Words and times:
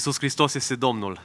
Iisus 0.00 0.18
Hristos 0.18 0.54
este 0.54 0.74
Domnul. 0.74 1.20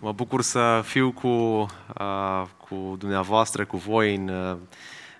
Mă 0.00 0.12
bucur 0.12 0.42
să 0.42 0.82
fiu 0.84 1.12
cu, 1.12 1.28
uh, 1.28 2.42
cu 2.58 2.96
dumneavoastră, 2.98 3.64
cu 3.64 3.76
voi 3.76 4.14
în, 4.14 4.28
uh, 4.28 4.56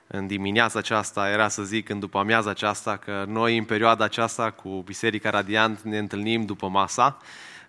în 0.06 0.26
dimineața 0.26 0.78
aceasta, 0.78 1.30
era 1.30 1.48
să 1.48 1.62
zic 1.62 1.88
în 1.88 1.98
după 1.98 2.18
amiaza 2.18 2.50
aceasta, 2.50 2.96
că 2.96 3.24
noi 3.28 3.58
în 3.58 3.64
perioada 3.64 4.04
aceasta 4.04 4.50
cu 4.50 4.68
Biserica 4.68 5.30
Radiant 5.30 5.80
ne 5.80 5.98
întâlnim 5.98 6.44
după 6.44 6.68
masa. 6.68 7.16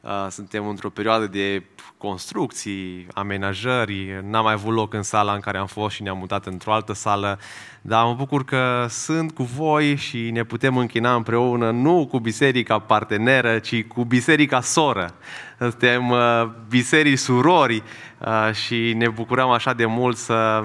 Uh, 0.01 0.27
suntem 0.29 0.67
într-o 0.67 0.89
perioadă 0.89 1.27
de 1.27 1.63
construcții, 1.97 3.07
amenajări, 3.13 4.21
n-am 4.23 4.43
mai 4.43 4.53
avut 4.53 4.73
loc 4.73 4.93
în 4.93 5.03
sala 5.03 5.33
în 5.33 5.39
care 5.39 5.57
am 5.57 5.65
fost 5.65 5.95
și 5.95 6.01
ne-am 6.01 6.17
mutat 6.17 6.45
într-o 6.45 6.73
altă 6.73 6.93
sală, 6.93 7.39
dar 7.81 8.05
mă 8.05 8.13
bucur 8.13 8.45
că 8.45 8.85
sunt 8.89 9.31
cu 9.31 9.43
voi 9.43 9.95
și 9.95 10.31
ne 10.31 10.43
putem 10.43 10.77
închina 10.77 11.15
împreună, 11.15 11.71
nu 11.71 12.07
cu 12.07 12.19
biserica 12.19 12.79
parteneră, 12.79 13.59
ci 13.59 13.83
cu 13.83 14.03
biserica 14.03 14.61
soră. 14.61 15.13
Suntem 15.61 16.09
uh, 16.09 16.49
biserici 16.69 17.17
surori 17.17 17.83
uh, 18.17 18.53
și 18.53 18.93
ne 18.93 19.09
bucurăm 19.09 19.49
așa 19.49 19.73
de 19.73 19.85
mult 19.85 20.17
să, 20.17 20.63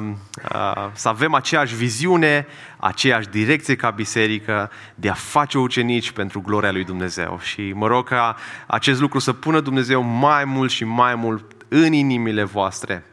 uh, 0.52 0.90
să 0.92 1.08
avem 1.08 1.34
aceeași 1.34 1.74
viziune, 1.74 2.46
aceeași 2.76 3.28
direcție 3.28 3.76
ca 3.76 3.90
biserică 3.90 4.70
de 4.94 5.08
a 5.08 5.12
face 5.12 5.58
ucenici 5.58 6.10
pentru 6.10 6.40
gloria 6.40 6.72
lui 6.72 6.84
Dumnezeu. 6.84 7.38
Și 7.42 7.72
mă 7.74 7.86
rog 7.86 8.08
ca 8.08 8.36
acest 8.66 9.00
lucru 9.00 9.18
să 9.18 9.32
pună 9.32 9.60
Dumnezeu 9.60 10.02
mai 10.02 10.44
mult 10.44 10.70
și 10.70 10.84
mai 10.84 11.14
mult 11.14 11.44
în 11.68 11.92
inimile 11.92 12.42
voastre 12.42 13.04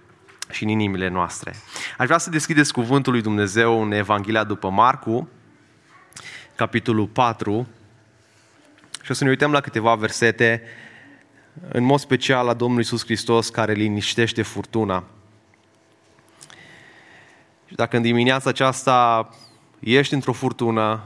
și 0.51 0.63
în 0.63 0.69
inimile 0.69 1.07
noastre. 1.07 1.55
Aș 1.97 2.05
vrea 2.05 2.17
să 2.17 2.29
deschideți 2.29 2.73
cuvântul 2.73 3.11
lui 3.11 3.21
Dumnezeu 3.21 3.81
în 3.81 3.91
Evanghelia 3.91 4.43
după 4.43 4.69
Marcu, 4.69 5.29
capitolul 6.55 7.07
4, 7.07 7.67
și 9.03 9.11
o 9.11 9.13
să 9.13 9.23
ne 9.23 9.29
uităm 9.29 9.51
la 9.51 9.61
câteva 9.61 9.95
versete, 9.95 10.61
în 11.69 11.83
mod 11.83 11.99
special 11.99 12.45
la 12.45 12.53
Domnul 12.53 12.81
Isus 12.81 13.03
Hristos 13.03 13.49
care 13.49 13.73
liniștește 13.73 14.41
furtuna. 14.41 15.03
Și 17.65 17.75
dacă 17.75 17.95
în 17.95 18.01
dimineața 18.01 18.49
aceasta 18.49 19.29
ești 19.79 20.13
într-o 20.13 20.33
furtună 20.33 21.03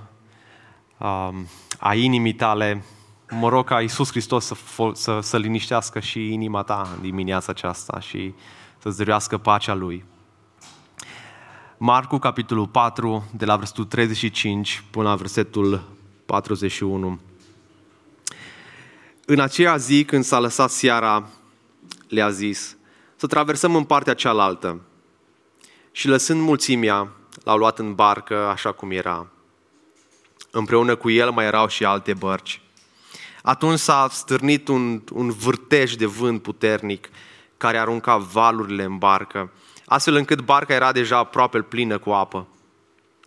um, 0.97 1.47
a 1.79 1.93
inimii 1.93 2.33
tale, 2.33 2.83
mă 3.29 3.49
rog 3.49 3.65
ca 3.65 3.81
Iisus 3.81 4.09
Hristos 4.09 4.45
să, 4.45 4.55
să, 4.93 5.19
să 5.21 5.37
liniștească 5.37 5.99
și 5.99 6.33
inima 6.33 6.63
ta 6.63 6.89
în 6.95 7.01
dimineața 7.01 7.51
aceasta 7.51 7.99
și 7.99 8.33
să-ți 8.77 8.97
dăruiască 8.97 9.37
pacea 9.37 9.73
Lui. 9.73 10.05
Marcu, 11.77 12.17
capitolul 12.17 12.67
4, 12.67 13.23
de 13.31 13.45
la 13.45 13.55
versetul 13.55 13.85
35 13.85 14.83
până 14.91 15.09
la 15.09 15.15
versetul 15.15 15.83
41. 16.25 17.19
În 19.29 19.39
aceea 19.39 19.77
zi, 19.77 20.05
când 20.05 20.23
s-a 20.23 20.39
lăsat 20.39 20.69
seara, 20.69 21.29
le-a 22.07 22.29
zis 22.29 22.77
să 23.15 23.27
traversăm 23.27 23.75
în 23.75 23.83
partea 23.83 24.13
cealaltă. 24.13 24.81
Și 25.91 26.07
lăsând 26.07 26.41
mulțimea, 26.41 27.11
l-au 27.43 27.57
luat 27.57 27.79
în 27.79 27.95
barcă 27.95 28.45
așa 28.45 28.71
cum 28.71 28.91
era. 28.91 29.27
Împreună 30.51 30.95
cu 30.95 31.09
el 31.09 31.31
mai 31.31 31.45
erau 31.45 31.67
și 31.67 31.85
alte 31.85 32.13
bărci. 32.13 32.61
Atunci 33.43 33.79
s-a 33.79 34.07
stârnit 34.11 34.67
un, 34.67 35.01
un 35.13 35.31
vârtej 35.31 35.93
de 35.93 36.05
vânt 36.05 36.41
puternic 36.41 37.09
care 37.57 37.77
arunca 37.77 38.17
valurile 38.17 38.83
în 38.83 38.97
barcă, 38.97 39.51
astfel 39.85 40.15
încât 40.15 40.41
barca 40.41 40.73
era 40.73 40.91
deja 40.91 41.17
aproape 41.17 41.61
plină 41.61 41.97
cu 41.97 42.09
apă. 42.09 42.47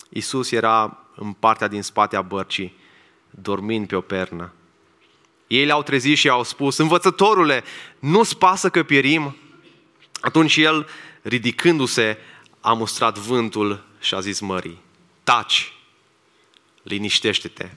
Isus 0.09 0.51
era 0.51 0.99
în 1.17 1.33
partea 1.33 1.69
din 1.69 1.83
spate 1.83 2.17
a 2.17 2.23
bărcii, 2.23 2.77
dormind 3.31 3.87
pe 3.87 3.97
o 3.97 4.01
pernă. 4.01 4.53
Ei 5.51 5.65
le-au 5.65 5.83
trezit 5.83 6.17
și 6.17 6.29
au 6.29 6.43
spus, 6.43 6.77
învățătorule, 6.77 7.65
nu-ți 7.99 8.39
pasă 8.39 8.71
că 8.71 8.83
pierim? 8.83 9.37
Atunci 10.21 10.57
el, 10.57 10.89
ridicându-se, 11.23 12.19
a 12.61 12.73
mustrat 12.73 13.19
vântul 13.19 13.85
și 14.01 14.15
a 14.15 14.21
zis 14.21 14.41
mării, 14.41 14.79
taci, 15.25 15.73
liniștește-te. 16.83 17.71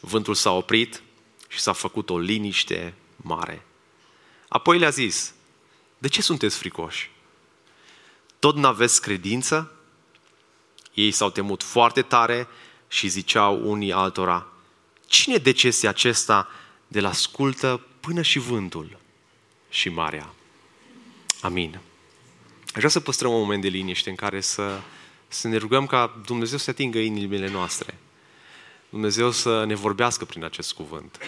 Vântul 0.00 0.34
s-a 0.34 0.52
oprit 0.52 1.02
și 1.48 1.60
s-a 1.60 1.72
făcut 1.72 2.10
o 2.10 2.18
liniște 2.18 2.94
mare. 3.16 3.66
Apoi 4.48 4.78
le-a 4.78 4.90
zis, 4.90 5.34
de 5.98 6.08
ce 6.08 6.22
sunteți 6.22 6.56
fricoși? 6.56 7.10
Tot 8.38 8.56
n-aveți 8.56 9.02
credință? 9.02 9.72
Ei 10.94 11.10
s-au 11.10 11.30
temut 11.30 11.62
foarte 11.62 12.02
tare 12.02 12.48
și 12.88 13.08
ziceau 13.08 13.70
unii 13.70 13.92
altora, 13.92 14.46
cine 15.08 15.36
decese 15.36 15.88
acesta 15.88 16.48
de 16.86 17.00
la 17.00 17.08
ascultă 17.08 17.86
până 18.00 18.22
și 18.22 18.38
vântul 18.38 18.98
și 19.68 19.88
marea? 19.88 20.34
Amin. 21.40 21.80
Aș 22.66 22.74
vrea 22.74 22.88
să 22.88 23.00
păstrăm 23.00 23.32
un 23.32 23.40
moment 23.40 23.62
de 23.62 23.68
liniște 23.68 24.10
în 24.10 24.16
care 24.16 24.40
să, 24.40 24.80
să 25.28 25.48
ne 25.48 25.56
rugăm 25.56 25.86
ca 25.86 26.20
Dumnezeu 26.24 26.58
să 26.58 26.70
atingă 26.70 26.98
inimile 26.98 27.50
noastre. 27.50 27.98
Dumnezeu 28.88 29.30
să 29.30 29.64
ne 29.64 29.74
vorbească 29.74 30.24
prin 30.24 30.44
acest 30.44 30.72
cuvânt. 30.72 31.18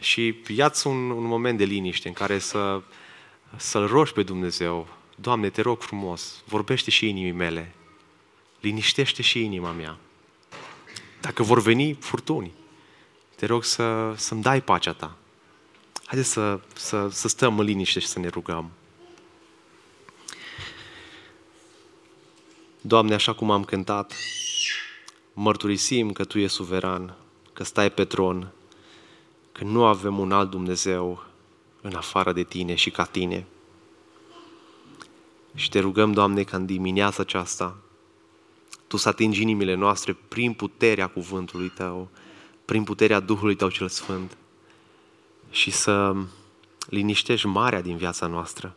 Și 0.00 0.42
iați 0.46 0.86
un, 0.86 1.10
un 1.10 1.24
moment 1.24 1.58
de 1.58 1.64
liniște 1.64 2.08
în 2.08 2.14
care 2.14 2.38
să, 2.38 2.82
să-L 3.56 3.86
rogi 3.86 4.12
pe 4.12 4.22
Dumnezeu. 4.22 4.88
Doamne, 5.14 5.50
te 5.50 5.60
rog 5.60 5.80
frumos, 5.80 6.42
vorbește 6.44 6.90
și 6.90 7.08
inimii 7.08 7.32
mele. 7.32 7.74
Liniștește 8.60 9.22
și 9.22 9.44
inima 9.44 9.70
mea. 9.70 9.98
Dacă 11.20 11.42
vor 11.42 11.60
veni 11.60 11.96
furtuni, 12.00 12.52
te 13.36 13.46
rog 13.46 13.64
să, 13.64 14.12
să-mi 14.16 14.42
dai 14.42 14.60
pacea 14.60 14.92
ta. 14.92 15.16
Haideți 16.04 16.30
să, 16.30 16.60
să, 16.74 17.08
să 17.10 17.28
stăm 17.28 17.58
în 17.58 17.64
liniște 17.64 18.00
și 18.00 18.06
să 18.06 18.18
ne 18.18 18.28
rugăm. 18.28 18.70
Doamne, 22.80 23.14
așa 23.14 23.32
cum 23.32 23.50
am 23.50 23.64
cântat, 23.64 24.14
mărturisim 25.32 26.12
că 26.12 26.24
Tu 26.24 26.38
e 26.38 26.46
suveran, 26.46 27.14
că 27.52 27.64
stai 27.64 27.90
pe 27.90 28.04
tron, 28.04 28.52
că 29.52 29.64
nu 29.64 29.84
avem 29.84 30.18
un 30.18 30.32
alt 30.32 30.50
Dumnezeu 30.50 31.24
în 31.80 31.94
afară 31.94 32.32
de 32.32 32.42
Tine 32.42 32.74
și 32.74 32.90
ca 32.90 33.04
Tine. 33.04 33.46
Și 35.54 35.68
te 35.68 35.78
rugăm, 35.78 36.12
Doamne, 36.12 36.42
ca 36.42 36.56
în 36.56 36.66
dimineața 36.66 37.22
aceasta 37.22 37.76
Tu 38.86 38.96
să 38.96 39.08
atingi 39.08 39.42
inimile 39.42 39.74
noastre 39.74 40.16
prin 40.28 40.52
puterea 40.52 41.06
cuvântului 41.06 41.68
Tău, 41.68 42.08
prin 42.66 42.84
puterea 42.84 43.20
Duhului 43.20 43.54
Tău 43.54 43.70
cel 43.70 43.88
Sfânt 43.88 44.36
și 45.50 45.70
să 45.70 46.14
liniștești 46.88 47.46
marea 47.46 47.80
din 47.80 47.96
viața 47.96 48.26
noastră. 48.26 48.76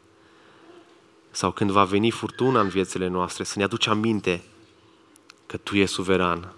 Sau 1.32 1.52
când 1.52 1.72
va 1.72 1.84
veni 1.84 2.12
furtuna 2.12 2.60
în 2.60 2.68
viețile 2.68 3.08
noastre, 3.08 3.44
să 3.44 3.54
ne 3.58 3.64
aduci 3.64 3.88
aminte 3.88 4.44
că 5.46 5.58
Tu 5.58 5.76
e 5.76 5.86
suveran, 5.86 6.54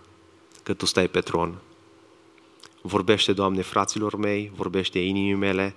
că 0.64 0.74
Tu 0.74 0.86
stai 0.86 1.08
pe 1.08 1.22
tron. 1.22 1.56
Vorbește, 2.82 3.34
Doamne, 3.34 3.62
fraților 3.62 4.16
mei, 4.16 4.52
vorbește 4.56 5.00
inimii 5.00 5.34
mele 5.34 5.76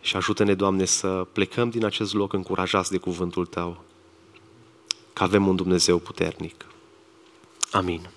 și 0.00 0.16
ajută-ne, 0.16 0.54
Doamne, 0.54 0.84
să 0.84 1.26
plecăm 1.32 1.70
din 1.70 1.84
acest 1.84 2.14
loc 2.14 2.32
încurajați 2.32 2.90
de 2.90 2.98
cuvântul 2.98 3.46
Tău, 3.46 3.84
că 5.12 5.22
avem 5.22 5.46
un 5.46 5.56
Dumnezeu 5.56 5.98
puternic. 5.98 6.64
Amin. 7.70 8.10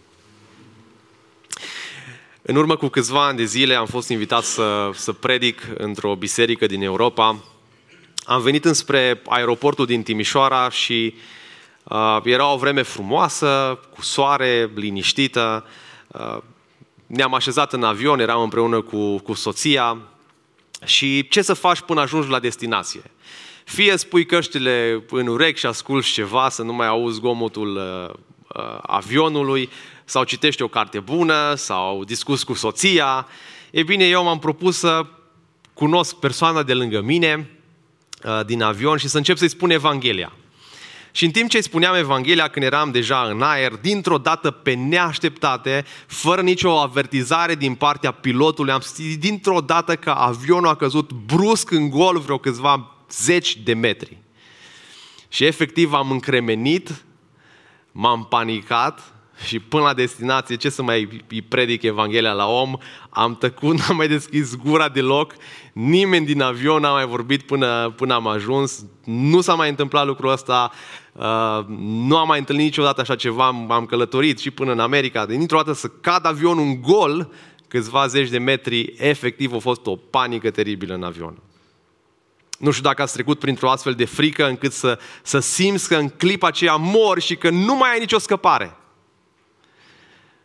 În 2.50 2.56
urmă 2.56 2.76
cu 2.76 2.88
câțiva 2.88 3.26
ani 3.26 3.38
de 3.38 3.44
zile 3.44 3.76
am 3.76 3.86
fost 3.86 4.09
invitat 4.09 4.44
să, 4.44 4.90
să 4.94 5.14
predic 5.14 5.68
într-o 5.78 6.16
biserică 6.16 6.66
din 6.66 6.82
Europa. 6.82 7.44
Am 8.23 8.41
venit 8.41 8.66
înspre 8.66 9.22
aeroportul 9.28 9.85
din 9.85 10.03
Timișoara 10.03 10.70
și 10.70 11.16
uh, 11.84 12.20
era 12.23 12.53
o 12.53 12.58
vreme 12.58 12.82
frumoasă, 12.82 13.79
cu 13.96 14.02
soare, 14.02 14.72
liniștită. 14.76 15.68
Uh, 16.08 16.38
ne-am 17.08 17.34
așezat 17.34 17.73
în 17.73 17.84
avion, 17.84 18.20
eram 18.20 18.41
împreună 18.41 18.82
cu, 18.82 19.18
cu 19.18 19.34
soția 19.34 19.97
și 20.85 21.28
ce 21.28 21.41
să 21.41 21.53
faci 21.53 21.82
până 21.82 22.02
ajungi 22.02 22.29
la 22.29 22.40
destinație? 22.40 23.02
Fie 23.64 23.97
spui 23.97 24.26
căștile 24.26 25.03
în 25.09 25.28
urechi 25.28 25.59
și 25.59 25.66
asculți 25.66 26.12
ceva, 26.12 26.50
să 26.50 26.64
nu 26.64 26.73
mai 26.73 26.88
auzi 26.88 27.20
gomotul 27.20 27.76
uh, 27.76 28.16
uh, 28.56 28.79
avionului, 28.82 29.70
sau 30.09 30.23
citești 30.23 30.61
o 30.61 30.67
carte 30.67 31.00
bună, 31.00 31.53
sau 31.56 32.03
discuți 32.03 32.46
cu 32.46 32.53
soția. 32.53 33.28
E 33.72 33.84
bine, 33.84 34.06
eu 34.06 34.23
m-am 34.23 34.40
propus 34.40 34.78
să 34.78 35.06
cunosc 35.73 36.16
persoana 36.16 36.64
de 36.64 36.73
lângă 36.73 37.02
mine 37.02 37.50
uh, 38.23 38.46
din 38.46 38.61
avion 38.61 38.97
și 38.97 39.08
să 39.08 39.17
încep 39.17 39.38
să-i 39.38 39.50
spun 39.50 39.70
Evanghelia. 39.70 40.34
Și 41.11 41.26
în 41.26 41.32
timp 41.32 41.50
ce 41.50 41.58
îi 41.58 41.64
spuneam 41.64 41.96
Evanghelia, 41.96 42.47
când 42.47 42.66
eram 42.66 42.91
deja 42.91 43.22
în 43.22 43.41
aer, 43.41 43.72
dintr-o 43.72 44.17
dată 44.17 44.52
pe 44.52 44.73
neașteptate, 44.73 45.85
fără 46.08 46.41
nicio 46.41 46.79
avertizare 46.79 47.56
din 47.56 47.76
partea 47.76 48.11
pilotului, 48.11 48.72
am 48.72 48.79
simțit 48.79 49.20
dintr-o 49.20 49.61
dată 49.61 49.96
că 49.96 50.09
avionul 50.09 50.67
a 50.67 50.76
căzut 50.76 51.11
brusc 51.11 51.72
în 51.72 51.90
gol 51.90 52.20
vreo 52.20 52.38
câțiva 52.38 52.96
zeci 53.11 53.58
de 53.58 53.73
metri. 53.73 54.17
Și 55.28 55.46
efectiv 55.46 55.94
am 55.94 56.11
încremenit, 56.11 57.03
m-am 57.91 58.26
panicat 58.26 59.14
și 59.46 59.59
până 59.59 59.84
la 59.84 59.94
destinație, 59.94 60.56
ce 60.56 60.70
să 60.70 60.82
mai 60.82 61.24
îi 61.30 61.41
predic 61.41 61.82
Evanghelia 61.82 62.32
la 62.32 62.47
om, 62.47 62.74
am 63.09 63.36
tăcut, 63.36 63.78
n-am 63.78 63.96
mai 63.96 64.08
deschis 64.08 64.56
gura 64.56 64.90
deloc, 64.90 65.34
nimeni 65.74 66.26
din 66.26 66.41
avion 66.41 66.82
n-a 66.82 66.91
mai 66.91 67.06
vorbit 67.06 67.41
până, 67.41 67.94
până 67.96 68.14
am 68.14 68.28
ajuns, 68.28 68.86
nu 69.03 69.41
s-a 69.41 69.53
mai 69.53 69.70
întâmplat 69.70 70.06
lucrul 70.06 70.32
ăsta, 70.32 70.72
uh, 71.14 71.66
nu 71.80 72.18
am 72.18 72.28
mai 72.28 72.40
întâlnit 72.40 72.66
niciodată 72.66 73.02
așa 73.02 73.16
ceva, 73.16 73.46
am, 73.46 73.72
am 73.72 73.86
călătorit 73.86 74.40
și 74.40 74.52
până 74.52 74.72
în 74.72 74.80
America, 74.80 75.26
de 75.26 75.36
dintr-o 75.36 75.58
dată 75.58 75.74
să 75.74 75.88
cad 75.88 76.26
avionul 76.26 76.64
în 76.64 76.82
gol, 76.82 77.32
câțiva 77.68 78.08
zeci 78.08 78.30
de 78.30 78.38
metri, 78.38 78.94
efectiv 78.97 79.53
a 79.53 79.58
fost 79.58 79.85
o 79.85 79.96
panică 79.96 80.50
teribilă 80.50 80.94
în 80.94 81.03
avion. 81.03 81.38
Nu 82.59 82.72
știu 82.72 82.84
dacă 82.84 83.02
ați 83.02 83.14
trecut 83.14 83.40
printr-o 83.40 83.70
astfel 83.70 83.94
de 83.94 84.06
frică 84.06 84.47
încât 84.47 84.72
să, 84.72 85.00
să 85.24 85.40
simți 85.40 85.88
că 85.88 85.96
în 85.96 86.09
clipa 86.09 86.47
aceea 86.47 86.76
mor 86.76 87.20
și 87.20 87.35
că 87.35 87.50
nu 87.50 87.76
mai 87.76 87.92
ai 87.92 88.00
nicio 88.00 88.18
scăpare. 88.18 88.78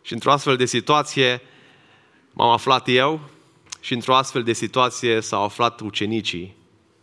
Și 0.05 0.13
într-o 0.13 0.31
astfel 0.31 0.55
de 0.55 0.65
situație 0.65 1.41
m-am 2.33 2.49
aflat 2.49 2.87
eu 2.87 3.19
și 3.79 3.93
într-o 3.93 4.15
astfel 4.15 4.43
de 4.43 4.53
situație 4.53 5.21
s-au 5.21 5.43
aflat 5.43 5.79
ucenicii 5.79 6.55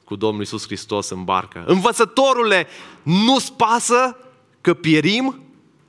cu 0.04 0.16
Domnul 0.16 0.43
Isus 0.43 0.64
Hristos 0.64 1.08
în 1.08 1.25
barcă. 1.25 1.64
Învățătorule, 1.66 2.66
nu-ți 3.02 3.52
pasă 3.52 4.16
că 4.60 4.75
pierim? 4.75 5.43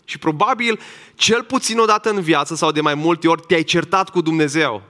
Și 0.06 0.18
probabil 0.18 0.80
cel 1.16 1.44
puțin 1.44 1.80
o 1.80 1.86
dată 1.86 2.10
în 2.10 2.22
viață 2.22 2.56
sau 2.56 2.72
de 2.72 2.82
mai 2.82 2.96
multe 2.96 3.28
ori 3.28 3.42
te-ai 3.48 3.64
certat 3.64 4.10
cu 4.10 4.22
Dumnezeu. 4.22 4.82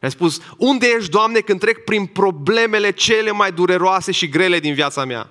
Ai 0.00 0.10
spus, 0.10 0.40
unde 0.56 0.86
ești, 0.96 1.10
Doamne, 1.10 1.40
când 1.40 1.60
trec 1.60 1.84
prin 1.84 2.06
problemele 2.06 2.90
cele 2.90 3.30
mai 3.30 3.52
dureroase 3.52 4.12
și 4.12 4.28
grele 4.28 4.58
din 4.58 4.74
viața 4.74 5.04
mea? 5.04 5.30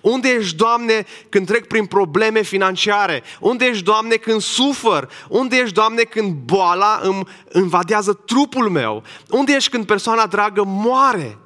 Unde 0.00 0.28
ești, 0.28 0.56
Doamne, 0.56 1.06
când 1.28 1.46
trec 1.46 1.66
prin 1.66 1.86
probleme 1.86 2.42
financiare? 2.42 3.22
Unde 3.40 3.64
ești, 3.64 3.84
Doamne, 3.84 4.14
când 4.14 4.40
sufăr? 4.40 5.10
Unde 5.28 5.56
ești, 5.56 5.74
Doamne, 5.74 6.02
când 6.02 6.34
boala 6.34 7.00
îmi 7.02 7.24
invadează 7.54 8.12
trupul 8.12 8.68
meu? 8.68 9.02
Unde 9.30 9.52
ești 9.52 9.70
când 9.70 9.86
persoana 9.86 10.26
dragă 10.26 10.64
moare? 10.64 11.38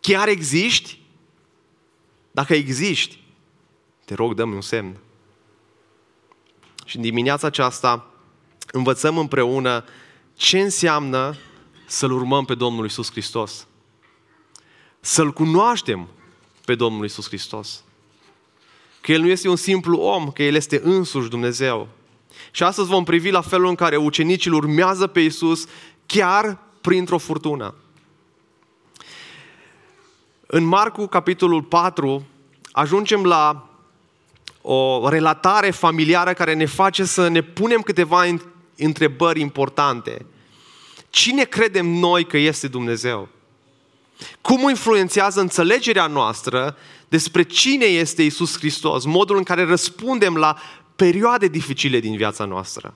Chiar 0.00 0.28
existi? 0.28 0.98
Dacă 2.30 2.54
existi, 2.54 3.24
te 4.04 4.14
rog, 4.14 4.34
dă-mi 4.34 4.54
un 4.54 4.60
semn. 4.60 4.96
Și 6.84 6.96
în 6.96 7.02
dimineața 7.02 7.46
aceasta 7.46 8.06
învățăm 8.72 9.18
împreună 9.18 9.84
ce 10.34 10.60
înseamnă 10.60 11.36
să-L 11.86 12.12
urmăm 12.12 12.44
pe 12.44 12.54
Domnul 12.54 12.84
Isus 12.84 13.10
Hristos. 13.10 13.66
Să-L 15.00 15.32
cunoaștem 15.32 16.08
pe 16.64 16.74
Domnul 16.74 17.04
Isus 17.04 17.26
Hristos. 17.26 17.82
Că 19.00 19.12
El 19.12 19.20
nu 19.20 19.28
este 19.28 19.48
un 19.48 19.56
simplu 19.56 19.96
om, 19.96 20.30
că 20.30 20.42
El 20.42 20.54
este 20.54 20.80
însuși 20.84 21.28
Dumnezeu. 21.28 21.88
Și 22.50 22.62
astăzi 22.62 22.88
vom 22.88 23.04
privi 23.04 23.30
la 23.30 23.40
felul 23.40 23.68
în 23.68 23.74
care 23.74 23.96
ucenicii 23.96 24.50
urmează 24.50 25.06
pe 25.06 25.20
Isus 25.20 25.66
chiar 26.06 26.58
printr-o 26.80 27.18
furtună. 27.18 27.74
În 30.46 30.64
Marcu, 30.64 31.06
capitolul 31.06 31.62
4, 31.62 32.26
ajungem 32.72 33.24
la 33.24 33.68
o 34.62 35.08
relatare 35.08 35.70
familiară 35.70 36.32
care 36.32 36.54
ne 36.54 36.66
face 36.66 37.04
să 37.04 37.28
ne 37.28 37.42
punem 37.42 37.80
câteva 37.80 38.24
întrebări 38.76 39.40
importante. 39.40 40.26
Cine 41.10 41.44
credem 41.44 41.86
noi 41.86 42.26
că 42.26 42.36
este 42.36 42.68
Dumnezeu? 42.68 43.28
Cum 44.40 44.68
influențează 44.68 45.40
înțelegerea 45.40 46.06
noastră 46.06 46.76
despre 47.08 47.42
cine 47.42 47.84
este 47.84 48.22
Isus 48.22 48.58
Hristos, 48.58 49.04
modul 49.04 49.36
în 49.36 49.42
care 49.42 49.64
răspundem 49.64 50.36
la 50.36 50.56
perioade 50.96 51.46
dificile 51.46 52.00
din 52.00 52.16
viața 52.16 52.44
noastră? 52.44 52.94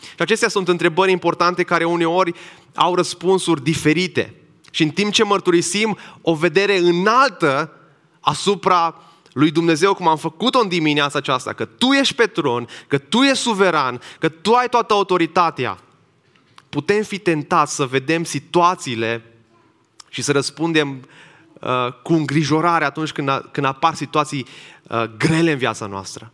Și 0.00 0.22
acestea 0.22 0.48
sunt 0.48 0.68
întrebări 0.68 1.10
importante 1.10 1.62
care 1.62 1.84
uneori 1.84 2.34
au 2.74 2.94
răspunsuri 2.94 3.62
diferite. 3.62 4.34
Și 4.70 4.82
în 4.82 4.88
timp 4.88 5.12
ce 5.12 5.24
mărturisim 5.24 5.98
o 6.22 6.34
vedere 6.34 6.78
înaltă 6.78 7.72
asupra 8.20 9.00
lui 9.32 9.50
Dumnezeu, 9.50 9.94
cum 9.94 10.08
am 10.08 10.16
făcut-o 10.16 10.58
în 10.58 10.68
dimineața 10.68 11.18
aceasta, 11.18 11.52
că 11.52 11.64
Tu 11.64 11.86
ești 11.86 12.14
pe 12.14 12.26
tron, 12.26 12.68
că 12.86 12.98
Tu 12.98 13.22
ești 13.22 13.42
suveran, 13.42 14.00
că 14.18 14.28
Tu 14.28 14.52
ai 14.52 14.68
toată 14.68 14.94
autoritatea, 14.94 15.78
putem 16.68 17.02
fi 17.02 17.18
tentați 17.18 17.74
să 17.74 17.84
vedem 17.84 18.24
situațiile 18.24 19.35
și 20.08 20.22
să 20.22 20.32
răspundem 20.32 21.08
uh, 21.60 21.88
cu 22.02 22.12
îngrijorare 22.12 22.84
atunci 22.84 23.12
când, 23.12 23.28
a, 23.28 23.40
când 23.52 23.66
apar 23.66 23.94
situații 23.94 24.46
uh, 24.82 25.04
grele 25.18 25.52
în 25.52 25.58
viața 25.58 25.86
noastră. 25.86 26.32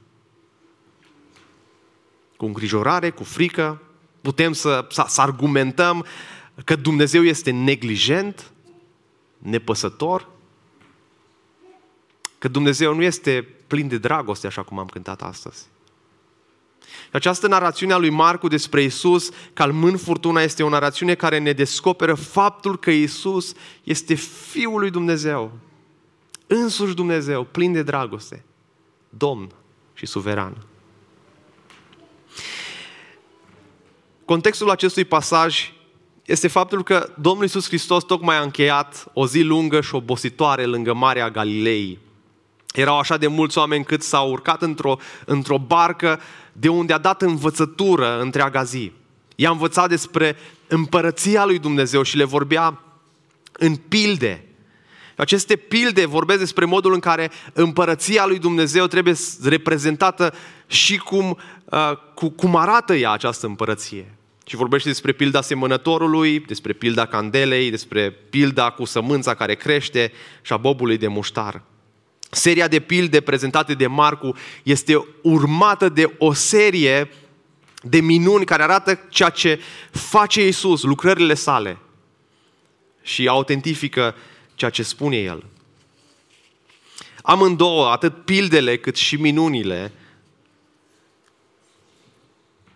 Cu 2.36 2.44
îngrijorare, 2.44 3.10
cu 3.10 3.24
frică, 3.24 3.82
putem 4.20 4.52
să, 4.52 4.86
să, 4.90 5.04
să 5.08 5.20
argumentăm 5.20 6.06
că 6.64 6.76
Dumnezeu 6.76 7.22
este 7.22 7.50
neglijent, 7.50 8.52
nepăsător, 9.38 10.28
că 12.38 12.48
Dumnezeu 12.48 12.94
nu 12.94 13.02
este 13.02 13.48
plin 13.66 13.88
de 13.88 13.98
dragoste, 13.98 14.46
așa 14.46 14.62
cum 14.62 14.78
am 14.78 14.86
cântat 14.86 15.22
astăzi. 15.22 15.66
Această 17.12 17.46
narațiune 17.46 17.92
a 17.92 17.96
lui 17.96 18.10
Marcu 18.10 18.48
despre 18.48 18.82
Isus, 18.82 19.30
calmând 19.52 20.00
furtuna, 20.00 20.42
este 20.42 20.62
o 20.62 20.68
narațiune 20.68 21.14
care 21.14 21.38
ne 21.38 21.52
descoperă 21.52 22.14
faptul 22.14 22.78
că 22.78 22.90
Isus 22.90 23.52
este 23.84 24.14
Fiul 24.14 24.80
lui 24.80 24.90
Dumnezeu. 24.90 25.52
Însuși 26.46 26.94
Dumnezeu, 26.94 27.44
plin 27.44 27.72
de 27.72 27.82
dragoste. 27.82 28.44
Domn 29.08 29.52
și 29.94 30.06
suveran. 30.06 30.56
Contextul 34.24 34.70
acestui 34.70 35.04
pasaj 35.04 35.72
este 36.24 36.48
faptul 36.48 36.82
că 36.82 37.12
Domnul 37.20 37.44
Isus 37.44 37.66
Hristos 37.66 38.04
tocmai 38.04 38.36
a 38.36 38.42
încheiat 38.42 39.10
o 39.12 39.26
zi 39.26 39.42
lungă 39.42 39.80
și 39.80 39.94
obositoare 39.94 40.64
lângă 40.64 40.92
Marea 40.92 41.30
Galilei. 41.30 41.98
Erau 42.72 42.98
așa 42.98 43.16
de 43.16 43.26
mulți 43.26 43.58
oameni 43.58 43.84
cât 43.84 44.02
s-au 44.02 44.30
urcat 44.30 44.62
într-o, 44.62 44.98
într-o 45.24 45.58
barcă 45.58 46.20
de 46.52 46.68
unde 46.68 46.92
a 46.92 46.98
dat 46.98 47.22
învățătură 47.22 48.20
întreaga 48.20 48.62
zi. 48.62 48.92
I-a 49.36 49.50
învățat 49.50 49.88
despre 49.88 50.36
împărăția 50.66 51.44
lui 51.44 51.58
Dumnezeu 51.58 52.02
și 52.02 52.16
le 52.16 52.24
vorbea 52.24 52.82
în 53.52 53.76
pilde. 53.76 54.44
Aceste 55.16 55.56
pilde 55.56 56.06
vorbesc 56.06 56.38
despre 56.38 56.64
modul 56.64 56.92
în 56.92 57.00
care 57.00 57.30
împărăția 57.52 58.26
lui 58.26 58.38
Dumnezeu 58.38 58.86
trebuie 58.86 59.14
reprezentată 59.42 60.34
și 60.66 60.98
cum, 60.98 61.38
uh, 61.64 61.92
cu, 62.14 62.30
cum 62.30 62.56
arată 62.56 62.94
ea 62.94 63.10
această 63.10 63.46
împărăție. 63.46 64.14
Și 64.46 64.56
vorbește 64.56 64.88
despre 64.88 65.12
pilda 65.12 65.40
semănătorului, 65.40 66.40
despre 66.40 66.72
pilda 66.72 67.06
candelei, 67.06 67.70
despre 67.70 68.10
pilda 68.10 68.70
cu 68.70 68.84
sămânța 68.84 69.34
care 69.34 69.54
crește 69.54 70.12
și 70.42 70.52
a 70.52 70.56
bobului 70.56 70.96
de 70.96 71.06
muștar. 71.06 71.62
Seria 72.34 72.68
de 72.68 72.80
pilde 72.80 73.20
prezentate 73.20 73.74
de 73.74 73.86
Marcu 73.86 74.36
este 74.62 75.06
urmată 75.22 75.88
de 75.88 76.14
o 76.18 76.32
serie 76.32 77.10
de 77.82 78.00
minuni 78.00 78.44
care 78.44 78.62
arată 78.62 79.00
ceea 79.08 79.28
ce 79.28 79.60
face 79.90 80.46
Isus, 80.46 80.82
lucrările 80.82 81.34
sale 81.34 81.78
și 83.02 83.28
autentifică 83.28 84.14
ceea 84.54 84.70
ce 84.70 84.82
spune 84.82 85.16
El. 85.16 85.44
Amândouă, 87.22 87.90
atât 87.90 88.24
pildele 88.24 88.76
cât 88.76 88.96
și 88.96 89.16
minunile, 89.16 89.92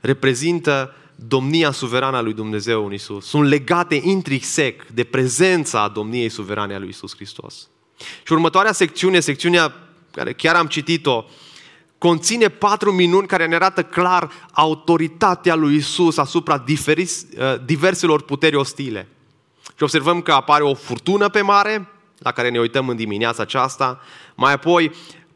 reprezintă 0.01 0.95
domnia 1.15 1.71
suverană 1.71 2.17
a 2.17 2.21
lui 2.21 2.35
Dumnezeu 2.35 2.87
în 2.87 2.93
Isus. 2.93 3.27
Sunt 3.27 3.49
legate 3.49 4.01
intrinsec 4.05 4.87
de 4.87 5.05
prezența 5.05 5.89
domniei 5.89 6.29
suverane 6.29 6.75
a 6.75 6.79
lui 6.79 6.89
Isus 6.89 7.15
Hristos. 7.15 7.69
Și 7.99 8.33
următoarea 8.33 8.73
secțiune, 8.73 9.21
secțiunea 9.21 9.75
care 10.11 10.33
chiar 10.33 10.55
am 10.55 10.67
citit-o, 10.67 11.25
conține 11.99 12.49
patru 12.49 12.93
minuni 12.93 13.27
care 13.27 13.47
ne 13.47 13.55
arată 13.55 13.83
clar 13.83 14.31
autoritatea 14.53 15.55
lui 15.55 15.77
Isus 15.77 16.17
asupra 16.17 16.59
diferis, 16.59 17.27
uh, 17.39 17.55
diverselor 17.65 18.23
puteri 18.23 18.57
ostile. 18.57 19.09
Și 19.63 19.83
observăm 19.83 20.23
că 20.23 20.33
apare 20.33 20.63
o 20.63 20.75
furtună 20.75 21.29
pe 21.29 21.41
mare, 21.41 21.89
la 22.19 22.33
care 22.33 22.51
ne 22.51 22.59
uităm 22.59 22.89
în 22.89 22.97
dimineața 22.97 23.43
aceasta, 23.43 24.01
mai 24.35 24.53
apoi 24.53 24.93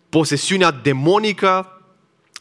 posesiunea 0.08 0.70
demonică, 0.70 1.80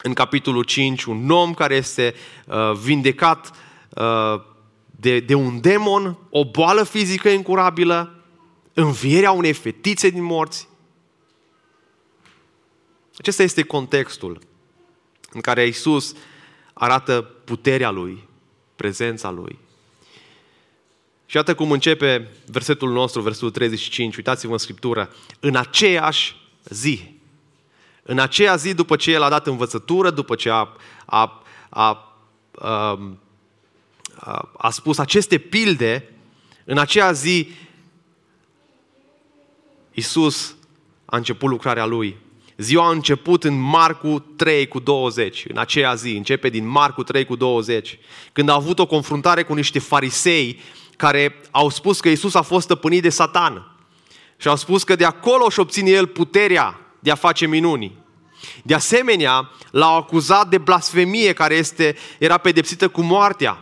în 0.04 0.14
capitolul 0.14 0.64
5, 0.64 1.04
un 1.04 1.30
om 1.30 1.54
care 1.54 1.76
este 1.76 2.16
uh, 2.46 2.72
vindecat 2.84 3.52
uh, 3.90 4.42
de, 4.86 5.20
de 5.20 5.34
un 5.34 5.62
demon, 5.62 6.18
o 6.30 6.46
boală 6.46 6.84
fizică 6.84 7.30
incurabilă, 7.30 8.19
învierea 8.80 9.32
unei 9.32 9.54
fetițe 9.54 10.10
din 10.10 10.24
morți. 10.24 10.68
Acesta 13.18 13.44
este 13.44 13.64
contextul 13.64 14.40
în 15.32 15.42
care 15.42 15.66
Isus 15.66 16.16
arată 16.74 17.22
puterea 17.22 17.90
Lui, 17.90 18.28
prezența 18.76 19.30
Lui. 19.30 19.60
Și 21.26 21.36
iată 21.36 21.56
cum 21.56 21.72
începe 21.72 22.30
versetul 22.46 22.92
nostru, 22.92 23.22
versetul 23.22 23.52
35. 23.52 24.16
Uitați-vă 24.16 24.52
în 24.52 24.58
Scriptură. 24.58 25.16
În 25.40 25.56
aceeași 25.56 26.36
zi, 26.64 27.18
În 28.04 28.20
aceea 28.20 28.56
zi, 28.56 28.74
după 28.74 28.96
ce 28.96 29.12
el 29.12 29.22
a 29.22 29.30
dat 29.30 29.48
învățătură, 29.48 30.10
după 30.10 30.36
ce 30.36 30.50
a, 30.50 30.68
a, 31.06 31.44
a, 31.70 32.16
a, 32.56 33.00
a, 34.16 34.52
a 34.58 34.70
spus 34.70 34.98
aceste 34.98 35.38
pilde, 35.38 36.10
în 36.66 36.78
aceea 36.78 37.12
zi 37.12 37.50
Iisus 40.00 40.56
a 41.06 41.18
început 41.18 41.50
lucrarea 41.50 41.86
lui. 41.86 42.18
Ziua 42.58 42.88
a 42.88 42.92
început 42.92 43.44
în 43.44 43.60
Marcu 43.60 44.26
3 44.36 44.68
cu 44.68 44.80
20, 44.80 45.46
în 45.48 45.58
aceea 45.58 45.94
zi, 45.94 46.12
începe 46.12 46.50
din 46.50 46.68
Marcu 46.68 47.04
3 47.04 47.26
cu 47.26 47.36
20, 47.36 48.00
când 48.32 48.50
a 48.50 48.54
avut 48.54 48.80
o 48.80 48.86
confruntare 48.86 49.44
cu 49.44 49.54
niște 49.54 49.80
farisei 49.80 50.60
care 50.98 51.42
au 51.52 51.70
spus 51.70 52.00
că 52.00 52.10
Iisus 52.10 52.36
a 52.36 52.42
fost 52.42 52.66
stăpânit 52.66 53.02
de 53.02 53.10
satan. 53.10 53.72
Și 54.38 54.48
au 54.48 54.56
spus 54.56 54.84
că 54.84 54.96
de 54.96 55.06
acolo 55.06 55.46
își 55.46 55.60
obține 55.60 55.90
el 55.90 56.08
puterea 56.08 56.80
de 57.00 57.12
a 57.12 57.16
face 57.16 57.46
minuni. 57.46 57.98
De 58.64 58.74
asemenea, 58.74 59.52
l-au 59.72 59.98
acuzat 59.98 60.50
de 60.50 60.58
blasfemie 60.58 61.34
care 61.34 61.56
este, 61.56 61.96
era 62.20 62.38
pedepsită 62.38 62.88
cu 62.88 63.02
moartea. 63.02 63.58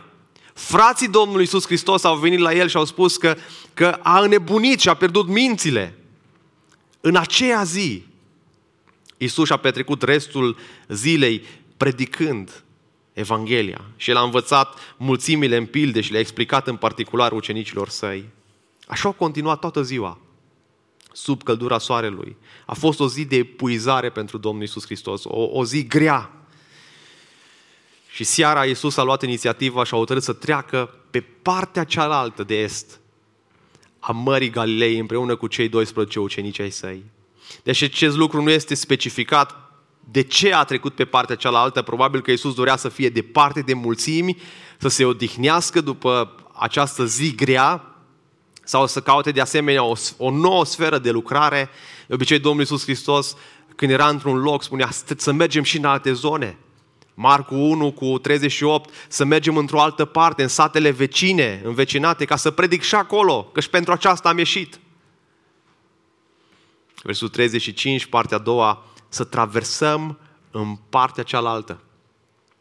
Frații 0.54 1.08
Domnului 1.08 1.42
Iisus 1.42 1.66
Hristos 1.66 2.04
au 2.04 2.16
venit 2.16 2.38
la 2.38 2.52
el 2.52 2.68
și 2.68 2.76
au 2.76 2.84
spus 2.84 3.16
că, 3.16 3.36
că 3.74 3.98
a 4.02 4.20
înnebunit 4.20 4.80
și 4.80 4.88
a 4.88 4.94
pierdut 4.94 5.28
mințile. 5.28 5.98
În 7.08 7.16
aceea 7.16 7.62
zi, 7.62 8.04
Iisus 9.16 9.50
a 9.50 9.56
petrecut 9.56 10.02
restul 10.02 10.56
zilei 10.88 11.42
predicând 11.76 12.64
Evanghelia 13.12 13.80
și 13.96 14.10
el 14.10 14.16
a 14.16 14.22
învățat 14.22 14.78
mulțimile 14.96 15.56
în 15.56 15.66
pilde 15.66 16.00
și 16.00 16.10
le-a 16.10 16.20
explicat 16.20 16.66
în 16.66 16.76
particular 16.76 17.32
ucenicilor 17.32 17.88
săi. 17.88 18.24
Așa 18.86 19.08
a 19.08 19.12
continuat 19.12 19.58
toată 19.58 19.82
ziua, 19.82 20.18
sub 21.12 21.42
căldura 21.42 21.78
soarelui. 21.78 22.36
A 22.66 22.74
fost 22.74 23.00
o 23.00 23.08
zi 23.08 23.24
de 23.24 23.36
epuizare 23.36 24.10
pentru 24.10 24.38
Domnul 24.38 24.62
Iisus 24.62 24.84
Hristos, 24.84 25.24
o, 25.24 25.48
o 25.52 25.64
zi 25.64 25.86
grea. 25.86 26.30
Și 28.10 28.24
seara 28.24 28.64
Iisus 28.64 28.96
a 28.96 29.02
luat 29.02 29.22
inițiativa 29.22 29.84
și 29.84 29.94
a 29.94 29.96
hotărât 29.96 30.22
să 30.22 30.32
treacă 30.32 30.94
pe 31.10 31.20
partea 31.20 31.84
cealaltă 31.84 32.42
de 32.42 32.54
est 32.54 33.00
a 34.08 34.12
Mării 34.12 34.50
Galilei 34.50 34.98
împreună 34.98 35.36
cu 35.36 35.46
cei 35.46 35.68
12 35.68 36.20
ucenici 36.20 36.60
ai 36.60 36.70
săi. 36.70 37.04
Deși 37.62 37.84
acest 37.84 38.16
lucru 38.16 38.42
nu 38.42 38.50
este 38.50 38.74
specificat 38.74 39.56
de 40.10 40.22
ce 40.22 40.54
a 40.54 40.64
trecut 40.64 40.94
pe 40.94 41.04
partea 41.04 41.36
cealaltă, 41.36 41.82
probabil 41.82 42.20
că 42.20 42.30
Iisus 42.30 42.54
dorea 42.54 42.76
să 42.76 42.88
fie 42.88 43.08
departe 43.08 43.60
de 43.60 43.74
mulțimi, 43.74 44.36
să 44.78 44.88
se 44.88 45.04
odihnească 45.04 45.80
după 45.80 46.34
această 46.58 47.04
zi 47.04 47.34
grea 47.34 47.94
sau 48.64 48.86
să 48.86 49.00
caute 49.00 49.30
de 49.30 49.40
asemenea 49.40 49.82
o, 49.82 49.94
o 50.16 50.30
nouă 50.30 50.64
sferă 50.64 50.98
de 50.98 51.10
lucrare. 51.10 51.68
De 52.06 52.14
obicei, 52.14 52.38
Domnul 52.38 52.60
Iisus 52.60 52.82
Hristos, 52.82 53.36
când 53.76 53.90
era 53.90 54.08
într-un 54.08 54.38
loc, 54.38 54.62
spunea 54.62 54.88
să 55.16 55.32
mergem 55.32 55.62
și 55.62 55.76
în 55.76 55.84
alte 55.84 56.12
zone. 56.12 56.58
Marcu 57.20 57.54
1 57.54 57.92
cu 57.92 58.18
38, 58.18 58.94
să 59.08 59.24
mergem 59.24 59.56
într-o 59.56 59.80
altă 59.80 60.04
parte, 60.04 60.42
în 60.42 60.48
satele 60.48 60.90
vecine, 60.90 61.60
învecinate, 61.64 62.24
ca 62.24 62.36
să 62.36 62.50
predic 62.50 62.82
și 62.82 62.94
acolo, 62.94 63.42
că 63.42 63.60
și 63.60 63.70
pentru 63.70 63.92
aceasta 63.92 64.28
am 64.28 64.38
ieșit. 64.38 64.80
Versul 67.02 67.28
35, 67.28 68.06
partea 68.06 68.36
a 68.36 68.40
doua, 68.40 68.84
să 69.08 69.24
traversăm 69.24 70.18
în 70.50 70.76
partea 70.88 71.22
cealaltă. 71.22 71.80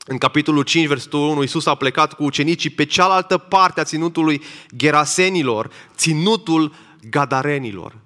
În 0.06 0.18
capitolul 0.18 0.64
5, 0.64 0.88
versetul 0.88 1.20
1, 1.20 1.42
Iisus 1.42 1.66
a 1.66 1.76
plecat 1.76 2.14
cu 2.14 2.24
ucenicii 2.24 2.70
pe 2.70 2.86
cealaltă 2.86 3.38
parte 3.38 3.80
a 3.80 3.84
ținutului 3.84 4.42
Gerasenilor, 4.76 5.72
ținutul 5.96 6.74
Gadarenilor. 7.10 7.98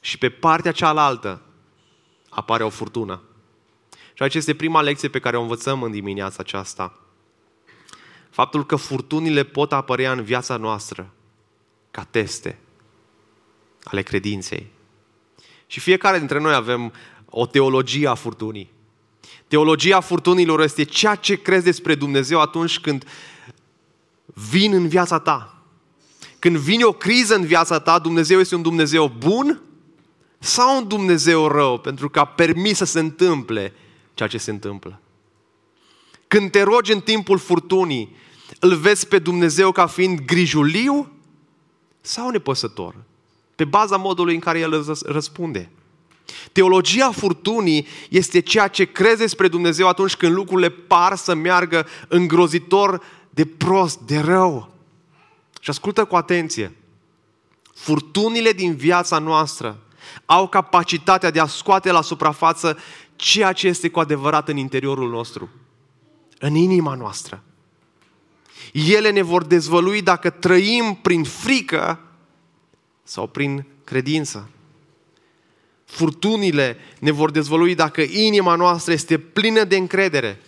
Și 0.00 0.18
pe 0.18 0.28
partea 0.28 0.72
cealaltă 0.72 1.42
apare 2.28 2.64
o 2.64 2.68
furtună. 2.68 3.22
Și 4.22 4.28
aici 4.28 4.36
este 4.36 4.54
prima 4.54 4.82
lecție 4.82 5.08
pe 5.08 5.18
care 5.18 5.36
o 5.36 5.40
învățăm 5.40 5.82
în 5.82 5.90
dimineața 5.90 6.36
aceasta. 6.38 6.98
Faptul 8.30 8.66
că 8.66 8.76
furtunile 8.76 9.44
pot 9.44 9.72
apărea 9.72 10.12
în 10.12 10.22
viața 10.22 10.56
noastră 10.56 11.12
ca 11.90 12.06
teste 12.10 12.58
ale 13.84 14.02
credinței. 14.02 14.70
Și 15.66 15.80
fiecare 15.80 16.18
dintre 16.18 16.38
noi 16.38 16.54
avem 16.54 16.92
o 17.30 17.46
teologie 17.46 18.08
a 18.08 18.14
furtunii. 18.14 18.70
Teologia 19.48 20.00
furtunilor 20.00 20.60
este 20.60 20.82
ceea 20.82 21.14
ce 21.14 21.42
crezi 21.42 21.64
despre 21.64 21.94
Dumnezeu 21.94 22.40
atunci 22.40 22.78
când 22.78 23.04
vin 24.24 24.72
în 24.72 24.88
viața 24.88 25.18
ta. 25.18 25.62
Când 26.38 26.56
vine 26.56 26.84
o 26.84 26.92
criză 26.92 27.34
în 27.34 27.44
viața 27.44 27.78
ta, 27.78 27.98
Dumnezeu 27.98 28.40
este 28.40 28.54
un 28.54 28.62
Dumnezeu 28.62 29.12
bun 29.18 29.60
sau 30.38 30.76
un 30.76 30.88
Dumnezeu 30.88 31.48
rău 31.48 31.78
pentru 31.78 32.10
că 32.10 32.18
a 32.18 32.24
permis 32.24 32.76
să 32.76 32.84
se 32.84 32.98
întâmple 32.98 33.74
ceea 34.14 34.28
ce 34.28 34.38
se 34.38 34.50
întâmplă. 34.50 35.00
Când 36.28 36.50
te 36.50 36.62
rogi 36.62 36.92
în 36.92 37.00
timpul 37.00 37.38
furtunii, 37.38 38.16
îl 38.60 38.74
vezi 38.74 39.06
pe 39.06 39.18
Dumnezeu 39.18 39.72
ca 39.72 39.86
fiind 39.86 40.20
grijuliu 40.20 41.12
sau 42.00 42.30
nepăsător? 42.30 42.94
Pe 43.56 43.64
baza 43.64 43.96
modului 43.96 44.34
în 44.34 44.40
care 44.40 44.58
El 44.58 44.84
răspunde. 45.06 45.70
Teologia 46.52 47.10
furtunii 47.10 47.86
este 48.08 48.40
ceea 48.40 48.68
ce 48.68 48.84
crezi 48.84 49.18
despre 49.18 49.48
Dumnezeu 49.48 49.88
atunci 49.88 50.16
când 50.16 50.34
lucrurile 50.34 50.68
par 50.68 51.16
să 51.16 51.34
meargă 51.34 51.86
îngrozitor 52.08 53.02
de 53.30 53.44
prost, 53.44 53.98
de 53.98 54.18
rău. 54.18 54.74
Și 55.60 55.70
ascultă 55.70 56.04
cu 56.04 56.16
atenție. 56.16 56.76
Furtunile 57.74 58.52
din 58.52 58.74
viața 58.74 59.18
noastră 59.18 59.78
au 60.26 60.48
capacitatea 60.48 61.30
de 61.30 61.40
a 61.40 61.46
scoate 61.46 61.90
la 61.90 62.02
suprafață 62.02 62.78
ceea 63.22 63.52
ce 63.52 63.66
este 63.66 63.88
cu 63.88 64.00
adevărat 64.00 64.48
în 64.48 64.56
interiorul 64.56 65.10
nostru, 65.10 65.50
în 66.38 66.54
inima 66.54 66.94
noastră. 66.94 67.42
Ele 68.72 69.10
ne 69.10 69.22
vor 69.22 69.44
dezvălui 69.44 70.02
dacă 70.02 70.30
trăim 70.30 70.98
prin 71.02 71.24
frică 71.24 72.00
sau 73.02 73.26
prin 73.26 73.64
credință. 73.84 74.48
Furtunile 75.84 76.76
ne 76.98 77.10
vor 77.10 77.30
dezvălui 77.30 77.74
dacă 77.74 78.00
inima 78.00 78.54
noastră 78.54 78.92
este 78.92 79.18
plină 79.18 79.64
de 79.64 79.76
încredere 79.76 80.40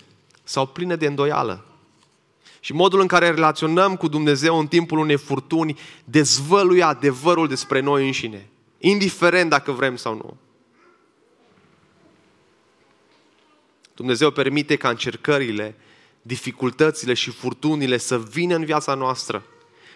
sau 0.44 0.66
plină 0.66 0.96
de 0.96 1.06
îndoială. 1.06 1.64
Și 2.60 2.72
modul 2.72 3.00
în 3.00 3.06
care 3.06 3.30
relaționăm 3.30 3.96
cu 3.96 4.08
Dumnezeu 4.08 4.58
în 4.58 4.66
timpul 4.66 4.98
unei 4.98 5.16
furtuni 5.16 5.78
dezvăluie 6.04 6.82
adevărul 6.82 7.48
despre 7.48 7.80
noi 7.80 8.06
înșine, 8.06 8.48
indiferent 8.78 9.50
dacă 9.50 9.72
vrem 9.72 9.96
sau 9.96 10.14
nu. 10.14 10.36
Dumnezeu 13.94 14.30
permite 14.30 14.76
ca 14.76 14.88
încercările, 14.88 15.76
dificultățile 16.22 17.14
și 17.14 17.30
furtunile 17.30 17.96
să 17.96 18.18
vină 18.18 18.54
în 18.54 18.64
viața 18.64 18.94
noastră 18.94 19.46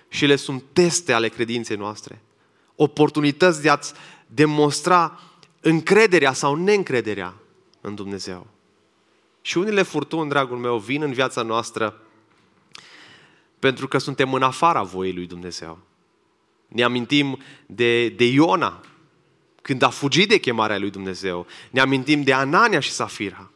și 0.08 0.24
ele 0.24 0.36
sunt 0.36 0.64
teste 0.72 1.12
ale 1.12 1.28
credinței 1.28 1.76
noastre. 1.76 2.22
Oportunități 2.76 3.62
de 3.62 3.68
a-ți 3.68 3.92
demonstra 4.26 5.20
încrederea 5.60 6.32
sau 6.32 6.54
neîncrederea 6.54 7.34
în 7.80 7.94
Dumnezeu. 7.94 8.46
Și 9.40 9.58
unele 9.58 9.82
furtuni, 9.82 10.28
dragul 10.28 10.56
meu, 10.56 10.78
vin 10.78 11.02
în 11.02 11.12
viața 11.12 11.42
noastră 11.42 12.02
pentru 13.58 13.88
că 13.88 13.98
suntem 13.98 14.34
în 14.34 14.42
afara 14.42 14.82
voii 14.82 15.14
lui 15.14 15.26
Dumnezeu. 15.26 15.78
Ne 16.68 16.82
amintim 16.82 17.38
de, 17.66 18.08
de 18.08 18.24
Iona, 18.24 18.80
când 19.62 19.82
a 19.82 19.88
fugit 19.88 20.28
de 20.28 20.38
chemarea 20.38 20.78
lui 20.78 20.90
Dumnezeu. 20.90 21.46
Ne 21.70 21.80
amintim 21.80 22.22
de 22.22 22.32
Anania 22.32 22.80
și 22.80 22.90
Safira. 22.90 23.50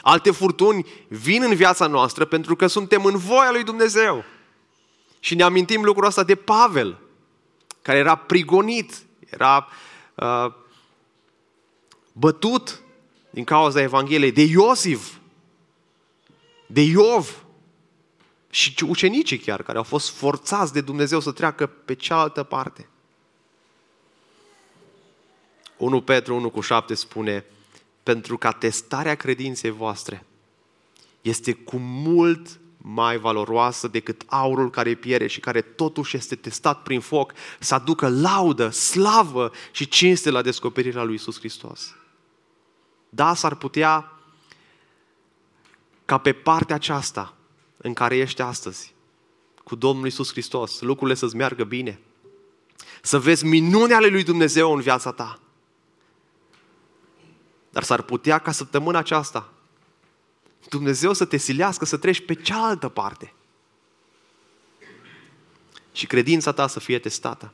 Alte 0.00 0.30
furtuni 0.30 0.86
vin 1.08 1.42
în 1.42 1.54
viața 1.54 1.86
noastră 1.86 2.24
pentru 2.24 2.56
că 2.56 2.66
suntem 2.66 3.04
în 3.04 3.16
voia 3.16 3.50
lui 3.50 3.64
Dumnezeu. 3.64 4.24
Și 5.20 5.34
ne 5.34 5.42
amintim 5.42 5.82
lucrul 5.84 6.06
ăsta 6.06 6.24
de 6.24 6.34
Pavel, 6.34 6.98
care 7.82 7.98
era 7.98 8.14
prigonit, 8.14 9.02
era 9.30 9.68
uh, 10.14 10.46
bătut 12.12 12.80
din 13.30 13.44
cauza 13.44 13.80
Evangheliei, 13.80 14.32
de 14.32 14.42
Iosif, 14.42 15.12
de 16.66 16.80
Iov 16.80 17.44
și 18.50 18.74
ucenicii 18.88 19.38
chiar, 19.38 19.62
care 19.62 19.78
au 19.78 19.84
fost 19.84 20.10
forțați 20.10 20.72
de 20.72 20.80
Dumnezeu 20.80 21.20
să 21.20 21.32
treacă 21.32 21.66
pe 21.66 21.94
cealaltă 21.94 22.42
parte. 22.42 22.88
1 25.76 26.00
Petru 26.00 26.34
1 26.34 26.50
cu 26.50 26.60
7 26.60 26.94
spune, 26.94 27.44
pentru 28.02 28.38
ca 28.38 28.52
testarea 28.52 29.14
credinței 29.14 29.70
voastre 29.70 30.26
este 31.20 31.52
cu 31.52 31.76
mult 31.78 32.60
mai 32.76 33.18
valoroasă 33.18 33.88
decât 33.88 34.22
aurul 34.26 34.70
care 34.70 34.94
pierde 34.94 35.26
și 35.26 35.40
care 35.40 35.60
totuși 35.60 36.16
este 36.16 36.34
testat 36.34 36.82
prin 36.82 37.00
foc, 37.00 37.32
să 37.60 37.74
aducă 37.74 38.08
laudă, 38.08 38.70
slavă 38.70 39.50
și 39.70 39.88
cinste 39.88 40.30
la 40.30 40.42
descoperirea 40.42 41.02
lui 41.02 41.14
Isus 41.14 41.38
Hristos. 41.38 41.94
Da, 43.08 43.34
s-ar 43.34 43.54
putea 43.54 44.12
ca 46.04 46.18
pe 46.18 46.32
partea 46.32 46.74
aceasta 46.74 47.34
în 47.76 47.92
care 47.92 48.16
ești 48.16 48.42
astăzi, 48.42 48.94
cu 49.64 49.74
Domnul 49.74 50.06
Isus 50.06 50.30
Hristos, 50.30 50.80
lucrurile 50.80 51.16
să-ți 51.16 51.36
meargă 51.36 51.64
bine. 51.64 52.00
Să 53.02 53.18
vezi 53.18 53.44
minunea 53.44 54.00
lui 54.00 54.22
Dumnezeu 54.22 54.74
în 54.74 54.80
viața 54.80 55.12
ta. 55.12 55.40
Dar 57.72 57.82
s-ar 57.82 58.02
putea 58.02 58.38
ca 58.38 58.52
săptămâna 58.52 58.98
aceasta 58.98 59.48
Dumnezeu 60.68 61.12
să 61.12 61.24
te 61.24 61.36
silească 61.36 61.84
să 61.84 61.96
treci 61.96 62.24
pe 62.24 62.34
cealaltă 62.34 62.88
parte. 62.88 63.32
Și 65.92 66.06
credința 66.06 66.52
ta 66.52 66.66
să 66.66 66.80
fie 66.80 66.98
testată. 66.98 67.52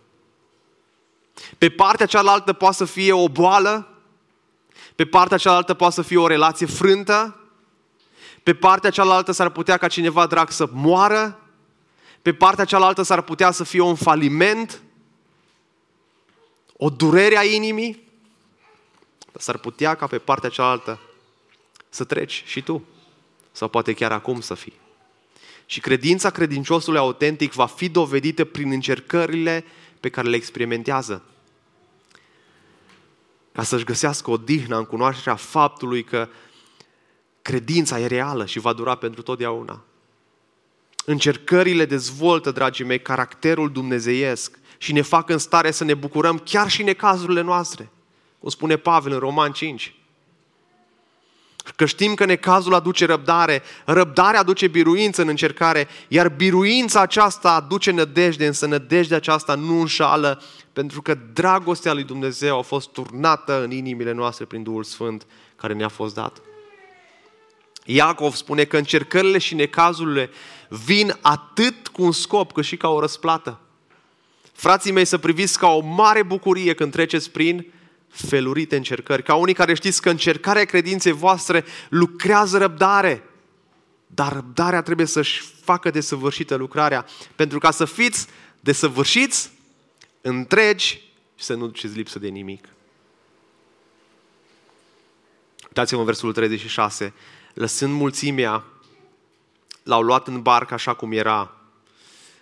Pe 1.58 1.70
partea 1.70 2.06
cealaltă 2.06 2.52
poate 2.52 2.76
să 2.76 2.84
fie 2.84 3.12
o 3.12 3.28
boală, 3.28 3.88
pe 4.94 5.06
partea 5.06 5.36
cealaltă 5.36 5.74
poate 5.74 5.94
să 5.94 6.02
fie 6.02 6.18
o 6.18 6.26
relație 6.26 6.66
frântă, 6.66 7.40
pe 8.42 8.54
partea 8.54 8.90
cealaltă 8.90 9.32
s-ar 9.32 9.50
putea 9.50 9.76
ca 9.76 9.88
cineva 9.88 10.26
drag 10.26 10.50
să 10.50 10.68
moară, 10.72 11.40
pe 12.22 12.34
partea 12.34 12.64
cealaltă 12.64 13.02
s-ar 13.02 13.20
putea 13.20 13.50
să 13.50 13.64
fie 13.64 13.80
un 13.80 13.94
faliment, 13.94 14.82
o 16.76 16.90
durere 16.90 17.36
a 17.36 17.44
inimii, 17.44 17.92
dar 17.92 18.07
s-ar 19.38 19.58
putea 19.58 19.94
ca 19.94 20.06
pe 20.06 20.18
partea 20.18 20.48
cealaltă 20.48 21.00
să 21.88 22.04
treci 22.04 22.42
și 22.46 22.62
tu. 22.62 22.84
Sau 23.52 23.68
poate 23.68 23.92
chiar 23.92 24.12
acum 24.12 24.40
să 24.40 24.54
fii. 24.54 24.80
Și 25.66 25.80
credința 25.80 26.30
credinciosului 26.30 26.98
autentic 26.98 27.52
va 27.52 27.66
fi 27.66 27.88
dovedită 27.88 28.44
prin 28.44 28.70
încercările 28.70 29.64
pe 30.00 30.08
care 30.08 30.28
le 30.28 30.36
experimentează. 30.36 31.22
Ca 33.52 33.62
să-și 33.62 33.84
găsească 33.84 34.30
o 34.30 34.36
dihnă 34.36 34.76
în 34.76 34.84
cunoașterea 34.84 35.34
faptului 35.34 36.04
că 36.04 36.28
credința 37.42 38.00
e 38.00 38.06
reală 38.06 38.46
și 38.46 38.58
va 38.58 38.72
dura 38.72 38.94
pentru 38.94 39.22
totdeauna. 39.22 39.84
Încercările 41.04 41.84
dezvoltă, 41.84 42.50
dragii 42.50 42.84
mei, 42.84 43.02
caracterul 43.02 43.72
dumnezeiesc 43.72 44.58
și 44.78 44.92
ne 44.92 45.02
fac 45.02 45.28
în 45.28 45.38
stare 45.38 45.70
să 45.70 45.84
ne 45.84 45.94
bucurăm 45.94 46.38
chiar 46.38 46.70
și 46.70 46.80
în 46.80 46.86
necazurile 46.86 47.40
noastre. 47.40 47.90
Cum 48.38 48.48
spune 48.48 48.76
Pavel 48.76 49.12
în 49.12 49.18
Roman 49.18 49.52
5. 49.52 49.92
Că 51.76 51.86
știm 51.86 52.14
că 52.14 52.24
necazul 52.24 52.74
aduce 52.74 53.06
răbdare, 53.06 53.62
răbdarea 53.84 54.40
aduce 54.40 54.66
biruință 54.66 55.22
în 55.22 55.28
încercare, 55.28 55.88
iar 56.08 56.28
biruința 56.28 57.00
aceasta 57.00 57.52
aduce 57.52 57.90
nădejde, 57.90 58.46
însă 58.46 58.66
nădejdea 58.66 59.16
aceasta 59.16 59.54
nu 59.54 59.80
înșală, 59.80 60.42
pentru 60.72 61.02
că 61.02 61.18
dragostea 61.32 61.92
lui 61.92 62.04
Dumnezeu 62.04 62.58
a 62.58 62.62
fost 62.62 62.88
turnată 62.88 63.62
în 63.62 63.70
inimile 63.70 64.12
noastre 64.12 64.44
prin 64.44 64.62
Duhul 64.62 64.84
Sfânt 64.84 65.26
care 65.56 65.72
ne-a 65.72 65.88
fost 65.88 66.14
dat. 66.14 66.40
Iacov 67.84 68.34
spune 68.34 68.64
că 68.64 68.76
încercările 68.76 69.38
și 69.38 69.54
necazurile 69.54 70.30
vin 70.68 71.16
atât 71.20 71.88
cu 71.88 72.02
un 72.02 72.12
scop 72.12 72.52
cât 72.52 72.64
și 72.64 72.76
ca 72.76 72.88
o 72.88 73.00
răsplată. 73.00 73.60
Frații 74.52 74.92
mei, 74.92 75.04
să 75.04 75.18
priviți 75.18 75.58
ca 75.58 75.68
o 75.68 75.80
mare 75.80 76.22
bucurie 76.22 76.74
când 76.74 76.92
treceți 76.92 77.30
prin 77.30 77.72
felurite 78.08 78.76
încercări. 78.76 79.22
Ca 79.22 79.34
unii 79.34 79.54
care 79.54 79.74
știți 79.74 80.02
că 80.02 80.10
încercarea 80.10 80.64
credinței 80.64 81.12
voastre 81.12 81.64
lucrează 81.88 82.58
răbdare. 82.58 83.22
Dar 84.06 84.32
răbdarea 84.32 84.82
trebuie 84.82 85.06
să-și 85.06 85.42
facă 85.62 85.90
desăvârșită 85.90 86.54
lucrarea. 86.54 87.06
Pentru 87.34 87.58
ca 87.58 87.70
să 87.70 87.84
fiți 87.84 88.26
desăvârșiți, 88.60 89.50
întregi 90.20 91.00
și 91.36 91.44
să 91.44 91.54
nu 91.54 91.66
duceți 91.66 91.96
lipsă 91.96 92.18
de 92.18 92.28
nimic. 92.28 92.68
Uitați-vă 95.66 96.00
în 96.00 96.06
versul 96.06 96.32
36. 96.32 97.12
Lăsând 97.54 97.92
mulțimea, 97.92 98.64
l-au 99.82 100.02
luat 100.02 100.26
în 100.26 100.42
barcă 100.42 100.74
așa 100.74 100.94
cum 100.94 101.12
era. 101.12 101.56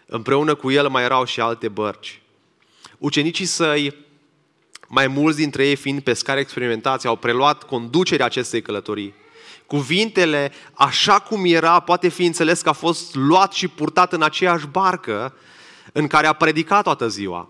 Împreună 0.06 0.54
cu 0.54 0.70
el 0.70 0.88
mai 0.88 1.02
erau 1.02 1.25
și 1.25 1.40
alte 1.40 1.68
bărci. 1.68 2.20
Ucenicii 2.99 3.44
săi 3.44 4.05
mai 4.88 5.06
mulți 5.06 5.38
dintre 5.38 5.66
ei 5.66 5.76
fiind 5.76 6.00
pescari 6.00 6.40
experimentați, 6.40 7.06
au 7.06 7.16
preluat 7.16 7.62
conducerea 7.62 8.26
acestei 8.26 8.62
călătorii. 8.62 9.14
Cuvintele, 9.66 10.52
așa 10.75 11.18
cum 11.18 11.44
era, 11.44 11.80
poate 11.80 12.08
fi 12.08 12.25
înțeles 12.25 12.60
că 12.60 12.68
a 12.68 12.72
fost 12.72 13.14
luat 13.14 13.52
și 13.52 13.68
purtat 13.68 14.12
în 14.12 14.22
aceeași 14.22 14.66
barcă 14.66 15.34
în 15.92 16.06
care 16.06 16.26
a 16.26 16.32
predicat 16.32 16.82
toată 16.82 17.08
ziua, 17.08 17.49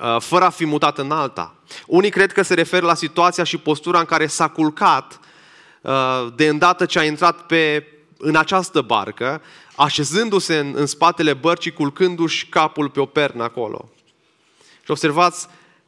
uh, 0.00 0.16
fără 0.20 0.44
a 0.44 0.50
fi 0.50 0.64
mutat 0.64 0.98
în 0.98 1.10
alta. 1.10 1.54
Unii 1.86 2.10
cred 2.10 2.32
că 2.32 2.42
se 2.42 2.54
referă 2.54 2.86
la 2.86 2.94
situația 2.94 3.44
și 3.44 3.56
postura 3.56 3.98
în 3.98 4.04
care 4.04 4.26
s-a 4.26 4.48
culcat 4.48 5.20
uh, 5.80 5.92
de 6.34 6.48
îndată 6.48 6.86
ce 6.86 6.98
a 6.98 7.04
intrat 7.04 7.46
pe, 7.46 7.86
în 8.18 8.36
această 8.36 8.80
barcă, 8.80 9.42
așezându-se 9.76 10.58
în, 10.58 10.72
în 10.76 10.86
spatele 10.86 11.32
bărcii, 11.32 11.72
culcându-și 11.72 12.46
capul 12.46 12.90
pe 12.90 13.00
o 13.00 13.06
pernă 13.06 13.42
acolo. 13.42 13.88
Și 14.84 14.90
observați, 14.90 15.46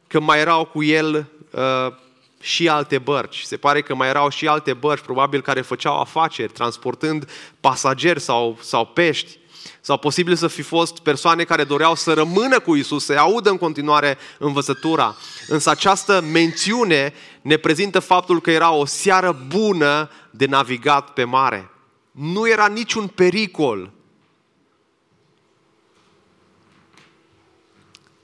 că 0.09 0.19
mai 0.19 0.39
erau 0.39 0.65
cu 0.65 0.83
el 0.83 1.25
uh, 1.51 1.93
și 2.41 2.69
alte 2.69 2.97
bărci. 2.97 3.41
Se 3.41 3.57
pare 3.57 3.81
că 3.81 3.95
mai 3.95 4.07
erau 4.07 4.29
și 4.29 4.47
alte 4.47 4.73
bărci, 4.73 5.03
probabil, 5.03 5.41
care 5.41 5.61
făceau 5.61 5.99
afaceri, 5.99 6.51
transportând 6.51 7.29
pasageri 7.59 8.19
sau, 8.19 8.57
sau 8.61 8.85
pești. 8.85 9.37
Sau 9.81 9.97
posibil 9.97 10.35
să 10.35 10.47
fi 10.47 10.61
fost 10.61 10.99
persoane 10.99 11.43
care 11.43 11.63
doreau 11.63 11.95
să 11.95 12.13
rămână 12.13 12.59
cu 12.59 12.75
Isus, 12.75 13.05
să 13.05 13.13
audă 13.13 13.49
în 13.49 13.57
continuare 13.57 14.17
învățătura. 14.37 15.15
Însă 15.47 15.69
această 15.69 16.21
mențiune 16.31 17.13
ne 17.41 17.57
prezintă 17.57 17.99
faptul 17.99 18.41
că 18.41 18.51
era 18.51 18.71
o 18.71 18.85
seară 18.85 19.45
bună 19.47 20.09
de 20.29 20.45
navigat 20.45 21.13
pe 21.13 21.23
mare. 21.23 21.69
Nu 22.11 22.49
era 22.49 22.67
niciun 22.67 23.07
pericol. 23.07 23.91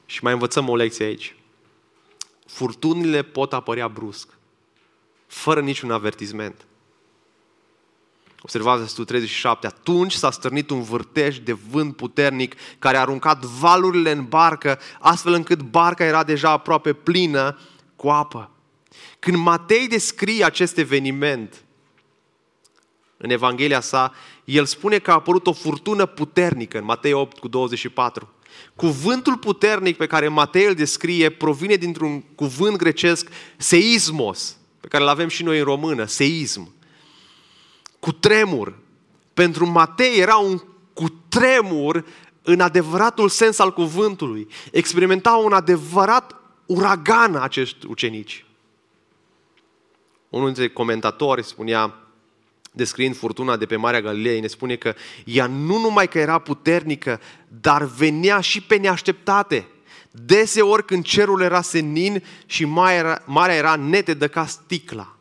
Și 0.05 0.23
mai 0.23 0.33
învățăm 0.33 0.69
o 0.69 0.75
lecție 0.75 1.05
aici 1.05 1.34
furtunile 2.55 3.21
pot 3.21 3.53
apărea 3.53 3.87
brusc, 3.87 4.29
fără 5.27 5.61
niciun 5.61 5.91
avertizment. 5.91 6.65
Observați 8.41 8.79
versetul 8.79 9.05
37. 9.05 9.67
Atunci 9.67 10.13
s-a 10.13 10.31
stârnit 10.31 10.69
un 10.69 10.81
vârtej 10.81 11.37
de 11.37 11.53
vânt 11.53 11.95
puternic 11.95 12.55
care 12.79 12.97
a 12.97 13.01
aruncat 13.01 13.43
valurile 13.43 14.11
în 14.11 14.25
barcă, 14.25 14.79
astfel 14.99 15.33
încât 15.33 15.61
barca 15.61 16.03
era 16.03 16.23
deja 16.23 16.49
aproape 16.49 16.93
plină 16.93 17.59
cu 17.95 18.09
apă. 18.09 18.49
Când 19.19 19.37
Matei 19.37 19.87
descrie 19.87 20.43
acest 20.43 20.77
eveniment 20.77 21.63
în 23.17 23.29
Evanghelia 23.29 23.79
sa, 23.79 24.13
el 24.43 24.65
spune 24.65 24.97
că 24.97 25.11
a 25.11 25.13
apărut 25.13 25.47
o 25.47 25.53
furtună 25.53 26.05
puternică 26.05 26.77
în 26.77 26.85
Matei 26.85 27.13
8 27.13 27.39
cu 27.39 27.47
24. 27.47 28.29
Cuvântul 28.75 29.37
puternic 29.37 29.97
pe 29.97 30.07
care 30.07 30.27
Matei 30.27 30.65
îl 30.65 30.73
descrie 30.73 31.29
provine 31.29 31.75
dintr-un 31.75 32.21
cuvânt 32.21 32.77
grecesc, 32.77 33.27
seismos, 33.57 34.57
pe 34.79 34.87
care 34.87 35.03
îl 35.03 35.09
avem 35.09 35.27
și 35.27 35.43
noi 35.43 35.57
în 35.57 35.63
română, 35.63 36.05
seism. 36.05 36.73
Cu 37.99 38.11
tremur. 38.11 38.77
Pentru 39.33 39.65
Matei 39.65 40.19
era 40.19 40.35
un 40.35 40.61
cutremur 40.93 42.05
în 42.41 42.59
adevăratul 42.59 43.29
sens 43.29 43.59
al 43.59 43.73
cuvântului. 43.73 44.47
Experimentau 44.71 45.45
un 45.45 45.53
adevărat 45.53 46.35
uragan 46.65 47.35
acești 47.35 47.85
ucenici. 47.85 48.45
Unul 50.29 50.45
dintre 50.45 50.69
comentatori 50.69 51.43
spunea, 51.43 52.04
descriind 52.75 53.17
furtuna 53.17 53.57
de 53.57 53.65
pe 53.65 53.75
Marea 53.75 54.01
Galilei, 54.01 54.39
ne 54.39 54.47
spune 54.47 54.75
că 54.75 54.93
ea 55.23 55.47
nu 55.47 55.79
numai 55.79 56.07
că 56.07 56.19
era 56.19 56.39
puternică, 56.39 57.21
dar 57.61 57.83
venea 57.83 58.39
și 58.39 58.61
pe 58.61 58.75
neașteptate. 58.75 59.67
Deseori 60.11 60.85
când 60.85 61.05
cerul 61.05 61.41
era 61.41 61.61
senin 61.61 62.23
și 62.45 62.65
marea 62.65 63.55
era 63.55 63.75
netedă 63.75 64.27
ca 64.27 64.45
sticla. 64.45 65.15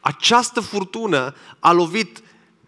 Această 0.00 0.60
furtună 0.60 1.34
a 1.58 1.72
lovit 1.72 2.22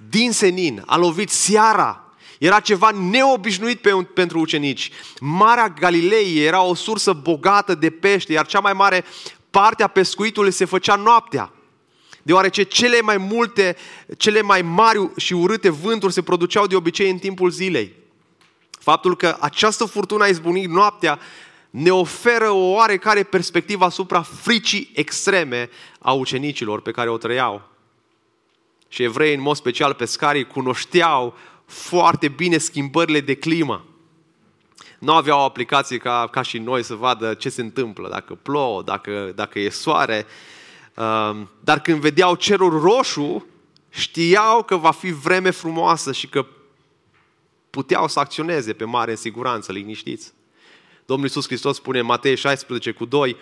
din 0.09 0.33
senin, 0.33 0.83
a 0.87 0.97
lovit 0.97 1.31
seara, 1.31 2.05
era 2.38 2.61
ceva 2.61 2.91
neobișnuit 2.91 3.81
pe, 3.81 3.91
pentru 4.15 4.38
ucenici. 4.38 4.91
Marea 5.21 5.69
Galilei 5.69 6.45
era 6.45 6.62
o 6.62 6.75
sursă 6.75 7.12
bogată 7.12 7.75
de 7.75 7.91
pește, 7.91 8.33
iar 8.33 8.47
cea 8.47 8.61
mai 8.61 8.73
mare 8.73 9.05
parte 9.51 9.83
a 9.83 9.87
pescuitului 9.87 10.53
se 10.53 10.65
făcea 10.65 10.95
noaptea 10.95 11.53
deoarece 12.22 12.62
cele 12.62 13.00
mai 13.00 13.16
multe, 13.16 13.76
cele 14.16 14.42
mai 14.42 14.62
mari 14.62 15.11
și 15.16 15.32
urâte 15.32 15.68
vânturi 15.68 16.12
se 16.12 16.22
produceau 16.22 16.66
de 16.66 16.76
obicei 16.76 17.11
în 17.11 17.18
timpul 17.18 17.50
zilei. 17.50 17.92
Faptul 18.70 19.16
că 19.16 19.37
această 19.40 19.85
furtună 19.85 20.24
a 20.24 20.26
izbunit 20.26 20.68
noaptea 20.68 21.18
ne 21.70 21.90
oferă 21.90 22.50
o 22.50 22.72
oarecare 22.72 23.22
perspectivă 23.22 23.85
asupra 23.85 24.22
fricii 24.22 24.90
extreme 24.94 25.70
a 25.98 26.12
ucenicilor 26.12 26.80
pe 26.80 26.90
care 26.90 27.11
o 27.11 27.16
trăiau. 27.16 27.70
Și 28.88 29.02
evrei, 29.02 29.35
în 29.35 29.40
mod 29.40 29.56
special 29.56 29.94
pescarii, 29.94 30.46
cunoșteau 30.46 31.35
foarte 31.66 32.28
bine 32.28 32.58
schimbările 32.58 33.20
de 33.20 33.35
climă. 33.35 33.85
Nu 34.98 35.12
aveau 35.12 35.40
o 35.40 35.44
aplicație 35.44 35.96
ca, 35.96 36.28
ca 36.30 36.42
și 36.42 36.58
noi 36.58 36.82
să 36.82 36.94
vadă 36.94 37.35
ce 37.35 37.48
se 37.48 37.61
întâmplă, 37.61 38.08
dacă 38.08 38.38
plouă, 38.42 38.82
dacă, 38.82 39.32
dacă 39.35 39.58
e 39.58 39.68
soare, 39.68 40.26
dar 41.61 41.81
când 41.83 42.00
vedeau 42.00 42.35
cerul 42.35 42.81
roșu, 42.81 43.46
știau 43.88 44.62
că 44.62 44.76
va 44.76 44.90
fi 44.90 45.12
vreme 45.12 45.50
frumoasă 45.50 46.12
și 46.12 46.26
că 46.26 46.46
puteau 47.70 48.09
să 48.09 48.18
acționeze 48.18 48.72
pe 48.72 48.85
mare 48.85 49.11
în 49.11 49.16
siguranță, 49.16 49.72
liniștiți. 49.72 50.33
Domnul 51.07 51.26
Iisus 51.26 51.46
Hristos 51.46 51.76
spune 51.76 51.98
în 51.98 52.07
Matei 52.07 52.37
16 52.37 52.90
cu 52.90 53.05
2, 53.05 53.37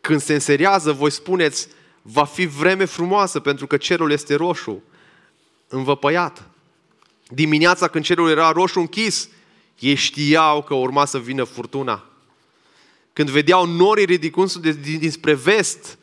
când 0.00 0.20
se 0.20 0.34
înserează, 0.34 0.92
voi 0.92 1.10
spuneți, 1.10 1.68
Va 2.02 2.24
fi 2.24 2.46
vreme 2.46 2.84
frumoasă 2.84 3.40
pentru 3.40 3.66
că 3.66 3.76
cerul 3.76 4.10
este 4.10 4.34
roșu, 4.34 4.82
învăpăiat. 5.68 6.50
Dimineața 7.28 7.88
când 7.88 8.04
cerul 8.04 8.30
era 8.30 8.52
roșu 8.52 8.80
închis, 8.80 9.28
ei 9.78 9.94
știau 9.94 10.62
că 10.62 10.74
urma 10.74 11.04
să 11.04 11.18
vină 11.18 11.44
furtuna. 11.44 12.04
Când 13.12 13.30
vedeau 13.30 13.66
norii 13.66 14.04
ridicându-se 14.04 14.72
dinspre 14.98 15.34
vest, 15.34 15.98
uh, 16.00 16.01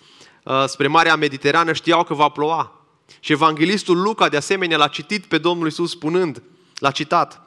spre 0.67 0.87
Marea 0.87 1.15
Mediterană, 1.15 1.73
știau 1.73 2.03
că 2.03 2.13
va 2.13 2.29
ploua. 2.29 2.73
Și 3.19 3.31
evanghelistul 3.31 4.01
Luca, 4.01 4.29
de 4.29 4.37
asemenea, 4.37 4.77
l-a 4.77 4.87
citit 4.87 5.25
pe 5.25 5.37
Domnul 5.37 5.67
Isus 5.67 5.89
spunând, 5.91 6.41
l-a 6.79 6.91
citat, 6.91 7.41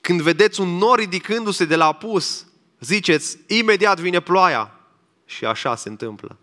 când 0.00 0.22
vedeți 0.22 0.60
un 0.60 0.68
nor 0.68 0.98
ridicându-se 0.98 1.64
de 1.64 1.76
la 1.76 1.86
apus, 1.86 2.46
ziceți, 2.80 3.38
imediat 3.46 4.00
vine 4.00 4.20
ploaia. 4.20 4.72
Și 5.24 5.44
așa 5.44 5.76
se 5.76 5.88
întâmplă. 5.88 6.36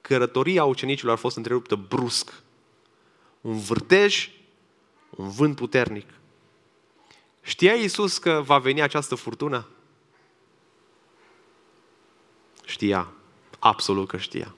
Cărătoria 0.00 0.64
ucenicilor 0.64 1.12
a 1.12 1.16
fost 1.16 1.36
întreruptă 1.36 1.74
brusc. 1.74 2.32
Un 3.40 3.58
vârtej, 3.58 4.30
un 5.10 5.28
vânt 5.28 5.56
puternic. 5.56 6.06
Știa 7.42 7.74
Iisus 7.74 8.18
că 8.18 8.42
va 8.44 8.58
veni 8.58 8.82
această 8.82 9.14
furtună? 9.14 9.68
Știa. 12.64 13.08
Absolut 13.60 14.08
că 14.08 14.16
știa. 14.16 14.54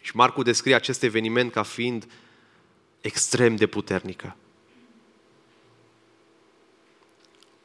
Și 0.00 0.16
Marcu 0.16 0.42
descrie 0.42 0.74
acest 0.74 1.02
eveniment 1.02 1.52
ca 1.52 1.62
fiind 1.62 2.10
extrem 3.00 3.56
de 3.56 3.66
puternică. 3.66 4.36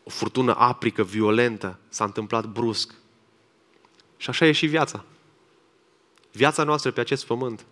O 0.03 0.09
furtună 0.09 0.55
aprică, 0.55 1.03
violentă, 1.03 1.79
s-a 1.89 2.03
întâmplat 2.03 2.45
brusc. 2.45 2.93
Și 4.17 4.29
așa 4.29 4.45
e 4.45 4.51
și 4.51 4.65
viața. 4.65 5.05
Viața 6.31 6.63
noastră 6.63 6.91
pe 6.91 6.99
acest 6.99 7.25
pământ. 7.25 7.65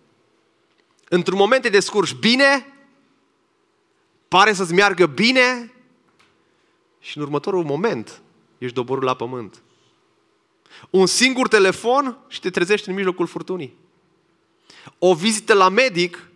Într-un 1.08 1.38
moment 1.38 1.62
te 1.62 1.68
descurci 1.68 2.14
bine, 2.14 2.66
pare 4.28 4.52
să-ți 4.52 4.74
meargă 4.74 5.06
bine 5.06 5.72
și 7.00 7.16
în 7.16 7.22
următorul 7.22 7.64
moment 7.64 8.22
ești 8.58 8.74
doborul 8.74 9.04
la 9.04 9.16
pământ. 9.16 9.62
Un 10.90 11.06
singur 11.06 11.48
telefon 11.48 12.18
și 12.28 12.40
te 12.40 12.50
trezești 12.50 12.88
în 12.88 12.94
mijlocul 12.94 13.26
furtunii. 13.26 13.76
O 14.98 15.14
vizită 15.14 15.54
la 15.54 15.68
medic 15.68 16.28